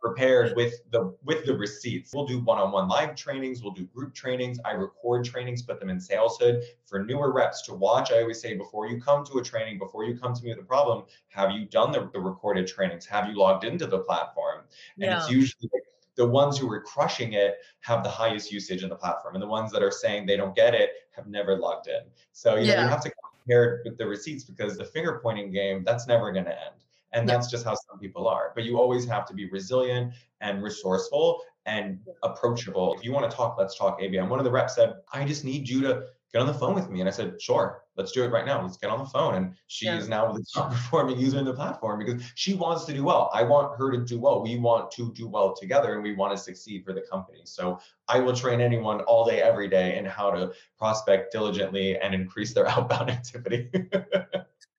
prepared 0.00 0.56
with 0.56 0.74
the 0.90 1.14
with 1.24 1.44
the 1.44 1.54
receipts. 1.54 2.14
We'll 2.14 2.26
do 2.26 2.40
one-on-one 2.40 2.88
live 2.88 3.14
trainings, 3.14 3.62
we'll 3.62 3.74
do 3.74 3.84
group 3.84 4.14
trainings. 4.14 4.58
I 4.64 4.72
record 4.72 5.24
trainings, 5.24 5.62
put 5.62 5.78
them 5.78 5.90
in 5.90 5.98
SalesHood 5.98 6.62
for 6.86 7.04
newer 7.04 7.32
reps 7.32 7.62
to 7.62 7.74
watch. 7.74 8.10
I 8.10 8.22
always 8.22 8.40
say 8.40 8.56
before 8.56 8.88
you 8.88 9.00
come 9.00 9.24
to 9.26 9.38
a 9.38 9.44
training, 9.44 9.78
before 9.78 10.04
you 10.04 10.18
come 10.18 10.34
to 10.34 10.42
me 10.42 10.50
with 10.50 10.58
a 10.58 10.66
problem, 10.66 11.04
have 11.28 11.50
you 11.50 11.66
done 11.66 11.92
the, 11.92 12.08
the 12.12 12.20
recorded 12.20 12.66
trainings? 12.66 13.04
Have 13.06 13.28
you 13.28 13.36
logged 13.36 13.64
into 13.64 13.86
the 13.86 13.98
platform? 13.98 14.62
And 14.96 15.04
yeah. 15.04 15.18
it's 15.18 15.30
usually 15.30 15.68
like 15.72 15.82
the 16.16 16.26
ones 16.26 16.58
who 16.58 16.70
are 16.70 16.80
crushing 16.80 17.34
it 17.34 17.56
have 17.80 18.02
the 18.02 18.10
highest 18.10 18.52
usage 18.52 18.82
in 18.82 18.88
the 18.88 18.96
platform 18.96 19.34
and 19.34 19.42
the 19.42 19.48
ones 19.48 19.72
that 19.72 19.82
are 19.82 19.90
saying 19.90 20.26
they 20.26 20.36
don't 20.36 20.54
get 20.54 20.74
it 20.74 20.90
have 21.10 21.26
never 21.26 21.56
logged 21.56 21.88
in. 21.88 22.00
So 22.32 22.56
you, 22.56 22.66
yeah. 22.66 22.76
know, 22.76 22.82
you 22.82 22.88
have 22.88 23.02
to 23.02 23.12
compare 23.32 23.82
with 23.84 23.98
the 23.98 24.06
receipts 24.06 24.44
because 24.44 24.76
the 24.76 24.84
finger 24.84 25.20
pointing 25.22 25.50
game 25.50 25.82
that's 25.84 26.06
never 26.06 26.32
going 26.32 26.46
to 26.46 26.52
end 26.52 26.84
and 27.12 27.28
that's 27.28 27.50
just 27.50 27.64
how 27.64 27.74
some 27.74 27.98
people 27.98 28.28
are. 28.28 28.52
But 28.54 28.64
you 28.64 28.78
always 28.78 29.06
have 29.06 29.26
to 29.26 29.34
be 29.34 29.48
resilient 29.50 30.14
and 30.40 30.62
resourceful 30.62 31.42
and 31.66 31.98
approachable. 32.22 32.94
If 32.94 33.04
you 33.04 33.12
want 33.12 33.30
to 33.30 33.36
talk 33.36 33.56
let's 33.58 33.76
talk 33.76 34.00
abm 34.00 34.28
one 34.28 34.38
of 34.38 34.44
the 34.44 34.50
reps 34.50 34.76
said 34.76 34.94
i 35.12 35.24
just 35.24 35.44
need 35.44 35.68
you 35.68 35.80
to 35.82 36.04
get 36.32 36.40
on 36.40 36.46
the 36.46 36.54
phone 36.54 36.74
with 36.74 36.88
me. 36.90 37.00
And 37.00 37.08
i 37.08 37.12
said 37.12 37.40
sure 37.40 37.82
let's 38.00 38.12
do 38.12 38.24
it 38.24 38.28
right 38.28 38.46
now. 38.46 38.62
Let's 38.62 38.78
get 38.78 38.90
on 38.90 38.98
the 38.98 39.04
phone. 39.04 39.34
And 39.34 39.54
she 39.66 39.86
yeah. 39.86 39.98
is 39.98 40.08
now 40.08 40.32
the 40.32 40.44
top 40.54 40.70
performing 40.72 41.18
user 41.18 41.38
in 41.38 41.44
the 41.44 41.52
platform 41.52 41.98
because 41.98 42.22
she 42.34 42.54
wants 42.54 42.84
to 42.86 42.92
do 42.92 43.04
well. 43.04 43.30
I 43.34 43.42
want 43.42 43.78
her 43.78 43.90
to 43.90 43.98
do 43.98 44.18
well. 44.18 44.42
We 44.42 44.58
want 44.58 44.90
to 44.92 45.12
do 45.12 45.28
well 45.28 45.54
together 45.54 45.94
and 45.94 46.02
we 46.02 46.14
want 46.14 46.36
to 46.36 46.42
succeed 46.42 46.84
for 46.84 46.92
the 46.92 47.02
company. 47.02 47.40
So 47.44 47.78
i 48.08 48.18
will 48.18 48.34
train 48.34 48.60
anyone 48.60 49.02
all 49.02 49.24
day 49.24 49.40
every 49.40 49.68
day 49.68 49.98
in 49.98 50.04
how 50.04 50.30
to 50.30 50.52
prospect 50.78 51.32
diligently 51.32 51.98
and 51.98 52.14
increase 52.14 52.54
their 52.54 52.66
outbound 52.74 53.10
activity. 53.10 53.70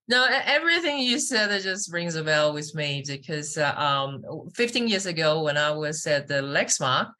No, 0.08 0.28
everything 0.30 1.00
you 1.00 1.20
said 1.20 1.62
just 1.62 1.94
rings 1.94 2.16
a 2.16 2.24
bell 2.24 2.54
with 2.54 2.76
me 2.76 3.02
because 3.08 3.58
uh, 3.58 3.74
um, 3.78 4.50
15 4.56 4.90
years 4.90 5.06
ago 5.06 5.42
when 5.44 5.56
I 5.56 5.72
was 5.72 6.06
at 6.06 6.28
the 6.28 6.42
Lexmark, 6.42 7.12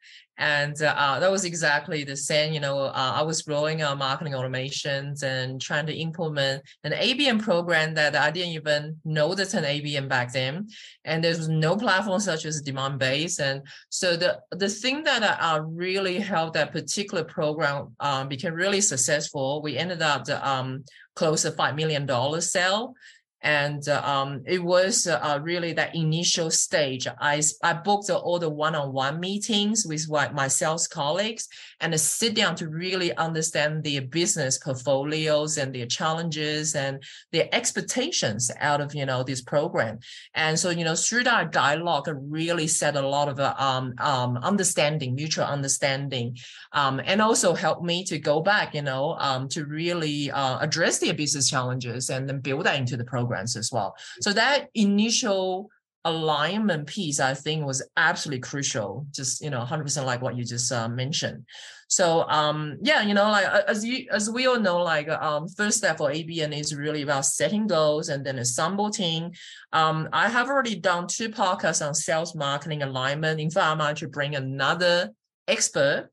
and 0.42 0.82
uh, 0.82 1.20
that 1.20 1.30
was 1.30 1.44
exactly 1.44 2.02
the 2.02 2.16
same. 2.16 2.52
You 2.52 2.58
know, 2.58 2.80
uh, 2.80 3.12
I 3.14 3.22
was 3.22 3.42
growing 3.42 3.84
our 3.84 3.94
marketing 3.94 4.32
automations 4.32 5.22
and 5.22 5.60
trying 5.60 5.86
to 5.86 5.94
implement 5.94 6.64
an 6.82 6.90
ABM 6.90 7.40
program 7.40 7.94
that 7.94 8.16
I 8.16 8.32
didn't 8.32 8.54
even 8.54 9.00
know 9.04 9.36
that's 9.36 9.54
an 9.54 9.62
ABM 9.62 10.08
back 10.08 10.32
then, 10.32 10.66
and 11.04 11.22
there 11.22 11.30
was 11.36 11.48
no 11.48 11.76
platform 11.76 12.18
such 12.18 12.44
as 12.44 12.60
Demandbase. 12.60 13.38
And 13.38 13.62
so 13.88 14.16
the 14.16 14.40
the 14.50 14.68
thing 14.68 15.04
that 15.04 15.22
uh, 15.22 15.60
really 15.64 16.18
helped 16.18 16.54
that 16.54 16.72
particular 16.72 17.22
program 17.22 17.94
um, 18.00 18.26
became 18.26 18.54
really 18.54 18.80
successful. 18.80 19.62
We 19.62 19.78
ended 19.78 20.02
up 20.02 20.28
um, 20.28 20.84
close 21.14 21.42
to 21.42 21.52
five 21.52 21.76
million 21.76 22.04
dollar 22.04 22.40
sale 22.40 22.94
and 23.42 23.88
uh, 23.88 24.00
um, 24.04 24.42
it 24.46 24.62
was 24.62 25.06
uh, 25.06 25.38
really 25.42 25.72
that 25.72 25.94
initial 25.94 26.50
stage. 26.50 27.06
I 27.20 27.42
I 27.62 27.72
booked 27.72 28.10
all 28.10 28.38
the 28.38 28.48
one-on-one 28.48 29.18
meetings 29.18 29.84
with 29.86 30.08
my 30.08 30.48
sales 30.48 30.86
colleagues 30.86 31.48
and 31.80 31.98
sit 32.00 32.34
down 32.34 32.54
to 32.56 32.68
really 32.68 33.14
understand 33.16 33.82
their 33.82 34.02
business 34.02 34.58
portfolios 34.58 35.58
and 35.58 35.74
their 35.74 35.86
challenges 35.86 36.74
and 36.76 37.02
their 37.32 37.48
expectations 37.52 38.50
out 38.60 38.80
of 38.80 38.94
you 38.94 39.06
know 39.06 39.22
this 39.22 39.42
program. 39.42 39.98
And 40.34 40.58
so 40.58 40.70
you 40.70 40.84
know 40.84 40.94
through 40.94 41.24
that 41.24 41.50
dialogue, 41.52 42.08
really 42.08 42.68
set 42.68 42.96
a 42.96 43.06
lot 43.06 43.28
of 43.28 43.40
uh, 43.40 43.54
um, 43.58 43.94
um, 43.98 44.36
understanding, 44.38 45.14
mutual 45.14 45.44
understanding, 45.44 46.38
um, 46.72 47.00
and 47.04 47.20
also 47.20 47.54
helped 47.54 47.82
me 47.82 48.04
to 48.04 48.18
go 48.18 48.40
back, 48.40 48.74
you 48.74 48.82
know, 48.82 49.16
um, 49.18 49.48
to 49.48 49.64
really 49.64 50.30
uh, 50.30 50.58
address 50.60 50.98
their 50.98 51.14
business 51.14 51.50
challenges 51.50 52.10
and 52.10 52.28
then 52.28 52.40
build 52.40 52.64
that 52.64 52.78
into 52.78 52.96
the 52.96 53.04
programs 53.32 53.56
as 53.56 53.72
well. 53.72 53.94
So 54.20 54.32
that 54.32 54.68
initial 54.74 55.70
alignment 56.04 56.86
piece, 56.86 57.20
I 57.20 57.34
think, 57.34 57.64
was 57.64 57.82
absolutely 57.96 58.40
crucial. 58.40 59.06
Just 59.12 59.42
you 59.42 59.50
know, 59.50 59.64
100% 59.64 60.04
like 60.04 60.20
what 60.20 60.36
you 60.36 60.44
just 60.44 60.70
uh, 60.72 60.88
mentioned. 60.88 61.44
So 61.88 62.26
um, 62.28 62.78
yeah, 62.82 63.02
you 63.02 63.14
know, 63.14 63.30
like 63.30 63.46
as 63.68 63.84
you 63.84 64.08
as 64.10 64.30
we 64.30 64.46
all 64.46 64.58
know, 64.58 64.82
like 64.82 65.08
um, 65.08 65.46
first 65.48 65.78
step 65.78 65.98
for 65.98 66.10
ABM 66.10 66.58
is 66.58 66.74
really 66.74 67.02
about 67.02 67.26
setting 67.26 67.66
goals 67.66 68.08
and 68.08 68.24
then 68.24 68.38
assemble 68.38 68.90
team. 68.90 69.30
Um, 69.72 70.08
I 70.12 70.28
have 70.28 70.48
already 70.48 70.76
done 70.76 71.06
two 71.06 71.28
podcasts 71.28 71.86
on 71.86 71.94
sales 71.94 72.34
marketing 72.34 72.82
alignment. 72.82 73.40
In 73.40 73.50
fact, 73.50 73.66
I'm 73.66 73.78
going 73.78 73.94
to 73.96 74.08
bring 74.08 74.34
another 74.34 75.10
expert 75.46 76.08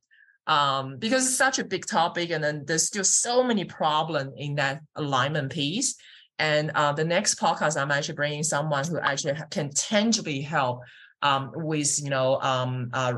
um, 0.47 0.97
because 0.97 1.25
it's 1.25 1.37
such 1.37 1.59
a 1.59 1.63
big 1.63 1.85
topic 1.85 2.31
and 2.31 2.43
then 2.43 2.63
there's 2.65 2.87
still 2.87 3.03
so 3.03 3.43
many 3.43 3.63
problems 3.65 4.33
in 4.35 4.55
that 4.55 4.81
alignment 4.95 5.51
piece. 5.51 5.95
And 6.39 6.71
uh, 6.73 6.93
the 6.93 7.03
next 7.03 7.39
podcast, 7.39 7.79
I'm 7.79 7.91
actually 7.91 8.15
bringing 8.15 8.43
someone 8.43 8.85
who 8.85 8.99
actually 8.99 9.35
can 9.51 9.69
tangibly 9.71 10.41
help 10.41 10.81
um, 11.21 11.51
with, 11.53 12.01
you 12.01 12.09
know, 12.09 12.39
um, 12.41 12.89
uh, 12.93 13.13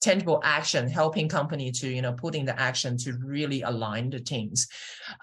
tangible 0.00 0.40
action, 0.44 0.88
helping 0.88 1.28
company 1.28 1.70
to, 1.70 1.88
you 1.88 2.02
know, 2.02 2.12
putting 2.12 2.44
the 2.44 2.60
action 2.60 2.96
to 2.98 3.12
really 3.24 3.62
align 3.62 4.10
the 4.10 4.20
teams. 4.20 4.68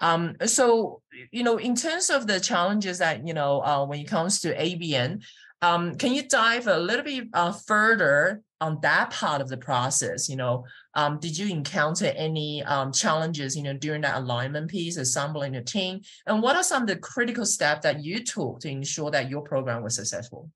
Um, 0.00 0.34
so, 0.46 1.02
you 1.30 1.42
know, 1.42 1.58
in 1.58 1.76
terms 1.76 2.10
of 2.10 2.26
the 2.26 2.40
challenges 2.40 2.98
that, 2.98 3.26
you 3.26 3.34
know, 3.34 3.60
uh, 3.62 3.84
when 3.84 4.00
it 4.00 4.08
comes 4.08 4.40
to 4.40 4.54
ABM, 4.54 5.22
um, 5.62 5.94
can 5.96 6.12
you 6.12 6.28
dive 6.28 6.66
a 6.66 6.78
little 6.78 7.04
bit 7.04 7.28
uh, 7.32 7.52
further 7.52 8.42
on 8.60 8.78
that 8.82 9.10
part 9.10 9.40
of 9.40 9.48
the 9.48 9.56
process? 9.56 10.28
You 10.28 10.36
know, 10.36 10.64
um, 10.94 11.18
did 11.18 11.36
you 11.36 11.48
encounter 11.48 12.12
any 12.16 12.62
um, 12.62 12.92
challenges, 12.92 13.56
you 13.56 13.62
know, 13.62 13.74
during 13.74 14.02
that 14.02 14.16
alignment 14.16 14.70
piece, 14.70 14.96
assembling 14.96 15.56
a 15.56 15.62
team? 15.62 16.00
And 16.26 16.42
what 16.42 16.56
are 16.56 16.62
some 16.62 16.82
of 16.82 16.88
the 16.88 16.96
critical 16.96 17.46
steps 17.46 17.82
that 17.82 18.02
you 18.02 18.24
took 18.24 18.60
to 18.60 18.68
ensure 18.68 19.10
that 19.10 19.28
your 19.28 19.42
program 19.42 19.82
was 19.82 19.96
successful? 19.96 20.50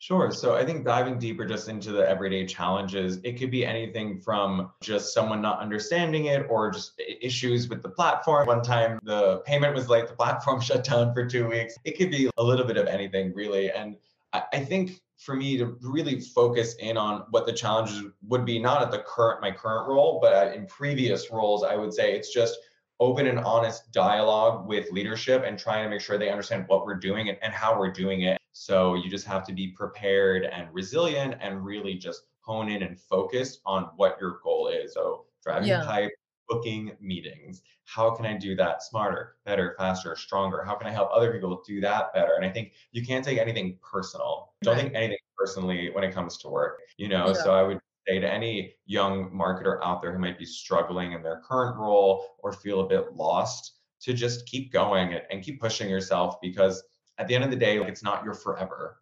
Sure. 0.00 0.30
So 0.30 0.54
I 0.54 0.64
think 0.64 0.84
diving 0.84 1.18
deeper 1.18 1.44
just 1.44 1.68
into 1.68 1.90
the 1.90 2.08
everyday 2.08 2.46
challenges, 2.46 3.18
it 3.24 3.32
could 3.32 3.50
be 3.50 3.66
anything 3.66 4.20
from 4.20 4.70
just 4.80 5.12
someone 5.12 5.42
not 5.42 5.58
understanding 5.58 6.26
it 6.26 6.46
or 6.48 6.70
just 6.70 7.00
issues 7.20 7.68
with 7.68 7.82
the 7.82 7.88
platform. 7.88 8.46
One 8.46 8.62
time 8.62 9.00
the 9.02 9.38
payment 9.38 9.74
was 9.74 9.88
late, 9.88 10.06
the 10.06 10.14
platform 10.14 10.60
shut 10.62 10.84
down 10.84 11.12
for 11.12 11.26
two 11.26 11.48
weeks. 11.48 11.74
It 11.84 11.98
could 11.98 12.12
be 12.12 12.30
a 12.36 12.42
little 12.42 12.64
bit 12.64 12.76
of 12.76 12.86
anything, 12.86 13.32
really. 13.34 13.72
And 13.72 13.96
I 14.32 14.60
think 14.60 15.00
for 15.18 15.34
me 15.34 15.56
to 15.58 15.76
really 15.82 16.20
focus 16.20 16.76
in 16.76 16.96
on 16.96 17.24
what 17.30 17.44
the 17.44 17.52
challenges 17.52 18.04
would 18.26 18.44
be, 18.44 18.58
not 18.58 18.82
at 18.82 18.90
the 18.90 19.00
current 19.00 19.40
my 19.40 19.50
current 19.50 19.88
role, 19.88 20.20
but 20.22 20.54
in 20.54 20.66
previous 20.66 21.30
roles, 21.30 21.64
I 21.64 21.74
would 21.76 21.92
say 21.92 22.14
it's 22.14 22.32
just 22.32 22.56
open 23.00 23.26
and 23.26 23.38
honest 23.40 23.92
dialogue 23.92 24.66
with 24.66 24.90
leadership 24.90 25.44
and 25.44 25.58
trying 25.58 25.84
to 25.84 25.90
make 25.90 26.00
sure 26.00 26.18
they 26.18 26.30
understand 26.30 26.64
what 26.68 26.84
we're 26.84 26.94
doing 26.94 27.28
and, 27.28 27.38
and 27.42 27.52
how 27.52 27.78
we're 27.78 27.92
doing 27.92 28.22
it. 28.22 28.38
So 28.52 28.94
you 28.94 29.08
just 29.08 29.26
have 29.26 29.44
to 29.46 29.52
be 29.52 29.68
prepared 29.68 30.44
and 30.44 30.68
resilient 30.72 31.36
and 31.40 31.64
really 31.64 31.94
just 31.94 32.22
hone 32.40 32.68
in 32.68 32.82
and 32.82 32.98
focus 32.98 33.60
on 33.64 33.90
what 33.96 34.16
your 34.20 34.40
goal 34.42 34.68
is. 34.68 34.94
So 34.94 35.26
driving 35.44 35.68
yeah. 35.68 35.84
pipe, 35.84 36.10
booking 36.48 36.96
meetings. 37.00 37.62
How 37.84 38.10
can 38.10 38.26
I 38.26 38.36
do 38.36 38.54
that 38.56 38.82
smarter, 38.82 39.36
better, 39.44 39.74
faster, 39.78 40.16
stronger? 40.16 40.62
How 40.64 40.74
can 40.74 40.86
I 40.86 40.90
help 40.90 41.10
other 41.12 41.32
people 41.32 41.62
do 41.66 41.80
that 41.80 42.12
better? 42.12 42.34
And 42.36 42.44
I 42.44 42.50
think 42.50 42.72
you 42.92 43.04
can't 43.04 43.24
take 43.24 43.38
anything 43.38 43.78
personal. 43.82 44.52
Don't 44.62 44.76
right. 44.76 44.84
take 44.84 44.94
anything 44.94 45.18
personally 45.36 45.90
when 45.92 46.04
it 46.04 46.12
comes 46.12 46.36
to 46.38 46.48
work. 46.48 46.80
You 46.96 47.08
know, 47.08 47.28
yeah. 47.28 47.32
so 47.32 47.54
I 47.54 47.62
would 47.62 47.80
say 48.06 48.18
to 48.18 48.30
any 48.30 48.74
young 48.86 49.30
marketer 49.30 49.78
out 49.82 50.02
there 50.02 50.12
who 50.12 50.18
might 50.18 50.38
be 50.38 50.44
struggling 50.44 51.12
in 51.12 51.22
their 51.22 51.42
current 51.48 51.76
role 51.76 52.24
or 52.40 52.52
feel 52.52 52.80
a 52.80 52.88
bit 52.88 53.14
lost 53.14 53.74
to 54.00 54.12
just 54.12 54.46
keep 54.46 54.72
going 54.72 55.18
and 55.30 55.42
keep 55.42 55.60
pushing 55.60 55.88
yourself 55.88 56.36
because 56.40 56.82
at 57.18 57.26
the 57.26 57.34
end 57.34 57.44
of 57.44 57.50
the 57.50 57.56
day, 57.56 57.78
like 57.78 57.88
it's 57.88 58.02
not 58.02 58.24
your 58.24 58.34
forever. 58.34 59.00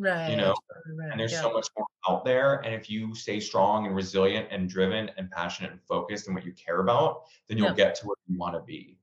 Right. 0.00 0.30
You 0.30 0.36
know, 0.38 0.54
right. 0.96 1.10
and 1.10 1.20
there's 1.20 1.32
yeah. 1.32 1.42
so 1.42 1.52
much 1.52 1.68
more 1.76 1.86
out 2.08 2.24
there. 2.24 2.60
And 2.64 2.74
if 2.74 2.88
you 2.88 3.14
stay 3.14 3.38
strong 3.38 3.86
and 3.86 3.94
resilient 3.94 4.48
and 4.50 4.66
driven 4.66 5.10
and 5.18 5.30
passionate 5.30 5.72
and 5.72 5.80
focused 5.82 6.26
in 6.26 6.32
what 6.32 6.44
you 6.44 6.52
care 6.54 6.80
about, 6.80 7.24
then 7.48 7.58
you'll 7.58 7.68
yeah. 7.68 7.74
get 7.74 7.94
to 7.96 8.06
where 8.06 8.16
you 8.26 8.38
want 8.38 8.54
to 8.54 8.60
be. 8.60 8.96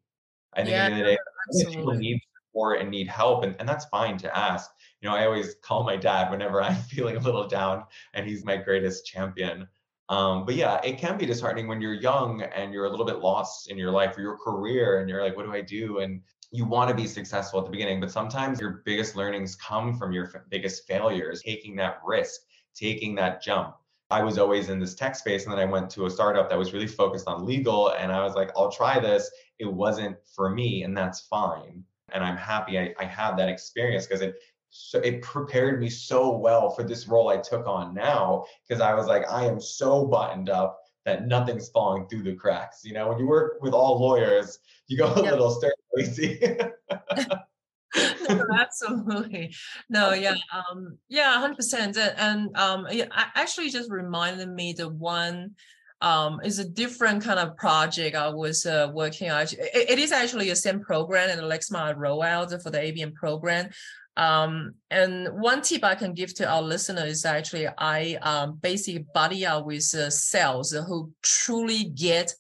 I 0.54 0.62
think 0.62 0.72
yeah, 0.72 0.86
at 0.86 0.90
the 0.90 0.96
end 0.96 1.02
of 1.02 1.08
the 1.54 1.64
day, 1.64 1.70
people 1.76 1.94
need 1.94 2.20
support 2.48 2.82
and 2.82 2.90
need 2.90 3.08
help, 3.08 3.44
and, 3.44 3.56
and 3.60 3.70
that's 3.70 3.86
fine 3.86 4.18
to 4.18 4.36
ask. 4.36 4.72
You 5.02 5.08
know, 5.08 5.16
I 5.16 5.26
always 5.26 5.56
call 5.62 5.84
my 5.84 5.98
dad 5.98 6.32
whenever 6.32 6.62
I'm 6.64 6.76
feeling 6.76 7.16
a 7.16 7.20
little 7.20 7.48
down, 7.48 7.84
and 8.16 8.28
he's 8.28 8.44
my 8.44 8.58
greatest 8.58 9.06
champion. 9.06 9.68
Um, 10.10 10.46
but 10.46 10.56
yeah, 10.56 10.80
it 10.84 10.98
can 10.98 11.18
be 11.18 11.28
disheartening 11.28 11.68
when 11.68 11.82
you're 11.82 11.94
young 11.94 12.42
and 12.42 12.74
you're 12.74 12.86
a 12.86 12.90
little 12.90 13.06
bit 13.06 13.20
lost 13.20 13.70
in 13.70 13.78
your 13.78 13.92
life 13.92 14.18
or 14.18 14.22
your 14.22 14.38
career, 14.38 15.00
and 15.00 15.10
you're 15.10 15.24
like, 15.24 15.36
what 15.36 15.46
do 15.46 15.54
I 15.54 15.62
do? 15.62 16.00
And 16.00 16.22
you 16.52 16.66
want 16.66 16.90
to 16.90 16.96
be 16.96 17.08
successful 17.08 17.60
at 17.60 17.66
the 17.66 17.72
beginning, 17.72 18.00
but 18.00 18.12
sometimes 18.12 18.60
your 18.60 18.82
biggest 18.86 19.16
learnings 19.16 19.56
come 19.56 19.98
from 19.98 20.12
your 20.12 20.28
f- 20.28 20.42
biggest 20.50 20.88
failures, 20.88 21.42
taking 21.42 21.76
that 21.76 22.00
risk, 22.06 22.42
taking 22.76 23.16
that 23.16 23.42
jump. 23.42 23.76
I 24.10 24.24
was 24.24 24.38
always 24.38 24.70
in 24.70 24.80
this 24.80 24.96
tech 24.96 25.16
space, 25.16 25.44
and 25.44 25.52
then 25.52 25.60
I 25.60 25.66
went 25.66 25.90
to 25.92 26.06
a 26.06 26.10
startup 26.10 26.50
that 26.50 26.58
was 26.58 26.72
really 26.72 26.88
focused 26.88 27.28
on 27.28 27.46
legal, 27.46 27.90
and 27.90 28.12
I 28.12 28.24
was 28.24 28.36
like, 28.36 28.52
I'll 28.56 28.72
try 28.72 29.00
this. 29.00 29.30
It 29.60 29.72
wasn't 29.72 30.16
for 30.34 30.50
me, 30.50 30.84
and 30.84 30.96
that's 30.96 31.22
fine. 31.22 31.84
And 32.14 32.24
I'm 32.24 32.38
happy 32.38 32.80
I, 32.80 32.94
I 32.98 33.06
that 33.36 33.50
experience 33.50 34.06
because 34.06 34.22
it 34.22 34.36
so 34.70 35.00
it 35.00 35.22
prepared 35.22 35.80
me 35.80 35.90
so 35.90 36.38
well 36.38 36.70
for 36.70 36.84
this 36.84 37.08
role 37.08 37.30
I 37.30 37.38
took 37.38 37.68
on 37.68 37.94
now 37.94 38.46
because 38.68 38.82
I 38.82 38.94
was 38.94 39.08
like, 39.08 39.30
I 39.30 39.46
am 39.46 39.60
so 39.60 40.06
buttoned 40.06 40.50
up 40.50 40.80
that 41.06 41.26
nothing's 41.26 41.70
falling 41.70 42.08
through 42.08 42.24
the 42.24 42.36
cracks. 42.36 42.82
You 42.84 42.94
know, 42.94 43.08
when 43.08 43.18
you 43.18 43.28
work 43.28 43.62
with 43.62 43.74
all 43.74 44.00
lawyers, 44.00 44.60
you 44.88 44.98
go 44.98 45.14
a 45.14 45.24
yep. 45.24 45.32
little 45.32 45.52
stir 45.52 45.72
crazy. 45.94 46.40
no, 48.30 48.46
absolutely. 48.58 49.54
No, 49.90 50.14
yeah, 50.14 50.36
um, 50.54 50.98
yeah, 51.10 51.40
hundred 51.40 51.58
percent. 51.58 51.98
And 51.98 52.56
um, 52.58 52.88
yeah, 52.92 53.06
actually 53.12 53.70
just 53.70 53.90
reminded 53.92 54.50
me 54.50 54.74
the 54.74 54.90
one 54.90 55.56
um, 56.02 56.42
is 56.44 56.60
a 56.60 56.68
different 56.68 57.24
kind 57.24 57.40
of 57.40 57.58
project 57.58 58.16
I 58.16 58.30
was 58.30 58.66
uh, 58.66 58.92
working 58.94 59.32
on. 59.32 59.44
It, 59.44 59.56
it 59.74 60.00
is 60.00 60.12
actually 60.12 60.50
the 60.50 60.56
same 60.56 60.80
program 60.80 61.30
and 61.30 61.40
the 61.40 61.44
Lexmark 61.44 61.98
rollout 61.98 62.62
for 62.62 62.70
the 62.70 62.80
ABM 62.80 63.16
program. 63.16 63.70
Um, 64.16 64.74
and 64.90 65.28
one 65.40 65.62
tip 65.62 65.84
I 65.84 65.94
can 65.94 66.14
give 66.14 66.34
to 66.36 66.50
our 66.50 66.62
listeners 66.62 67.12
is 67.12 67.26
actually 67.26 67.68
I 67.78 68.18
um, 68.24 68.58
basically 68.62 69.06
buddy 69.14 69.46
up 69.46 69.66
with 69.66 69.94
uh, 69.94 70.10
sales 70.10 70.72
who 70.72 71.12
truly 71.22 71.84
get 71.84 72.34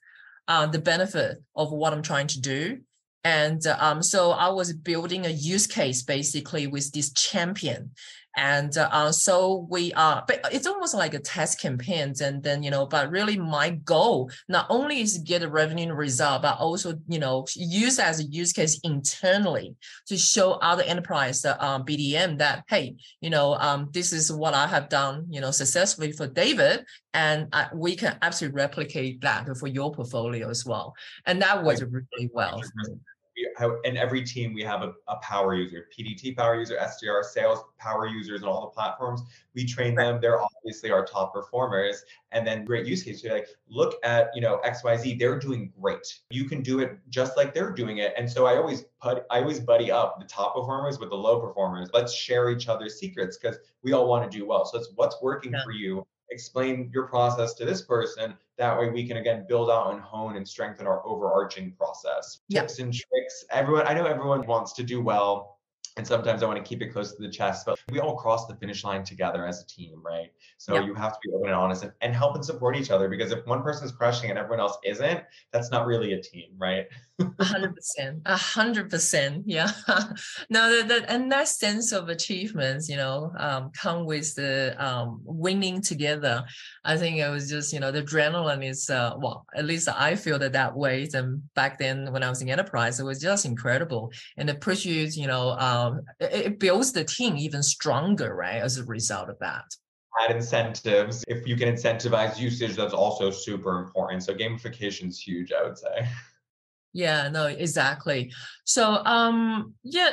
uh, 0.47 0.65
the 0.67 0.79
benefit 0.79 1.37
of 1.55 1.71
what 1.71 1.93
I'm 1.93 2.01
trying 2.01 2.27
to 2.27 2.41
do. 2.41 2.79
And 3.23 3.65
um, 3.67 4.01
so 4.01 4.31
I 4.31 4.49
was 4.49 4.71
building 4.71 5.25
a 5.25 5.29
use 5.29 5.67
case 5.67 6.01
basically 6.01 6.67
with 6.67 6.91
this 6.93 7.11
champion. 7.11 7.91
And 8.37 8.77
uh, 8.77 9.11
so 9.11 9.67
we 9.69 9.91
are, 9.93 10.23
but 10.27 10.41
it's 10.51 10.67
almost 10.67 10.93
like 10.93 11.15
a 11.15 11.19
test 11.19 11.59
campaign. 11.59 12.13
And 12.21 12.43
then, 12.43 12.61
you 12.61 12.69
know, 12.69 12.85
but 12.85 13.09
really 13.09 13.37
my 13.37 13.71
goal 13.71 14.29
not 14.47 14.67
only 14.69 15.01
is 15.01 15.13
to 15.17 15.19
get 15.19 15.41
a 15.41 15.49
revenue 15.49 15.91
result, 15.93 16.43
but 16.43 16.59
also, 16.59 16.93
you 17.07 17.17
know, 17.17 17.45
use 17.55 17.97
as 17.97 18.19
a 18.19 18.23
use 18.23 18.53
case 18.53 18.79
internally 18.83 19.75
to 20.05 20.17
show 20.17 20.51
other 20.53 20.83
enterprise 20.83 21.43
uh, 21.43 21.57
um, 21.59 21.83
BDM 21.83 22.37
that, 22.37 22.63
hey, 22.69 22.95
you 23.21 23.31
know, 23.31 23.55
um, 23.55 23.89
this 23.91 24.13
is 24.13 24.31
what 24.31 24.53
I 24.53 24.67
have 24.67 24.87
done, 24.87 25.25
you 25.29 25.41
know, 25.41 25.49
successfully 25.49 26.11
for 26.11 26.27
David. 26.27 26.85
And 27.15 27.47
I, 27.51 27.67
we 27.73 27.95
can 27.95 28.19
absolutely 28.21 28.55
replicate 28.55 29.21
that 29.21 29.47
for 29.57 29.65
your 29.65 29.91
portfolio 29.91 30.49
as 30.49 30.63
well. 30.63 30.93
And 31.25 31.41
that 31.41 31.63
was 31.63 31.83
really 31.83 32.29
well 32.31 32.61
we 33.37 33.47
have, 33.55 33.71
in 33.83 33.97
every 33.97 34.23
team 34.23 34.53
we 34.53 34.63
have 34.63 34.81
a, 34.81 34.93
a, 35.07 35.17
power 35.17 35.55
user, 35.55 35.87
PDT 35.97 36.35
power 36.35 36.57
user, 36.57 36.75
SDR, 36.75 37.23
sales 37.23 37.59
power 37.77 38.07
users, 38.07 38.41
and 38.41 38.49
all 38.49 38.61
the 38.61 38.67
platforms. 38.67 39.21
We 39.53 39.65
train 39.65 39.95
them. 39.95 40.19
They're 40.19 40.41
obviously 40.41 40.91
our 40.91 41.05
top 41.05 41.33
performers. 41.33 42.03
And 42.31 42.45
then 42.45 42.65
great 42.65 42.85
use 42.85 43.03
case. 43.03 43.23
You're 43.23 43.33
like, 43.33 43.47
look 43.69 43.95
at 44.03 44.29
you 44.33 44.41
know 44.41 44.59
XYZ. 44.65 45.19
They're 45.19 45.39
doing 45.39 45.71
great. 45.79 46.21
You 46.29 46.45
can 46.45 46.61
do 46.61 46.79
it 46.79 46.97
just 47.09 47.37
like 47.37 47.53
they're 47.53 47.71
doing 47.71 47.99
it. 47.99 48.13
And 48.17 48.29
so 48.29 48.45
I 48.45 48.57
always 48.57 48.85
put 49.01 49.23
I 49.29 49.39
always 49.39 49.59
buddy 49.59 49.91
up 49.91 50.19
the 50.19 50.25
top 50.25 50.55
performers 50.55 50.99
with 50.99 51.09
the 51.09 51.15
low 51.15 51.39
performers. 51.39 51.89
Let's 51.93 52.13
share 52.13 52.49
each 52.49 52.67
other's 52.67 52.99
secrets 52.99 53.37
because 53.37 53.57
we 53.83 53.93
all 53.93 54.07
want 54.07 54.29
to 54.29 54.37
do 54.37 54.45
well. 54.45 54.65
So 54.65 54.79
it's 54.79 54.89
what's 54.95 55.21
working 55.21 55.53
yeah. 55.53 55.63
for 55.63 55.71
you 55.71 56.05
explain 56.31 56.89
your 56.93 57.07
process 57.07 57.53
to 57.55 57.65
this 57.65 57.81
person. 57.81 58.35
That 58.57 58.77
way 58.77 58.89
we 58.89 59.07
can 59.07 59.17
again 59.17 59.45
build 59.47 59.69
out 59.69 59.93
and 59.93 60.01
hone 60.01 60.35
and 60.35 60.47
strengthen 60.47 60.87
our 60.87 61.05
overarching 61.05 61.73
process. 61.73 62.41
Tips 62.51 62.79
and 62.79 62.93
tricks. 62.93 63.45
Everyone, 63.51 63.87
I 63.87 63.93
know 63.93 64.05
everyone 64.05 64.45
wants 64.47 64.73
to 64.73 64.83
do 64.83 65.01
well. 65.01 65.59
and 65.97 66.05
sometimes 66.05 66.43
I 66.43 66.45
want 66.45 66.63
to 66.63 66.67
keep 66.67 66.83
it 66.83 66.89
close 66.89 67.15
to 67.15 67.21
the 67.21 67.29
chest, 67.29 67.65
but 67.65 67.79
we 67.91 67.99
all 67.99 68.15
cross 68.15 68.45
the 68.45 68.55
finish 68.55 68.83
line 68.83 69.03
together 69.03 69.47
as 69.47 69.63
a 69.63 69.65
team, 69.65 69.99
right? 70.05 70.31
So 70.59 70.75
yep. 70.75 70.85
you 70.85 70.93
have 70.93 71.13
to 71.13 71.19
be 71.23 71.31
open 71.33 71.47
and 71.47 71.55
honest 71.55 71.81
and, 71.81 71.91
and 72.01 72.13
help 72.13 72.35
and 72.35 72.45
support 72.45 72.75
each 72.77 72.91
other 72.91 73.09
because 73.09 73.31
if 73.31 73.43
one 73.47 73.63
person 73.63 73.85
is 73.85 73.91
crushing 73.91 74.29
and 74.29 74.37
everyone 74.37 74.59
else 74.59 74.77
isn't, 74.83 75.23
that's 75.51 75.71
not 75.71 75.87
really 75.87 76.13
a 76.13 76.21
team, 76.21 76.51
right? 76.57 76.85
A 77.19 77.43
hundred 77.43 77.75
percent, 77.75 78.21
a 78.27 78.37
hundred 78.37 78.91
percent, 78.91 79.43
yeah. 79.47 79.71
no, 80.51 80.69
that, 80.69 80.87
that 80.87 81.05
and 81.07 81.31
that 81.31 81.47
sense 81.47 81.91
of 81.91 82.09
achievements, 82.09 82.87
you 82.87 82.95
know, 82.95 83.31
um, 83.39 83.71
come 83.71 84.05
with 84.05 84.35
the 84.35 84.75
um, 84.77 85.21
winning 85.23 85.81
together. 85.81 86.45
I 86.85 86.95
think 86.95 87.17
it 87.17 87.27
was 87.29 87.49
just, 87.49 87.73
you 87.73 87.79
know, 87.79 87.91
the 87.91 88.03
adrenaline 88.03 88.63
is, 88.63 88.87
uh, 88.91 89.15
well, 89.17 89.47
at 89.55 89.65
least 89.65 89.89
I 89.89 90.15
feel 90.15 90.37
that 90.37 90.53
that 90.53 90.77
way. 90.77 91.09
And 91.11 91.41
back 91.55 91.79
then, 91.79 92.11
when 92.13 92.21
I 92.21 92.29
was 92.29 92.43
in 92.43 92.49
enterprise, 92.49 92.99
it 92.99 93.03
was 93.03 93.19
just 93.19 93.45
incredible, 93.45 94.11
and 94.37 94.47
it 94.47 94.61
pushes, 94.61 95.17
you 95.17 95.25
know, 95.25 95.57
um, 95.57 96.01
it, 96.19 96.45
it 96.45 96.59
builds 96.59 96.91
the 96.91 97.03
team 97.03 97.35
even 97.35 97.63
stronger, 97.63 98.35
right? 98.35 98.61
As 98.61 98.77
a 98.77 98.85
result 98.85 99.29
of 99.29 99.39
that 99.39 99.65
add 100.19 100.35
incentives. 100.35 101.23
If 101.27 101.47
you 101.47 101.55
can 101.55 101.71
incentivize 101.71 102.39
usage, 102.39 102.75
that's 102.75 102.93
also 102.93 103.29
super 103.29 103.79
important. 103.79 104.23
So 104.23 104.33
gamification 104.33 105.09
is 105.09 105.19
huge, 105.19 105.51
I 105.51 105.63
would 105.63 105.77
say. 105.77 106.07
Yeah, 106.93 107.29
no, 107.29 107.45
exactly. 107.47 108.31
So, 108.65 109.03
um, 109.05 109.75
yeah, 109.83 110.11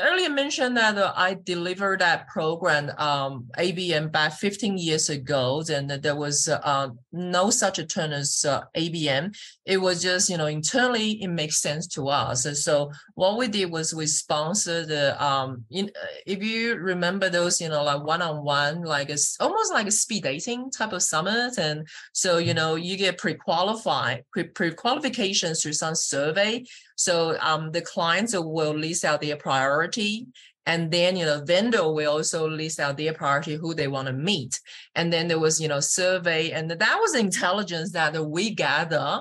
earlier 0.00 0.30
mentioned 0.30 0.76
that 0.76 0.96
uh, 0.96 1.12
I 1.16 1.34
delivered 1.34 2.00
that 2.00 2.28
program, 2.28 2.90
um, 2.98 3.48
ABM, 3.58 4.12
back 4.12 4.34
15 4.34 4.78
years 4.78 5.08
ago. 5.10 5.62
And 5.68 5.90
there 5.90 6.16
was 6.16 6.48
uh, 6.48 6.90
no 7.12 7.50
such 7.50 7.78
a 7.78 7.86
term 7.86 8.12
as 8.12 8.44
uh, 8.44 8.62
ABM. 8.76 9.36
It 9.66 9.78
was 9.78 10.02
just, 10.02 10.30
you 10.30 10.36
know, 10.36 10.46
internally, 10.46 11.22
it 11.22 11.28
makes 11.28 11.60
sense 11.60 11.86
to 11.88 12.08
us. 12.08 12.44
And 12.44 12.56
so 12.56 12.92
what 13.14 13.36
we 13.36 13.48
did 13.48 13.70
was 13.70 13.94
we 13.94 14.06
sponsored 14.06 14.88
the, 14.88 15.22
um, 15.22 15.64
in, 15.70 15.86
uh, 15.86 16.06
if 16.26 16.42
you 16.42 16.76
remember 16.76 17.28
those, 17.28 17.60
you 17.60 17.68
know, 17.68 17.82
like 17.82 18.04
one-on-one, 18.04 18.82
like 18.82 19.10
it's 19.10 19.36
almost 19.40 19.72
like 19.72 19.86
a 19.86 19.92
speed 19.92 20.22
dating 20.22 20.70
type 20.70 20.92
of 20.92 21.02
summit. 21.02 21.58
And 21.58 21.86
so, 22.12 22.38
you 22.38 22.48
mm-hmm. 22.48 22.56
know, 22.56 22.74
you 22.76 22.96
get 22.96 23.18
pre-qualified, 23.18 24.24
pre-qualifications 24.54 25.62
through 25.62 25.72
some 25.72 25.94
survey 25.94 26.64
so 27.02 27.36
um, 27.40 27.70
the 27.72 27.80
clients 27.80 28.34
will 28.36 28.74
list 28.74 29.04
out 29.04 29.20
their 29.20 29.36
priority 29.36 30.26
and 30.66 30.90
then 30.90 31.16
you 31.16 31.24
know 31.24 31.42
vendor 31.44 31.92
will 31.92 32.12
also 32.12 32.48
list 32.48 32.78
out 32.78 32.96
their 32.96 33.12
priority 33.12 33.56
who 33.56 33.74
they 33.74 33.88
want 33.88 34.06
to 34.06 34.12
meet 34.12 34.60
and 34.94 35.12
then 35.12 35.28
there 35.28 35.38
was 35.38 35.60
you 35.60 35.68
know 35.68 35.80
survey 35.80 36.50
and 36.50 36.70
that 36.70 36.98
was 37.00 37.14
intelligence 37.28 37.92
that 37.92 38.14
we 38.26 38.54
gather 38.54 39.20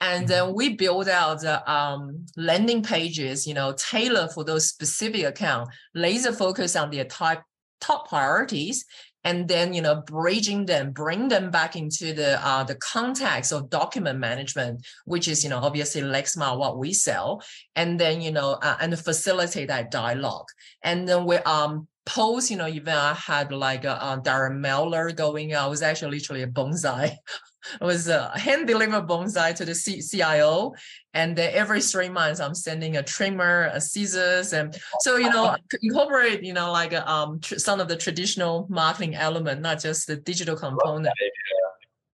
and 0.00 0.26
then 0.26 0.44
mm-hmm. 0.44 0.56
we 0.56 0.74
build 0.74 1.08
out 1.08 1.40
the 1.40 1.70
um, 1.70 2.26
landing 2.36 2.82
pages 2.82 3.46
you 3.46 3.54
know 3.54 3.72
tailor 3.76 4.28
for 4.28 4.44
those 4.44 4.68
specific 4.68 5.24
account 5.24 5.68
laser 5.94 6.32
focus 6.32 6.76
on 6.76 6.90
their 6.90 7.04
type 7.04 7.40
top 7.80 8.08
priorities 8.08 8.84
and 9.24 9.48
then 9.48 9.72
you 9.72 9.82
know 9.82 10.02
bridging 10.06 10.66
them 10.66 10.92
bring 10.92 11.28
them 11.28 11.50
back 11.50 11.76
into 11.76 12.12
the 12.12 12.44
uh, 12.46 12.64
the 12.64 12.74
context 12.76 13.52
of 13.52 13.70
document 13.70 14.18
management 14.18 14.84
which 15.04 15.28
is 15.28 15.44
you 15.44 15.50
know 15.50 15.58
obviously 15.58 16.02
Lexmark 16.02 16.58
what 16.58 16.78
we 16.78 16.92
sell 16.92 17.42
and 17.76 17.98
then 17.98 18.20
you 18.20 18.32
know 18.32 18.58
uh, 18.62 18.76
and 18.80 18.98
facilitate 18.98 19.68
that 19.68 19.90
dialogue. 19.90 20.46
And 20.82 21.08
then 21.08 21.24
we 21.24 21.36
um 21.38 21.88
post 22.04 22.50
you 22.50 22.56
know 22.56 22.66
even 22.66 22.92
i 22.92 23.14
had 23.14 23.52
like 23.52 23.84
a, 23.84 23.92
a 23.92 24.20
direct 24.24 24.56
mailer 24.56 25.12
going 25.12 25.54
i 25.54 25.66
was 25.66 25.82
actually 25.82 26.10
literally 26.10 26.42
a 26.42 26.48
bonsai 26.48 27.14
it 27.80 27.84
was 27.84 28.08
a 28.08 28.36
hand 28.38 28.66
delivered 28.66 29.06
bonsai 29.06 29.54
to 29.54 29.64
the 29.64 29.74
C- 29.74 30.02
CIO. 30.02 30.74
And 31.14 31.38
every 31.38 31.80
three 31.80 32.08
months, 32.08 32.40
I'm 32.40 32.54
sending 32.54 32.96
a 32.96 33.02
trimmer, 33.02 33.70
a 33.72 33.80
scissors. 33.80 34.52
And 34.52 34.76
so, 35.00 35.16
you 35.16 35.28
know, 35.28 35.56
incorporate, 35.82 36.42
you 36.42 36.52
know, 36.52 36.72
like 36.72 36.94
um, 36.94 37.40
tr- 37.40 37.58
some 37.58 37.80
of 37.80 37.88
the 37.88 37.96
traditional 37.96 38.66
marketing 38.70 39.14
element, 39.14 39.60
not 39.60 39.80
just 39.80 40.06
the 40.06 40.16
digital 40.16 40.56
component. 40.56 41.14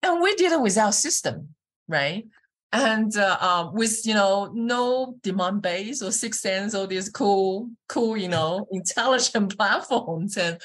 And 0.03 0.23
we 0.23 0.35
did 0.37 0.53
it 0.53 0.61
with 0.61 0.79
our 0.79 0.93
system, 0.93 1.49
right? 1.89 2.27
And 2.73 3.17
uh, 3.17 3.39
um, 3.41 3.75
with, 3.75 4.07
you 4.07 4.15
know, 4.15 4.51
no 4.53 5.17
Demandbase 5.23 6.03
or 6.03 6.11
6sense, 6.11 6.75
all 6.75 6.87
these 6.87 7.09
cool, 7.09 7.71
cool, 7.89 8.17
you 8.17 8.29
know, 8.29 8.67
intelligent 8.73 9.57
platforms. 9.57 10.37
And 10.37 10.61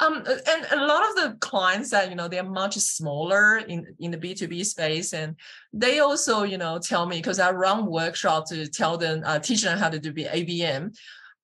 um, 0.00 0.24
and 0.26 0.66
a 0.70 0.86
lot 0.86 1.08
of 1.08 1.16
the 1.16 1.36
clients 1.40 1.90
that 1.90 2.08
you 2.08 2.14
know 2.14 2.28
they're 2.28 2.44
much 2.44 2.76
smaller 2.76 3.58
in 3.58 3.96
in 3.98 4.12
the 4.12 4.16
B 4.16 4.34
two 4.34 4.46
B 4.46 4.62
space, 4.62 5.12
and 5.12 5.34
they 5.72 5.98
also 5.98 6.44
you 6.44 6.56
know 6.56 6.78
tell 6.78 7.06
me 7.06 7.16
because 7.16 7.40
I 7.40 7.50
run 7.50 7.86
workshop 7.86 8.46
to 8.48 8.68
tell 8.68 8.96
them 8.96 9.22
uh, 9.24 9.40
teach 9.40 9.62
them 9.62 9.78
how 9.78 9.88
to 9.88 9.98
do 9.98 10.12
ABM. 10.12 10.96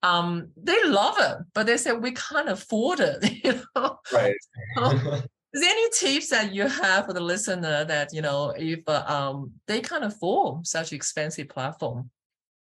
Um, 0.05 0.51
they 0.57 0.85
love 0.85 1.17
it, 1.19 1.39
but 1.55 1.67
they 1.67 1.77
say 1.77 1.93
we 1.93 2.13
can't 2.13 2.49
afford 2.49 3.01
it. 3.01 3.25
You 3.45 3.61
know, 3.75 3.99
right. 4.13 4.37
is 5.53 5.61
there 5.61 5.71
any 5.71 5.91
tips 5.91 6.29
that 6.31 6.53
you 6.53 6.69
have 6.69 7.07
for 7.07 7.13
the 7.13 7.21
listener 7.21 7.85
that 7.85 8.13
you 8.13 8.23
know 8.23 8.55
if 8.57 8.89
uh, 8.89 9.05
um, 9.09 9.53
they 9.67 9.81
can't 9.81 10.05
afford 10.05 10.67
such 10.67 10.93
expensive 10.93 11.49
platform? 11.49 12.11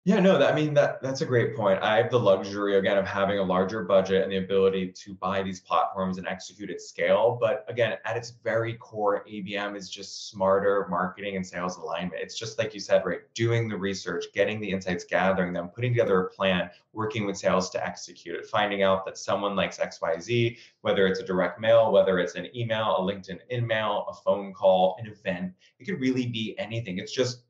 Yeah, 0.07 0.21
no, 0.21 0.39
that, 0.39 0.53
I 0.53 0.55
mean 0.55 0.73
that 0.75 1.03
that's 1.03 1.23
a 1.23 1.27
great 1.27 1.57
point. 1.57 1.83
I 1.83 1.97
have 1.97 2.13
the 2.13 2.21
luxury 2.21 2.79
again 2.79 2.97
of 2.97 3.05
having 3.05 3.41
a 3.41 3.43
larger 3.43 3.83
budget 3.83 4.23
and 4.23 4.31
the 4.31 4.37
ability 4.37 4.93
to 4.93 5.15
buy 5.15 5.43
these 5.43 5.59
platforms 5.59 6.19
and 6.19 6.29
execute 6.29 6.71
at 6.71 6.81
scale. 6.81 7.37
But 7.41 7.65
again, 7.67 7.97
at 8.05 8.17
its 8.17 8.35
very 8.45 8.75
core, 8.75 9.25
ABM 9.29 9.77
is 9.77 9.91
just 9.91 10.31
smarter 10.31 10.87
marketing 10.89 11.35
and 11.35 11.45
sales 11.45 11.77
alignment. 11.79 12.23
It's 12.23 12.39
just 12.39 12.57
like 12.57 12.73
you 12.73 12.79
said, 12.79 13.05
right? 13.05 13.19
Doing 13.35 13.69
the 13.69 13.77
research, 13.77 14.27
getting 14.33 14.61
the 14.61 14.71
insights, 14.71 15.03
gathering 15.03 15.53
them, 15.53 15.71
putting 15.75 15.91
together 15.91 16.21
a 16.21 16.31
plan, 16.31 16.71
working 16.93 17.27
with 17.27 17.37
sales 17.37 17.69
to 17.71 17.85
execute 17.85 18.37
it, 18.37 18.47
finding 18.47 18.85
out 18.85 19.05
that 19.07 19.19
someone 19.19 19.57
likes 19.57 19.79
XYZ, 19.79 20.57
whether 20.83 21.09
it's 21.09 21.19
a 21.19 21.25
direct 21.25 21.59
mail, 21.59 21.91
whether 21.91 22.21
it's 22.21 22.37
an 22.37 22.47
email, 22.55 22.97
a 22.97 23.01
LinkedIn 23.01 23.41
email, 23.53 24.07
a 24.09 24.15
phone 24.15 24.55
call, 24.55 24.97
an 25.01 25.09
event. 25.09 25.53
It 25.81 25.85
could 25.85 26.01
really 26.01 26.27
be 26.27 26.55
anything. 26.61 26.99
It's 26.99 27.13
just 27.13 27.43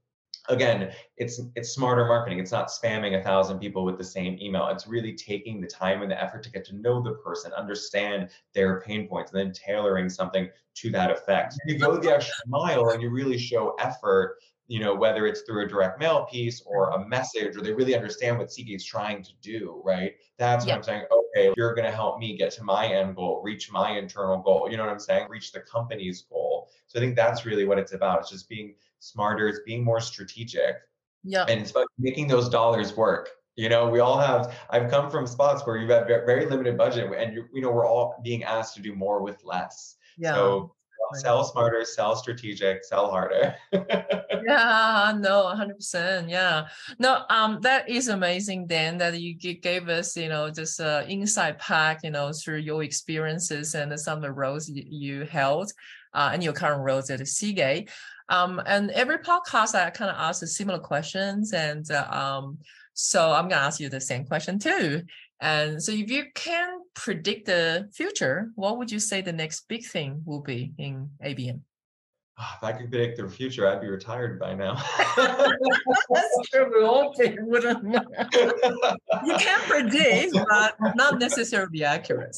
again 0.49 0.93
it's 1.17 1.41
it's 1.55 1.71
smarter 1.71 2.07
marketing. 2.07 2.39
It's 2.39 2.53
not 2.53 2.69
spamming 2.69 3.19
a 3.19 3.23
thousand 3.23 3.59
people 3.59 3.85
with 3.85 3.99
the 3.99 4.05
same 4.05 4.39
email. 4.41 4.69
It's 4.69 4.87
really 4.87 5.15
taking 5.15 5.61
the 5.61 5.67
time 5.67 6.03
and 6.03 6.11
the 6.11 6.23
effort 6.23 6.43
to 6.45 6.51
get 6.51 6.65
to 6.67 6.77
know 6.77 7.03
the 7.03 7.13
person 7.13 7.53
understand 7.53 8.29
their 8.55 8.81
pain 8.81 9.09
points 9.09 9.33
and 9.33 9.41
then 9.41 9.53
tailoring 9.53 10.09
something 10.09 10.49
to 10.75 10.91
that 10.91 11.11
effect. 11.11 11.55
You 11.67 11.79
go 11.79 11.97
the 11.97 12.15
extra 12.15 12.35
mile 12.47 12.91
and 12.91 13.03
you 13.03 13.11
really 13.11 13.39
show 13.39 13.75
effort 13.79 14.39
you 14.69 14.81
know 14.81 14.95
whether 14.95 15.27
it's 15.27 15.43
through 15.43 15.65
a 15.65 15.69
direct 15.69 16.01
mail 16.01 16.27
piece 16.31 16.63
or 16.67 16.91
a 16.91 17.09
message 17.09 17.57
or 17.57 17.61
they 17.61 17.73
really 17.73 17.95
understand 17.95 18.37
what 18.39 18.51
Seagate's 18.51 18.85
trying 18.85 19.23
to 19.23 19.31
do 19.41 19.81
right? 19.85 20.15
That's 20.39 20.67
what 20.67 20.75
i'm 20.75 20.83
saying 20.83 21.05
okay 21.13 21.53
you're 21.57 21.75
going 21.75 21.85
to 21.87 21.95
help 21.95 22.19
me 22.19 22.37
get 22.37 22.51
to 22.53 22.65
my 22.65 22.87
end 22.87 23.17
goal 23.17 23.41
reach 23.43 23.71
my 23.71 23.97
internal 23.97 24.39
goal. 24.39 24.69
You 24.71 24.77
know 24.77 24.85
what 24.85 24.93
i'm 24.93 24.99
saying? 24.99 25.29
Reach 25.29 25.53
the 25.53 25.61
company's 25.61 26.23
goal. 26.23 26.69
So 26.89 26.99
i 26.99 27.03
think 27.03 27.17
that's 27.17 27.47
really 27.47 27.65
what 27.65 27.79
it's 27.79 27.93
about. 27.93 28.21
It's 28.21 28.31
just 28.31 28.49
being 28.49 28.75
smarter, 29.01 29.49
it's 29.49 29.61
being 29.67 29.85
more 29.85 30.01
strategic. 30.01 30.77
Yeah. 31.25 31.45
And 31.49 31.61
it's 31.61 31.71
about 31.73 31.89
making 31.99 32.29
those 32.29 32.49
dollars 32.49 32.97
work. 32.97 33.31
You 33.57 33.69
know, 33.71 33.89
we 33.89 34.01
all 34.01 34.19
have, 34.19 34.55
I've 34.69 34.91
come 34.91 35.11
from 35.11 35.27
spots 35.27 35.67
where 35.67 35.79
you've 35.79 35.89
got 35.89 36.07
very 36.07 36.47
limited 36.47 36.77
budget 36.77 37.11
and 37.17 37.35
you, 37.35 37.47
you 37.55 37.63
know, 37.63 37.71
we're 37.71 37.87
all 37.87 38.21
being 38.23 38.45
asked 38.45 38.77
to 38.77 38.83
do 38.83 38.95
more 38.95 39.23
with 39.23 39.43
less. 39.45 39.97
Yeah. 40.19 40.35
So 40.35 40.77
sell 41.15 41.45
smarter, 41.45 41.85
sell 41.85 42.17
strategic, 42.17 42.85
sell 42.85 43.11
harder. 43.11 43.55
yeah, 43.73 45.15
no, 45.17 45.55
100%. 45.57 46.29
Yeah. 46.29 46.69
No, 46.99 47.25
um, 47.31 47.61
that 47.63 47.89
is 47.89 48.09
amazing, 48.09 48.67
Dan, 48.67 48.99
that 48.99 49.19
you 49.21 49.35
gave 49.35 49.89
us, 49.89 50.17
you 50.17 50.29
know, 50.29 50.51
just 50.51 50.81
uh, 50.81 51.05
insight 51.09 51.59
pack, 51.59 52.01
you 52.05 52.11
know, 52.11 52.33
through 52.33 52.59
your 52.59 52.83
experiences 52.83 53.75
and 53.75 53.99
some 53.99 54.19
of 54.19 54.23
the 54.23 54.33
roles 54.33 54.69
you, 54.69 54.85
you 54.87 55.25
held 55.25 55.73
uh, 56.13 56.31
and 56.33 56.43
your 56.43 56.53
current 56.53 56.83
roles 56.83 57.11
at 57.11 57.27
Seagate. 57.27 57.91
Um, 58.29 58.61
and 58.67 58.91
every 58.91 59.19
podcast, 59.19 59.75
I 59.75 59.91
kind 59.91 60.11
of 60.11 60.17
ask 60.19 60.47
similar 60.47 60.79
questions. 60.79 61.53
And 61.53 61.89
uh, 61.91 62.07
um, 62.11 62.59
so 62.95 63.33
I'm 63.33 63.49
going 63.49 63.61
to 63.61 63.67
ask 63.67 63.81
you 63.81 63.89
the 63.89 64.01
same 64.01 64.25
question 64.25 64.59
too. 64.59 65.03
And 65.41 65.83
so 65.83 65.93
if 65.93 66.11
you 66.11 66.25
can 66.35 66.79
predict 66.95 67.47
the 67.47 67.89
future, 67.93 68.51
what 68.55 68.79
would 68.79 68.91
you 68.91 68.99
say 68.99 69.21
the 69.21 69.33
next 69.33 69.69
big 69.69 69.85
thing 69.85 70.23
will 70.25 70.41
be 70.41 70.73
in 70.79 71.11
ABM? 71.25 71.61
Oh, 72.39 72.53
if 72.57 72.65
I 72.65 72.73
could 72.73 72.91
predict 72.91 73.17
the 73.17 73.27
future, 73.29 73.67
I'd 73.67 73.81
be 73.81 73.87
retired 73.87 74.39
by 74.39 74.55
now. 74.55 74.75
That's 75.17 76.51
true. 76.51 76.71
We 76.75 76.85
all 76.85 77.15
wouldn't 77.19 77.83
You 79.25 79.37
can 79.39 79.61
predict, 79.61 80.35
but 80.51 80.77
not 80.95 81.19
necessarily 81.19 81.83
accurate. 81.83 82.37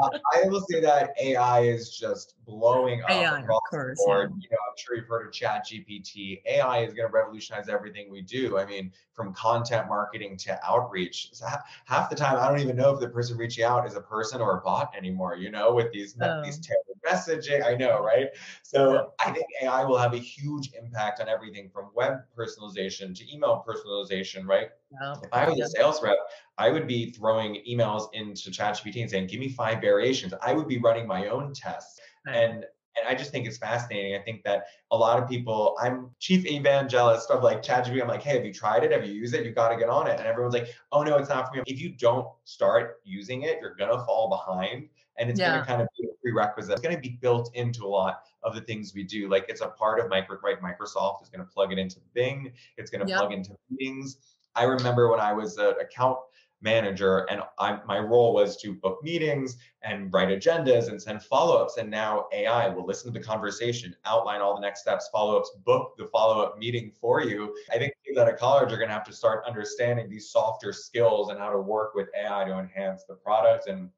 I 0.00 0.46
will 0.46 0.64
say 0.68 0.80
that 0.80 1.14
AI 1.20 1.60
is 1.60 1.96
just 1.96 2.34
blowing 2.46 3.02
up 3.02 3.10
AI, 3.10 3.40
across 3.40 3.60
course, 3.70 3.98
the 3.98 4.04
board. 4.06 4.32
Yeah. 4.36 4.42
You 4.42 4.48
know, 4.50 4.58
I'm 4.68 4.76
sure 4.76 4.96
you've 4.96 5.06
heard 5.06 5.26
of 5.26 5.32
ChatGPT. 5.32 6.42
AI 6.46 6.80
is 6.80 6.94
going 6.94 7.08
to 7.08 7.12
revolutionize 7.12 7.68
everything 7.68 8.10
we 8.10 8.22
do. 8.22 8.58
I 8.58 8.66
mean, 8.66 8.92
from 9.12 9.32
content 9.34 9.88
marketing 9.88 10.36
to 10.38 10.58
outreach. 10.64 11.30
So 11.32 11.46
half 11.84 12.10
the 12.10 12.16
time, 12.16 12.38
I 12.38 12.48
don't 12.48 12.60
even 12.60 12.76
know 12.76 12.94
if 12.94 13.00
the 13.00 13.08
person 13.08 13.36
reaching 13.36 13.64
out 13.64 13.86
is 13.86 13.94
a 13.94 14.00
person 14.00 14.40
or 14.40 14.58
a 14.58 14.60
bot 14.60 14.92
anymore. 14.96 15.36
You 15.36 15.50
know, 15.50 15.72
with 15.72 15.92
these 15.92 16.16
oh. 16.20 16.42
these 16.42 16.58
tailored 16.58 16.93
messaging. 17.06 17.64
I 17.64 17.74
know, 17.74 18.02
right? 18.02 18.28
So 18.62 19.12
I 19.20 19.30
think 19.30 19.46
AI 19.62 19.84
will 19.84 19.98
have 19.98 20.14
a 20.14 20.18
huge 20.18 20.70
impact 20.78 21.20
on 21.20 21.28
everything 21.28 21.70
from 21.72 21.90
web 21.94 22.18
personalization 22.36 23.14
to 23.16 23.32
email 23.32 23.64
personalization, 23.66 24.46
right? 24.46 24.68
Yeah. 25.00 25.14
If 25.22 25.32
I 25.32 25.48
was 25.48 25.60
a 25.60 25.68
sales 25.68 26.02
rep, 26.02 26.16
I 26.58 26.70
would 26.70 26.86
be 26.86 27.10
throwing 27.10 27.62
emails 27.68 28.08
into 28.12 28.50
ChatGPT 28.50 29.00
and 29.00 29.10
saying, 29.10 29.26
"Give 29.28 29.40
me 29.40 29.48
five 29.48 29.80
variations." 29.80 30.34
I 30.42 30.52
would 30.52 30.68
be 30.68 30.78
running 30.78 31.06
my 31.06 31.28
own 31.28 31.52
tests, 31.54 32.00
right. 32.26 32.36
and 32.36 32.64
and 32.96 33.08
I 33.08 33.14
just 33.14 33.30
think 33.30 33.46
it's 33.46 33.58
fascinating. 33.58 34.14
I 34.14 34.22
think 34.22 34.44
that 34.44 34.66
a 34.90 34.96
lot 34.96 35.20
of 35.20 35.28
people, 35.28 35.76
I'm 35.80 36.10
chief 36.20 36.46
evangelist 36.46 37.30
of 37.30 37.42
like 37.42 37.62
ChatGPT. 37.62 38.00
I'm 38.00 38.08
like, 38.08 38.22
hey, 38.22 38.36
have 38.36 38.44
you 38.44 38.52
tried 38.52 38.84
it? 38.84 38.92
Have 38.92 39.04
you 39.04 39.12
used 39.12 39.34
it? 39.34 39.44
You 39.44 39.52
got 39.52 39.70
to 39.70 39.76
get 39.76 39.88
on 39.88 40.06
it. 40.06 40.18
And 40.18 40.28
everyone's 40.28 40.54
like, 40.54 40.68
oh 40.92 41.02
no, 41.02 41.16
it's 41.16 41.28
not 41.28 41.48
for 41.48 41.56
me. 41.56 41.62
If 41.66 41.80
you 41.80 41.90
don't 41.90 42.28
start 42.44 43.00
using 43.04 43.42
it, 43.42 43.58
you're 43.60 43.74
gonna 43.74 44.04
fall 44.04 44.28
behind, 44.28 44.88
and 45.18 45.28
it's 45.28 45.40
yeah. 45.40 45.54
gonna 45.54 45.66
kind 45.66 45.82
of 45.82 45.88
be 45.98 46.06
a 46.06 46.13
prerequisite. 46.24 46.72
It's 46.72 46.80
gonna 46.80 46.98
be 46.98 47.18
built 47.20 47.54
into 47.54 47.84
a 47.84 47.88
lot 47.88 48.22
of 48.42 48.54
the 48.54 48.62
things 48.62 48.94
we 48.94 49.04
do. 49.04 49.28
Like 49.28 49.46
it's 49.48 49.60
a 49.60 49.68
part 49.68 50.00
of 50.00 50.08
micro, 50.08 50.38
right? 50.42 50.60
Microsoft 50.60 51.22
is 51.22 51.28
gonna 51.28 51.44
plug 51.44 51.72
it 51.72 51.78
into 51.78 52.00
Bing. 52.14 52.52
It's 52.78 52.90
gonna 52.90 53.06
yep. 53.06 53.18
plug 53.18 53.32
into 53.32 53.56
meetings. 53.70 54.18
I 54.54 54.64
remember 54.64 55.10
when 55.10 55.20
I 55.20 55.32
was 55.32 55.58
an 55.58 55.74
account 55.80 56.18
manager 56.64 57.26
and 57.30 57.42
I, 57.58 57.78
my 57.86 57.98
role 57.98 58.32
was 58.32 58.56
to 58.62 58.74
book 58.74 59.00
meetings 59.02 59.58
and 59.82 60.10
write 60.12 60.28
agendas 60.28 60.88
and 60.88 61.00
send 61.00 61.22
follow-ups 61.22 61.76
and 61.76 61.90
now 61.90 62.26
ai 62.32 62.68
will 62.68 62.86
listen 62.86 63.12
to 63.12 63.18
the 63.18 63.24
conversation 63.24 63.94
outline 64.06 64.40
all 64.40 64.54
the 64.54 64.62
next 64.62 64.80
steps 64.80 65.10
follow-ups 65.12 65.50
book 65.66 65.94
the 65.98 66.06
follow-up 66.06 66.58
meeting 66.58 66.90
for 66.98 67.22
you 67.22 67.54
i 67.70 67.76
think 67.76 67.92
people 68.04 68.22
at 68.22 68.28
a 68.28 68.32
college 68.32 68.72
are 68.72 68.78
going 68.78 68.88
to 68.88 68.94
have 68.94 69.04
to 69.04 69.12
start 69.12 69.44
understanding 69.46 70.08
these 70.08 70.30
softer 70.30 70.72
skills 70.72 71.28
and 71.28 71.38
how 71.38 71.50
to 71.50 71.60
work 71.60 71.94
with 71.94 72.08
ai 72.18 72.44
to 72.44 72.58
enhance 72.58 73.04
the 73.04 73.14
product 73.14 73.68
and 73.68 73.90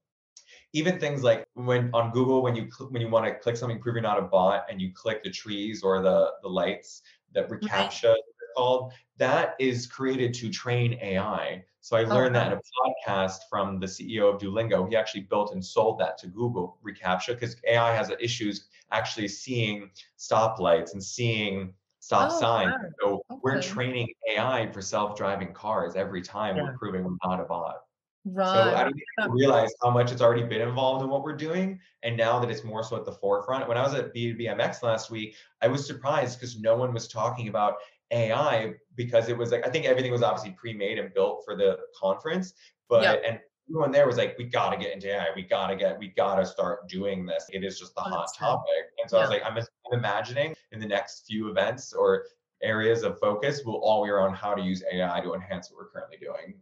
even 0.76 1.00
things 1.00 1.22
like 1.22 1.46
when 1.54 1.90
on 1.94 2.10
Google, 2.10 2.42
when 2.42 2.54
you 2.54 2.68
when 2.90 3.00
you 3.00 3.08
want 3.08 3.24
to 3.24 3.34
click 3.34 3.56
something, 3.56 3.80
prove 3.80 3.94
you're 3.94 4.02
not 4.02 4.18
a 4.18 4.22
bot, 4.22 4.66
and 4.68 4.80
you 4.80 4.92
click 4.92 5.24
the 5.24 5.30
trees 5.30 5.82
or 5.82 6.02
the 6.02 6.32
the 6.42 6.48
lights, 6.48 7.02
that 7.32 7.48
reCAPTCHA 7.48 8.04
right. 8.10 8.20
called, 8.54 8.92
that 9.16 9.54
is 9.58 9.86
created 9.86 10.34
to 10.34 10.50
train 10.50 10.98
AI. 11.00 11.64
So 11.80 11.96
I 11.96 12.02
learned 12.02 12.34
that 12.34 12.52
in 12.52 12.58
a 12.58 12.60
podcast 12.60 13.38
from 13.48 13.80
the 13.80 13.86
CEO 13.86 14.34
of 14.34 14.40
Duolingo. 14.40 14.86
He 14.88 14.96
actually 14.96 15.22
built 15.22 15.52
and 15.52 15.64
sold 15.64 15.98
that 16.00 16.18
to 16.18 16.26
Google 16.26 16.78
reCAPTCHA 16.84 17.28
because 17.28 17.56
AI 17.66 17.94
has 17.94 18.10
issues 18.20 18.66
actually 18.92 19.28
seeing 19.28 19.90
stoplights 20.18 20.92
and 20.92 21.02
seeing 21.02 21.72
stop 22.00 22.32
oh, 22.32 22.40
signs. 22.40 22.74
Wow. 22.82 22.90
So 23.00 23.22
okay. 23.30 23.40
we're 23.42 23.62
training 23.62 24.08
AI 24.30 24.70
for 24.72 24.82
self-driving 24.82 25.54
cars 25.54 25.96
every 25.96 26.20
time 26.20 26.56
yeah. 26.56 26.64
we're 26.64 26.76
proving 26.76 27.02
we're 27.02 27.16
not 27.24 27.40
a 27.40 27.44
bot. 27.44 27.85
Right. 28.28 28.46
So 28.46 28.74
I 28.74 28.82
don't 28.82 29.00
even 29.18 29.30
realize 29.30 29.72
how 29.82 29.90
much 29.90 30.10
it's 30.10 30.20
already 30.20 30.42
been 30.42 30.60
involved 30.60 31.04
in 31.04 31.08
what 31.08 31.22
we're 31.22 31.36
doing. 31.36 31.78
And 32.02 32.16
now 32.16 32.40
that 32.40 32.50
it's 32.50 32.64
more 32.64 32.82
so 32.82 32.96
at 32.96 33.04
the 33.04 33.12
forefront. 33.12 33.68
When 33.68 33.78
I 33.78 33.82
was 33.82 33.94
at 33.94 34.12
B2BMX 34.12 34.82
last 34.82 35.10
week, 35.10 35.36
I 35.62 35.68
was 35.68 35.86
surprised 35.86 36.40
because 36.40 36.58
no 36.58 36.76
one 36.76 36.92
was 36.92 37.06
talking 37.06 37.48
about 37.48 37.74
AI 38.10 38.74
because 38.96 39.28
it 39.28 39.36
was 39.36 39.50
like 39.52 39.66
I 39.66 39.70
think 39.70 39.84
everything 39.84 40.12
was 40.12 40.22
obviously 40.22 40.52
pre-made 40.52 40.98
and 40.98 41.12
built 41.14 41.42
for 41.44 41.56
the 41.56 41.78
conference, 42.00 42.54
but 42.88 43.02
yep. 43.02 43.22
and 43.26 43.40
everyone 43.68 43.90
there 43.90 44.06
was 44.06 44.16
like, 44.16 44.36
we 44.38 44.44
got 44.44 44.70
to 44.70 44.76
get 44.76 44.92
into 44.92 45.12
AI. 45.12 45.26
We 45.34 45.42
got 45.42 45.68
to 45.68 45.76
get, 45.76 45.98
we 45.98 46.08
got 46.08 46.36
to 46.36 46.46
start 46.46 46.88
doing 46.88 47.26
this. 47.26 47.46
It 47.52 47.64
is 47.64 47.78
just 47.78 47.94
the 47.94 48.00
hot 48.00 48.28
topic. 48.36 48.90
And 49.00 49.10
so. 49.10 49.18
I 49.18 49.20
was 49.22 49.30
like, 49.30 49.42
I'm, 49.44 49.56
I'm 49.56 49.98
imagining 49.98 50.54
in 50.72 50.80
the 50.80 50.86
next 50.86 51.26
few 51.26 51.48
events 51.50 51.92
or 51.92 52.24
areas 52.62 53.02
of 53.02 53.18
focus, 53.18 53.62
we'll 53.64 53.76
all 53.76 54.04
be 54.04 54.10
around 54.10 54.34
how 54.34 54.54
to 54.54 54.62
use 54.62 54.82
AI 54.92 55.20
to 55.20 55.34
enhance 55.34 55.70
what 55.70 55.78
we're 55.78 55.90
currently 55.90 56.18
doing. 56.18 56.54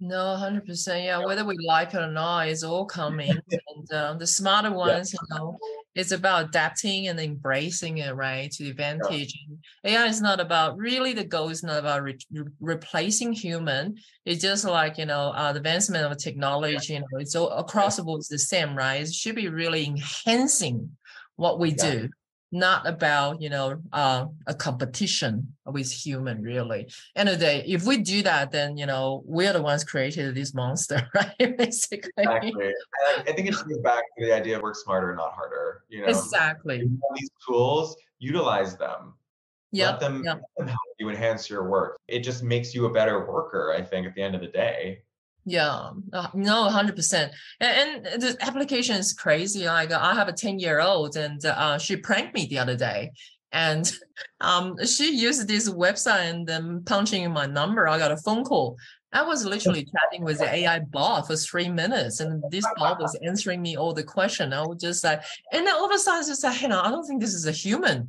No, 0.00 0.36
hundred 0.36 0.66
percent. 0.66 1.04
Yeah, 1.04 1.24
whether 1.24 1.44
we 1.44 1.56
like 1.64 1.94
it 1.94 1.98
or 1.98 2.10
not, 2.10 2.48
it's 2.48 2.62
all 2.62 2.84
coming. 3.00 3.30
and 3.30 3.92
um, 3.92 4.18
the 4.18 4.26
smarter 4.26 4.72
ones, 4.72 5.12
yeah. 5.12 5.20
you 5.22 5.36
know, 5.36 5.58
it's 5.94 6.10
about 6.10 6.46
adapting 6.46 7.08
and 7.08 7.18
embracing 7.20 7.98
it, 7.98 8.14
right, 8.14 8.50
to 8.50 8.64
the 8.64 8.70
advantage. 8.70 9.32
Yeah. 9.84 10.02
AI 10.02 10.06
is 10.06 10.20
not 10.20 10.40
about 10.40 10.76
really. 10.76 11.12
The 11.12 11.24
goal 11.24 11.48
is 11.50 11.62
not 11.62 11.78
about 11.78 12.02
re- 12.02 12.18
replacing 12.60 13.32
human. 13.32 13.96
It's 14.24 14.42
just 14.42 14.64
like 14.64 14.98
you 14.98 15.06
know, 15.06 15.30
uh, 15.30 15.52
the 15.52 15.58
advancement 15.58 16.10
of 16.10 16.18
technology. 16.18 16.94
You 16.94 17.00
know, 17.00 17.18
it's 17.18 17.36
all 17.36 17.50
across 17.50 17.96
the 17.96 18.02
board. 18.02 18.18
It's 18.18 18.28
the 18.28 18.38
same, 18.38 18.76
right? 18.76 19.02
It 19.02 19.14
should 19.14 19.36
be 19.36 19.48
really 19.48 19.86
enhancing 19.86 20.96
what 21.36 21.58
we 21.58 21.70
yeah. 21.70 21.90
do 21.90 22.08
not 22.54 22.86
about 22.86 23.42
you 23.42 23.50
know 23.50 23.82
uh, 23.92 24.26
a 24.46 24.54
competition 24.54 25.54
with 25.66 25.90
human 25.90 26.40
really. 26.40 26.88
End 27.16 27.28
of 27.28 27.38
the 27.38 27.44
day 27.44 27.64
if 27.66 27.84
we 27.84 27.98
do 27.98 28.22
that 28.22 28.52
then 28.52 28.76
you 28.76 28.86
know 28.86 29.22
we're 29.26 29.52
the 29.52 29.60
ones 29.60 29.84
created 29.84 30.34
this 30.34 30.54
monster 30.54 31.06
right 31.14 31.56
basically. 31.58 32.10
Exactly. 32.16 32.72
I, 33.18 33.32
think 33.32 33.48
it 33.48 33.54
goes 33.54 33.78
back 33.78 34.04
to 34.18 34.24
the 34.24 34.32
idea 34.32 34.56
of 34.56 34.62
work 34.62 34.76
smarter 34.76 35.14
not 35.14 35.32
harder 35.32 35.82
you 35.88 36.00
know? 36.00 36.06
Exactly. 36.06 36.88
These 37.16 37.30
tools 37.46 37.96
utilize 38.18 38.76
them. 38.76 39.14
Yep. 39.72 39.90
let 39.90 40.00
them, 40.00 40.22
yep. 40.24 40.40
let 40.56 40.66
them 40.66 40.68
help 40.68 40.96
you 41.00 41.08
enhance 41.10 41.50
your 41.50 41.68
work. 41.68 41.98
It 42.06 42.20
just 42.20 42.44
makes 42.44 42.74
you 42.74 42.86
a 42.86 42.92
better 42.92 43.26
worker 43.26 43.74
i 43.76 43.82
think 43.82 44.06
at 44.06 44.14
the 44.14 44.22
end 44.22 44.36
of 44.36 44.40
the 44.40 44.46
day 44.46 45.02
yeah, 45.44 45.90
uh, 46.12 46.28
no, 46.34 46.68
hundred 46.70 46.96
percent. 46.96 47.32
And, 47.60 48.06
and 48.06 48.22
the 48.22 48.36
application 48.40 48.96
is 48.96 49.12
crazy. 49.12 49.66
Like 49.66 49.92
I 49.92 50.14
have 50.14 50.28
a 50.28 50.32
ten 50.32 50.58
year 50.58 50.80
old, 50.80 51.16
and 51.16 51.44
uh, 51.44 51.78
she 51.78 51.96
pranked 51.96 52.34
me 52.34 52.46
the 52.46 52.58
other 52.58 52.76
day, 52.76 53.12
and 53.52 53.90
um, 54.40 54.76
she 54.84 55.14
used 55.14 55.46
this 55.46 55.68
website 55.68 56.30
and 56.30 56.46
then 56.46 56.82
punching 56.84 57.22
in 57.22 57.32
my 57.32 57.46
number. 57.46 57.86
I 57.86 57.98
got 57.98 58.12
a 58.12 58.16
phone 58.16 58.44
call. 58.44 58.76
I 59.12 59.22
was 59.22 59.44
literally 59.44 59.84
chatting 59.92 60.24
with 60.24 60.38
the 60.38 60.52
AI 60.52 60.80
bot 60.80 61.26
for 61.26 61.36
three 61.36 61.68
minutes, 61.68 62.20
and 62.20 62.42
this 62.50 62.66
bot 62.76 63.00
was 63.00 63.16
answering 63.22 63.60
me 63.60 63.76
all 63.76 63.92
the 63.92 64.02
question. 64.02 64.54
I 64.54 64.62
was 64.62 64.80
just 64.80 65.04
like, 65.04 65.22
and 65.52 65.66
then 65.66 65.74
all 65.74 65.84
of 65.84 65.92
a 65.92 65.98
sudden, 65.98 66.26
just 66.26 66.42
like, 66.42 66.62
you 66.62 66.68
know, 66.68 66.80
I 66.80 66.90
don't 66.90 67.06
think 67.06 67.20
this 67.20 67.34
is 67.34 67.46
a 67.46 67.52
human. 67.52 68.08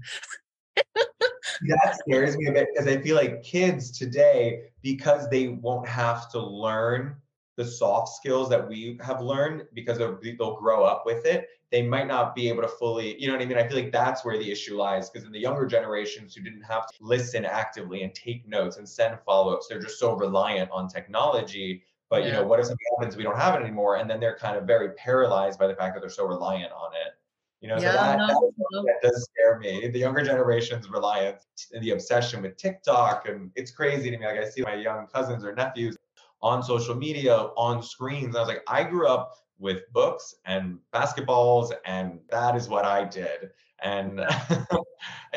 that 0.75 1.97
scares 1.99 2.37
me 2.37 2.47
a 2.47 2.51
bit 2.53 2.67
because 2.73 2.87
I 2.87 3.01
feel 3.01 3.15
like 3.15 3.43
kids 3.43 3.91
today, 3.91 4.61
because 4.81 5.29
they 5.29 5.49
won't 5.49 5.87
have 5.87 6.29
to 6.31 6.39
learn 6.39 7.17
the 7.55 7.65
soft 7.65 8.09
skills 8.09 8.49
that 8.49 8.67
we 8.67 8.97
have 9.01 9.21
learned 9.21 9.63
because 9.73 9.97
they'll 9.97 10.55
grow 10.55 10.83
up 10.83 11.03
with 11.05 11.25
it 11.25 11.47
they 11.71 11.81
might 11.81 12.07
not 12.07 12.35
be 12.35 12.47
able 12.47 12.61
to 12.61 12.67
fully 12.67 13.19
you 13.19 13.27
know 13.27 13.33
what 13.33 13.41
i 13.41 13.45
mean 13.45 13.57
i 13.57 13.67
feel 13.67 13.77
like 13.77 13.91
that's 13.91 14.23
where 14.23 14.37
the 14.37 14.51
issue 14.51 14.77
lies 14.77 15.09
because 15.09 15.25
in 15.25 15.31
the 15.31 15.39
younger 15.39 15.65
generations 15.65 16.35
who 16.35 16.41
didn't 16.41 16.61
have 16.61 16.87
to 16.87 16.93
listen 17.01 17.45
actively 17.45 18.03
and 18.03 18.13
take 18.13 18.47
notes 18.47 18.77
and 18.77 18.87
send 18.87 19.17
follow-ups 19.25 19.67
they're 19.67 19.81
just 19.81 19.99
so 19.99 20.13
reliant 20.13 20.69
on 20.71 20.87
technology 20.87 21.83
but 22.09 22.21
yeah. 22.21 22.27
you 22.27 22.33
know 22.33 22.43
what 22.45 22.59
if 22.59 22.65
something 22.65 22.85
happens 22.97 23.15
we 23.15 23.23
don't 23.23 23.37
have 23.37 23.55
it 23.55 23.63
anymore 23.63 23.97
and 23.97 24.09
then 24.09 24.19
they're 24.19 24.37
kind 24.37 24.57
of 24.57 24.65
very 24.65 24.91
paralyzed 24.93 25.57
by 25.57 25.67
the 25.67 25.75
fact 25.75 25.95
that 25.95 26.01
they're 26.01 26.09
so 26.09 26.25
reliant 26.25 26.71
on 26.71 26.91
it 26.93 27.13
you 27.61 27.69
know, 27.71 27.79
yeah, 27.79 27.93
so 27.93 27.97
that, 27.97 28.17
no, 28.19 28.51
that, 28.85 28.99
that, 29.01 29.09
does 29.09 29.23
scare 29.23 29.57
me. 29.57 29.87
The 29.87 29.97
younger 29.97 30.23
generation's 30.23 30.87
reliance 30.87 31.47
and 31.73 31.83
the 31.83 31.91
obsession 31.91 32.43
with 32.43 32.57
TikTok, 32.57 33.27
and 33.27 33.49
it's 33.55 33.71
crazy 33.71 34.11
to 34.11 34.17
me. 34.19 34.23
Like 34.23 34.37
I 34.37 34.47
see 34.47 34.61
my 34.61 34.75
young 34.75 35.07
cousins 35.07 35.43
or 35.43 35.55
nephews, 35.55 35.97
on 36.45 36.61
social 36.61 36.93
media, 36.93 37.35
on 37.57 37.81
screens. 37.81 38.35
I 38.35 38.39
was 38.39 38.47
like, 38.47 38.61
I 38.67 38.83
grew 38.83 39.07
up 39.07 39.33
with 39.57 39.91
books 39.91 40.35
and 40.45 40.77
basketballs, 40.93 41.73
and 41.85 42.19
that 42.29 42.55
is 42.55 42.69
what 42.69 42.85
I 42.85 43.03
did. 43.03 43.49
And 43.83 44.19
oh, 44.69 44.85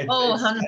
100%. 0.07 0.61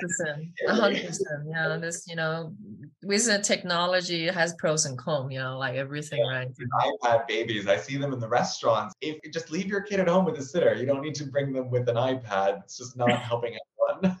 100%. 0.67 1.19
Yeah, 1.47 1.77
this, 1.77 2.05
you 2.07 2.15
know, 2.15 2.55
with 3.03 3.27
the 3.27 3.37
technology, 3.37 4.27
it 4.27 4.33
has 4.33 4.55
pros 4.55 4.85
and 4.85 4.97
cons, 4.97 5.31
you 5.31 5.37
know, 5.37 5.59
like 5.59 5.75
everything, 5.75 6.23
yeah, 6.25 6.39
right? 6.39 6.47
iPad 7.03 7.27
babies, 7.27 7.67
I 7.67 7.77
see 7.77 7.97
them 7.97 8.11
in 8.11 8.19
the 8.19 8.27
restaurants. 8.27 8.95
If 8.99 9.19
you 9.23 9.31
just 9.31 9.51
leave 9.51 9.67
your 9.67 9.81
kid 9.81 9.99
at 9.99 10.07
home 10.07 10.25
with 10.25 10.39
a 10.39 10.43
sitter, 10.43 10.73
you 10.73 10.87
don't 10.87 11.01
need 11.03 11.15
to 11.15 11.25
bring 11.25 11.53
them 11.53 11.69
with 11.69 11.87
an 11.87 11.97
iPad. 11.97 12.63
It's 12.63 12.79
just 12.79 12.97
not 12.97 13.11
helping 13.29 13.53
anyone. 13.53 14.19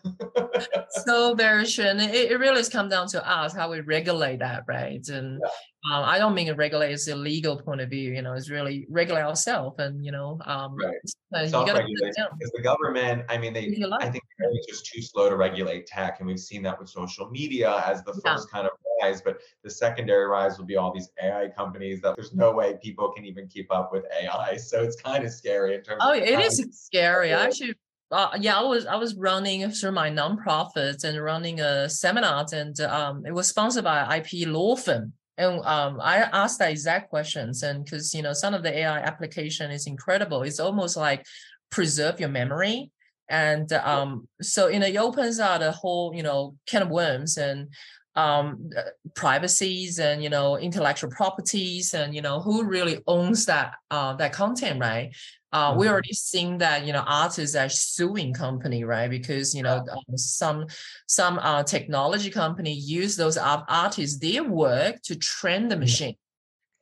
so 1.05 1.33
very 1.33 1.65
true. 1.65 1.85
And 1.85 1.99
it, 1.99 2.31
it 2.31 2.39
really 2.39 2.63
come 2.69 2.89
down 2.89 3.07
to 3.07 3.27
us, 3.27 3.55
how 3.55 3.71
we 3.71 3.79
regulate 3.81 4.37
that, 4.39 4.65
right? 4.67 5.05
And 5.09 5.39
yeah 5.43 5.49
um, 5.89 6.03
I 6.03 6.19
don't 6.19 6.35
mean 6.35 6.53
regulate 6.53 6.91
as 6.91 7.07
a 7.07 7.15
legal 7.15 7.57
point 7.57 7.81
of 7.81 7.89
view. 7.89 8.11
You 8.11 8.21
know, 8.21 8.33
it's 8.33 8.51
really 8.51 8.85
regulate 8.87 9.23
ourselves, 9.23 9.79
and 9.79 10.05
you 10.05 10.11
know, 10.11 10.39
um, 10.45 10.75
right. 10.75 11.49
self-regulate. 11.49 12.13
Because 12.15 12.51
the 12.53 12.61
government, 12.61 13.23
I 13.29 13.39
mean, 13.39 13.51
they, 13.51 13.61
I 13.99 14.09
think 14.09 14.23
they're 14.37 14.51
just 14.69 14.85
too 14.85 15.01
slow 15.01 15.27
to 15.29 15.35
regulate 15.35 15.87
tech, 15.87 16.19
and 16.19 16.27
we've 16.27 16.39
seen 16.39 16.61
that 16.63 16.79
with 16.79 16.87
social 16.87 17.31
media 17.31 17.83
as 17.87 18.03
the 18.03 18.13
first 18.23 18.51
kind 18.51 18.67
of 18.67 18.73
rise. 19.01 19.23
But 19.23 19.39
the 19.63 19.71
secondary 19.71 20.25
rise 20.25 20.59
will 20.59 20.65
be 20.65 20.77
all 20.77 20.93
these 20.93 21.09
AI 21.21 21.47
companies 21.47 21.99
that 22.01 22.15
there's 22.15 22.33
no 22.33 22.51
way 22.51 22.77
people 22.83 23.11
can 23.11 23.25
even 23.25 23.47
keep 23.47 23.73
up 23.73 23.91
with 23.91 24.05
AI. 24.21 24.57
So 24.71 24.83
it's 24.83 25.01
kind 25.01 25.25
of 25.25 25.31
scary 25.31 25.75
in 25.75 25.81
terms. 25.81 26.01
Oh, 26.01 26.13
it 26.13 26.39
is 26.39 26.63
scary. 26.71 27.33
I 27.33 27.45
actually 27.45 27.73
uh, 28.11 28.37
yeah, 28.39 28.59
I 28.59 28.63
was 28.63 28.85
I 28.85 28.95
was 28.95 29.15
running 29.15 29.69
through 29.71 29.93
my 29.93 30.09
nonprofits 30.09 31.03
and 31.03 31.21
running 31.21 31.59
a 31.59 31.89
seminar, 31.89 32.45
and 32.53 32.79
um, 32.81 33.25
it 33.25 33.33
was 33.33 33.47
sponsored 33.47 33.85
by 33.85 34.17
IP 34.17 34.47
law 34.47 34.75
firm. 34.75 35.13
And 35.41 35.65
um, 35.65 35.99
I 36.01 36.17
asked 36.17 36.59
that 36.59 36.71
exact 36.71 37.09
questions, 37.09 37.63
and 37.63 37.83
because 37.83 38.13
you 38.13 38.21
know 38.21 38.33
some 38.33 38.53
of 38.53 38.63
the 38.63 38.77
AI 38.79 38.99
application 38.99 39.71
is 39.71 39.87
incredible, 39.87 40.43
it's 40.43 40.59
almost 40.59 40.95
like 40.97 41.25
preserve 41.69 42.19
your 42.19 42.29
memory, 42.29 42.91
and 43.29 43.71
um, 43.73 44.27
so 44.41 44.67
you 44.67 44.79
know 44.79 44.87
it 44.87 44.97
opens 44.97 45.39
out 45.39 45.63
a 45.63 45.71
whole 45.71 46.13
you 46.13 46.23
know 46.23 46.55
can 46.67 46.83
of 46.83 46.89
worms, 46.89 47.37
and 47.37 47.69
um 48.17 48.69
uh, 48.77 48.81
privacies 49.15 49.97
and 49.97 50.21
you 50.21 50.29
know 50.29 50.57
intellectual 50.57 51.09
properties 51.09 51.93
and 51.93 52.13
you 52.13 52.21
know 52.21 52.41
who 52.41 52.65
really 52.65 52.99
owns 53.07 53.45
that 53.45 53.75
uh 53.89 54.13
that 54.17 54.33
content 54.33 54.81
right 54.81 55.15
uh, 55.53 55.75
we 55.77 55.85
mm-hmm. 55.85 55.91
already 55.91 56.13
seen 56.13 56.57
that 56.59 56.85
you 56.85 56.93
know 56.93 57.03
artists 57.05 57.55
are 57.55 57.69
suing 57.69 58.33
company 58.33 58.83
right 58.83 59.09
because 59.09 59.53
you 59.53 59.63
know 59.63 59.85
um, 59.91 60.17
some 60.17 60.65
some 61.07 61.39
uh, 61.39 61.63
technology 61.63 62.29
company 62.29 62.73
use 62.73 63.15
those 63.15 63.37
artists 63.37 64.19
their 64.19 64.43
work 64.43 65.01
to 65.03 65.15
train 65.15 65.67
the 65.67 65.75
mm-hmm. 65.75 65.81
machine 65.81 66.15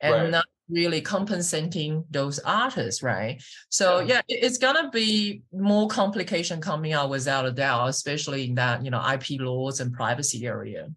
and 0.01 0.13
right. 0.13 0.29
not 0.29 0.45
really 0.69 1.01
compensating 1.01 2.03
those 2.11 2.37
artists 2.39 3.01
right 3.01 3.41
so 3.69 4.01
yeah. 4.01 4.21
yeah. 4.27 4.37
it's 4.39 4.59
gonna 4.59 4.89
be 4.91 5.41
more 5.51 5.87
complication 5.87 6.61
coming 6.61 6.93
out 6.93 7.09
without 7.09 7.45
a 7.47 7.51
doubt 7.51 7.89
especially 7.89 8.45
in 8.45 8.53
that 8.53 8.83
you 8.85 8.91
know 8.91 9.03
ip 9.09 9.25
laws 9.39 9.79
and 9.79 9.91
privacy 9.93 10.45
area 10.45 10.87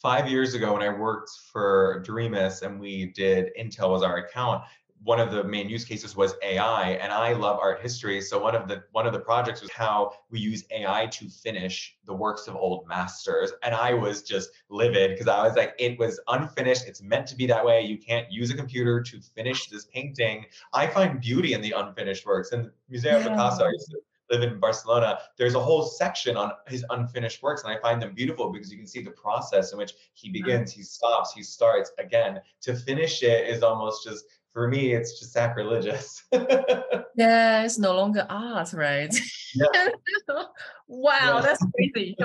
five 0.00 0.28
years 0.28 0.54
ago 0.54 0.72
when 0.74 0.82
i 0.82 0.88
worked 0.88 1.30
for 1.52 2.04
dreamus 2.06 2.62
and 2.62 2.78
we 2.78 3.06
did 3.16 3.50
intel 3.58 3.90
was 3.90 4.04
our 4.04 4.18
account 4.18 4.62
one 5.04 5.20
of 5.20 5.30
the 5.30 5.44
main 5.44 5.68
use 5.68 5.84
cases 5.84 6.16
was 6.16 6.34
AI, 6.42 6.92
and 6.92 7.12
I 7.12 7.34
love 7.34 7.58
art 7.60 7.80
history. 7.80 8.20
So 8.22 8.42
one 8.42 8.54
of 8.54 8.66
the 8.68 8.84
one 8.92 9.06
of 9.06 9.12
the 9.12 9.20
projects 9.20 9.60
was 9.60 9.70
how 9.70 10.12
we 10.30 10.40
use 10.40 10.64
AI 10.70 11.06
to 11.06 11.28
finish 11.28 11.96
the 12.06 12.14
works 12.14 12.48
of 12.48 12.56
old 12.56 12.88
masters, 12.88 13.52
and 13.62 13.74
I 13.74 13.92
was 13.92 14.22
just 14.22 14.50
livid 14.70 15.10
because 15.12 15.28
I 15.28 15.46
was 15.46 15.56
like, 15.56 15.74
it 15.78 15.98
was 15.98 16.18
unfinished. 16.28 16.86
It's 16.86 17.02
meant 17.02 17.26
to 17.28 17.36
be 17.36 17.46
that 17.46 17.64
way. 17.64 17.82
You 17.82 17.98
can't 17.98 18.30
use 18.32 18.50
a 18.50 18.56
computer 18.56 19.02
to 19.02 19.20
finish 19.20 19.68
this 19.68 19.84
painting. 19.86 20.46
I 20.72 20.86
find 20.86 21.20
beauty 21.20 21.52
in 21.52 21.60
the 21.60 21.72
unfinished 21.72 22.24
works, 22.24 22.52
and 22.52 22.70
Museo 22.88 23.18
yeah. 23.18 23.28
Picasso. 23.28 23.64
I 23.64 23.70
used 23.70 23.90
to 23.90 23.98
live 24.30 24.42
in 24.42 24.58
Barcelona. 24.58 25.18
There's 25.36 25.54
a 25.54 25.60
whole 25.60 25.82
section 25.82 26.36
on 26.36 26.52
his 26.66 26.84
unfinished 26.88 27.42
works, 27.42 27.62
and 27.62 27.72
I 27.72 27.78
find 27.80 28.00
them 28.00 28.14
beautiful 28.14 28.50
because 28.50 28.70
you 28.70 28.78
can 28.78 28.86
see 28.86 29.02
the 29.02 29.10
process 29.10 29.72
in 29.72 29.78
which 29.78 29.92
he 30.14 30.30
begins, 30.30 30.70
mm-hmm. 30.70 30.80
he 30.80 30.84
stops, 30.84 31.34
he 31.34 31.42
starts 31.42 31.92
again. 31.98 32.40
To 32.62 32.74
finish 32.74 33.22
it 33.22 33.48
is 33.48 33.62
almost 33.62 34.04
just 34.04 34.24
for 34.54 34.68
me, 34.68 34.94
it's 34.94 35.18
just 35.18 35.32
sacrilegious. 35.32 36.22
yeah, 36.32 37.64
it's 37.64 37.78
no 37.78 37.94
longer 37.94 38.24
art, 38.30 38.72
right? 38.72 39.14
Yeah. 39.54 39.88
wow, 40.86 41.18
yeah. 41.36 41.40
that's 41.42 41.66
crazy. 41.74 42.16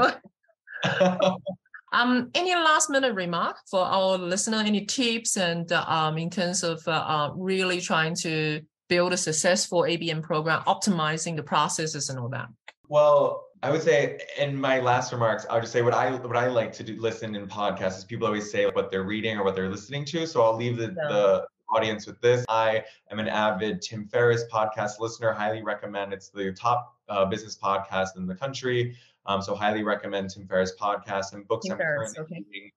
um, 1.91 2.29
any 2.35 2.53
last 2.53 2.91
minute 2.91 3.15
remark 3.15 3.57
for 3.69 3.81
our 3.81 4.17
listener? 4.17 4.59
Any 4.59 4.85
tips 4.85 5.37
and 5.37 5.69
uh, 5.71 5.83
um, 5.87 6.19
in 6.19 6.29
terms 6.29 6.63
of 6.63 6.87
uh, 6.87 6.91
uh, 6.91 7.31
really 7.35 7.81
trying 7.81 8.15
to 8.17 8.61
build 8.89 9.11
a 9.11 9.17
successful 9.17 9.81
ABM 9.81 10.21
program, 10.21 10.61
optimizing 10.67 11.35
the 11.35 11.43
processes 11.43 12.09
and 12.09 12.19
all 12.19 12.29
that? 12.29 12.47
Well, 12.89 13.43
I 13.63 13.71
would 13.71 13.81
say 13.81 14.19
in 14.37 14.55
my 14.55 14.79
last 14.79 15.11
remarks, 15.11 15.47
I'll 15.49 15.61
just 15.61 15.73
say 15.73 15.81
what 15.81 15.95
I 15.95 16.11
what 16.11 16.37
I 16.37 16.47
like 16.47 16.71
to 16.73 16.83
do 16.83 16.95
listen 17.01 17.35
in 17.35 17.47
podcasts 17.47 17.97
is 17.97 18.03
people 18.05 18.27
always 18.27 18.51
say 18.51 18.67
what 18.67 18.91
they're 18.91 19.03
reading 19.03 19.37
or 19.37 19.43
what 19.43 19.55
they're 19.55 19.69
listening 19.69 20.05
to. 20.05 20.27
So 20.27 20.43
I'll 20.43 20.55
leave 20.55 20.77
the, 20.77 20.95
yeah. 20.95 21.07
the 21.09 21.47
audience 21.71 22.07
with 22.07 22.19
this. 22.21 22.45
I 22.49 22.83
am 23.11 23.19
an 23.19 23.27
avid 23.27 23.81
Tim 23.81 24.07
Ferriss 24.07 24.43
podcast 24.51 24.99
listener. 24.99 25.31
Highly 25.31 25.61
recommend. 25.61 26.13
It's 26.13 26.29
the 26.29 26.51
top 26.53 26.95
uh, 27.07 27.25
business 27.25 27.57
podcast 27.57 28.17
in 28.17 28.25
the 28.25 28.35
country. 28.35 28.95
Um, 29.25 29.41
so 29.41 29.55
highly 29.55 29.83
recommend 29.83 30.31
Tim 30.31 30.47
Ferriss 30.47 30.73
podcast 30.79 31.33
and 31.33 31.47
books. 31.47 31.65
Tim 31.65 31.73
I'm 31.73 31.77
Ferriss, 31.79 32.13
currently 32.13 32.37
okay. 32.37 32.45
reading. 32.51 32.71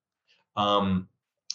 Um, 0.56 1.08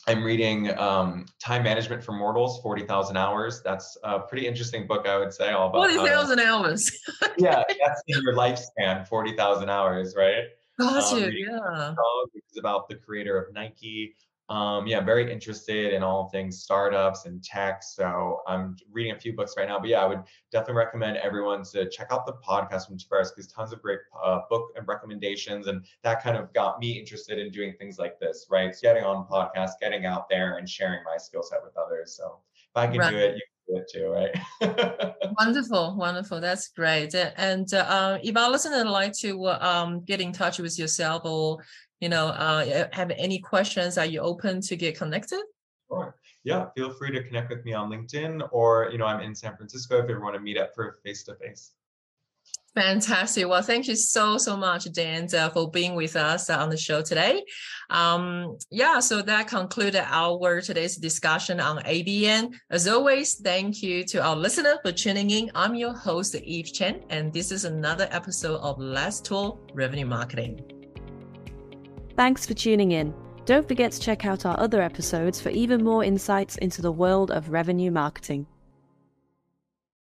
I'm 0.08 0.24
reading 0.24 0.78
um, 0.80 1.26
Time 1.38 1.64
Management 1.64 2.02
for 2.02 2.14
Mortals, 2.14 2.62
40,000 2.62 3.18
Hours. 3.18 3.62
That's 3.62 3.98
a 4.04 4.20
pretty 4.20 4.48
interesting 4.48 4.88
book, 4.88 5.06
I 5.06 5.18
would 5.18 5.34
say. 5.34 5.52
All 5.52 5.68
about 5.70 5.92
40,000 5.92 6.40
hours. 6.40 6.90
yeah, 7.38 7.64
that's 7.68 8.02
in 8.08 8.22
your 8.22 8.34
lifespan, 8.34 9.06
40,000 9.06 9.70
hours, 9.70 10.16
right? 10.18 10.46
Got 10.80 11.12
um, 11.12 11.20
yeah. 11.34 11.94
It's 12.36 12.58
about 12.58 12.88
the 12.88 12.96
creator 12.96 13.38
of 13.38 13.54
Nike 13.54 14.16
um, 14.50 14.88
yeah, 14.88 15.00
I'm 15.00 15.06
very 15.06 15.32
interested 15.32 15.94
in 15.94 16.04
all 16.04 16.30
things 16.30 16.62
startups 16.62 17.26
and 17.26 17.44
tech. 17.44 17.84
So 17.84 18.42
I'm 18.48 18.78
reading 18.92 19.14
a 19.14 19.20
few 19.20 19.36
books 19.36 19.56
right 19.58 19.68
now. 19.68 19.78
But 19.78 19.90
yeah, 19.90 20.02
I 20.02 20.06
would 20.06 20.22
definitely 20.52 20.76
recommend 20.76 21.18
everyone 21.18 21.64
to 21.74 21.90
check 21.90 22.08
out 22.12 22.26
the 22.26 22.34
podcast 22.48 22.88
from 22.88 22.98
Tim 22.98 23.08
Ferriss 23.10 23.32
because 23.32 23.52
tons 23.52 23.74
of 23.74 23.82
great 23.82 24.00
uh, 24.24 24.40
book 24.50 24.72
and 24.78 24.88
recommendations. 24.88 25.68
And 25.68 25.86
that 26.04 26.24
kind 26.24 26.38
of 26.38 26.54
got 26.54 26.80
me 26.80 26.92
interested 26.92 27.40
in 27.40 27.52
doing 27.52 27.74
things 27.78 28.00
like 28.00 28.20
this, 28.20 28.48
right? 28.50 28.74
So 28.74 28.80
getting 28.84 29.04
on 29.04 29.28
podcasts, 29.28 29.72
getting 29.82 30.06
out 30.06 30.30
there 30.30 30.58
and 30.58 30.70
sharing 30.70 31.04
my 31.04 31.18
skill 31.18 31.44
set 31.44 31.60
with 31.62 31.76
others. 31.78 32.16
So 32.16 32.40
if 32.56 32.78
I 32.78 32.88
can 32.88 33.00
right. 33.00 33.12
do 33.12 33.18
it, 33.18 33.36
you 33.36 33.42
can 33.42 33.76
do 33.76 33.82
it 33.82 33.92
too, 33.94 34.08
right? 34.10 35.14
wonderful, 35.40 35.98
wonderful. 35.98 36.40
That's 36.40 36.70
great. 36.70 37.14
And 37.14 37.74
uh, 37.74 38.18
if 38.24 38.38
our 38.38 38.50
listeners 38.50 38.86
like 38.86 39.12
to 39.20 39.48
um, 39.48 40.06
get 40.06 40.22
in 40.22 40.32
touch 40.32 40.60
with 40.60 40.80
yourself 40.80 41.24
or 41.26 41.58
you 42.00 42.10
know, 42.10 42.28
uh, 42.28 42.88
have 42.92 43.12
any 43.12 43.40
questions, 43.40 43.98
are 43.98 44.06
you 44.06 44.20
open 44.20 44.62
to 44.62 44.76
get 44.76 44.98
connected? 44.98 45.42
Sure. 45.90 46.16
Yeah, 46.44 46.68
feel 46.76 46.94
free 46.94 47.12
to 47.12 47.24
connect 47.24 47.50
with 47.50 47.66
me 47.66 47.74
on 47.74 47.90
LinkedIn 47.90 48.48
or, 48.52 48.90
you 48.92 48.98
know, 48.98 49.06
I'm 49.06 49.22
in 49.22 49.36
San 49.36 49.56
Francisco 49.56 50.02
if 50.02 50.10
you 50.10 50.22
want 50.22 50.36
to 50.36 50.40
meet 50.40 50.58
up 50.58 50.74
for 50.76 51.00
face 51.04 51.24
to 51.24 51.36
face. 51.36 51.74
Fantastic. 52.76 53.48
Well, 53.48 53.64
thank 53.64 53.88
you 53.88 53.96
so, 53.96 54.38
so 54.38 54.56
much, 54.56 54.92
Dan, 54.94 55.28
uh, 55.34 55.50
for 55.50 55.72
being 55.72 55.96
with 55.96 56.16
us 56.16 56.48
uh, 56.50 56.58
on 56.60 56.70
the 56.70 56.78
show 56.78 57.02
today. 57.02 57.44
Um, 57.90 58.58
yeah, 58.70 59.00
so 59.00 59.24
that 59.24 59.48
concluded 59.48 60.04
our 60.06 60.62
today's 60.62 60.96
discussion 60.96 61.60
on 61.60 61.80
ABM. 61.80 62.54
As 62.70 62.88
always, 62.88 63.34
thank 63.36 63.82
you 63.82 64.04
to 64.06 64.24
our 64.24 64.36
listener 64.36 64.78
for 64.84 64.92
tuning 64.92 65.32
in. 65.32 65.50
I'm 65.56 65.74
your 65.74 65.94
host, 65.94 66.36
Eve 66.36 66.72
Chen, 66.72 67.04
and 67.10 67.34
this 67.34 67.52
is 67.52 67.66
another 67.66 68.08
episode 68.12 68.60
of 68.60 68.78
Let's 68.78 69.22
Talk 69.22 69.72
Revenue 69.74 70.06
Marketing. 70.06 70.77
Thanks 72.18 72.48
for 72.48 72.56
tuning 72.56 72.94
in. 72.94 73.14
Don't 73.46 73.68
forget 73.68 73.92
to 73.92 74.00
check 74.00 74.26
out 74.26 74.44
our 74.44 74.60
other 74.60 74.82
episodes 74.82 75.40
for 75.40 75.50
even 75.50 75.84
more 75.84 76.04
insights 76.04 76.58
into 76.58 76.82
the 76.82 76.92
world 76.92 77.30
of 77.30 77.52
revenue 77.52 77.92
marketing. 77.92 78.48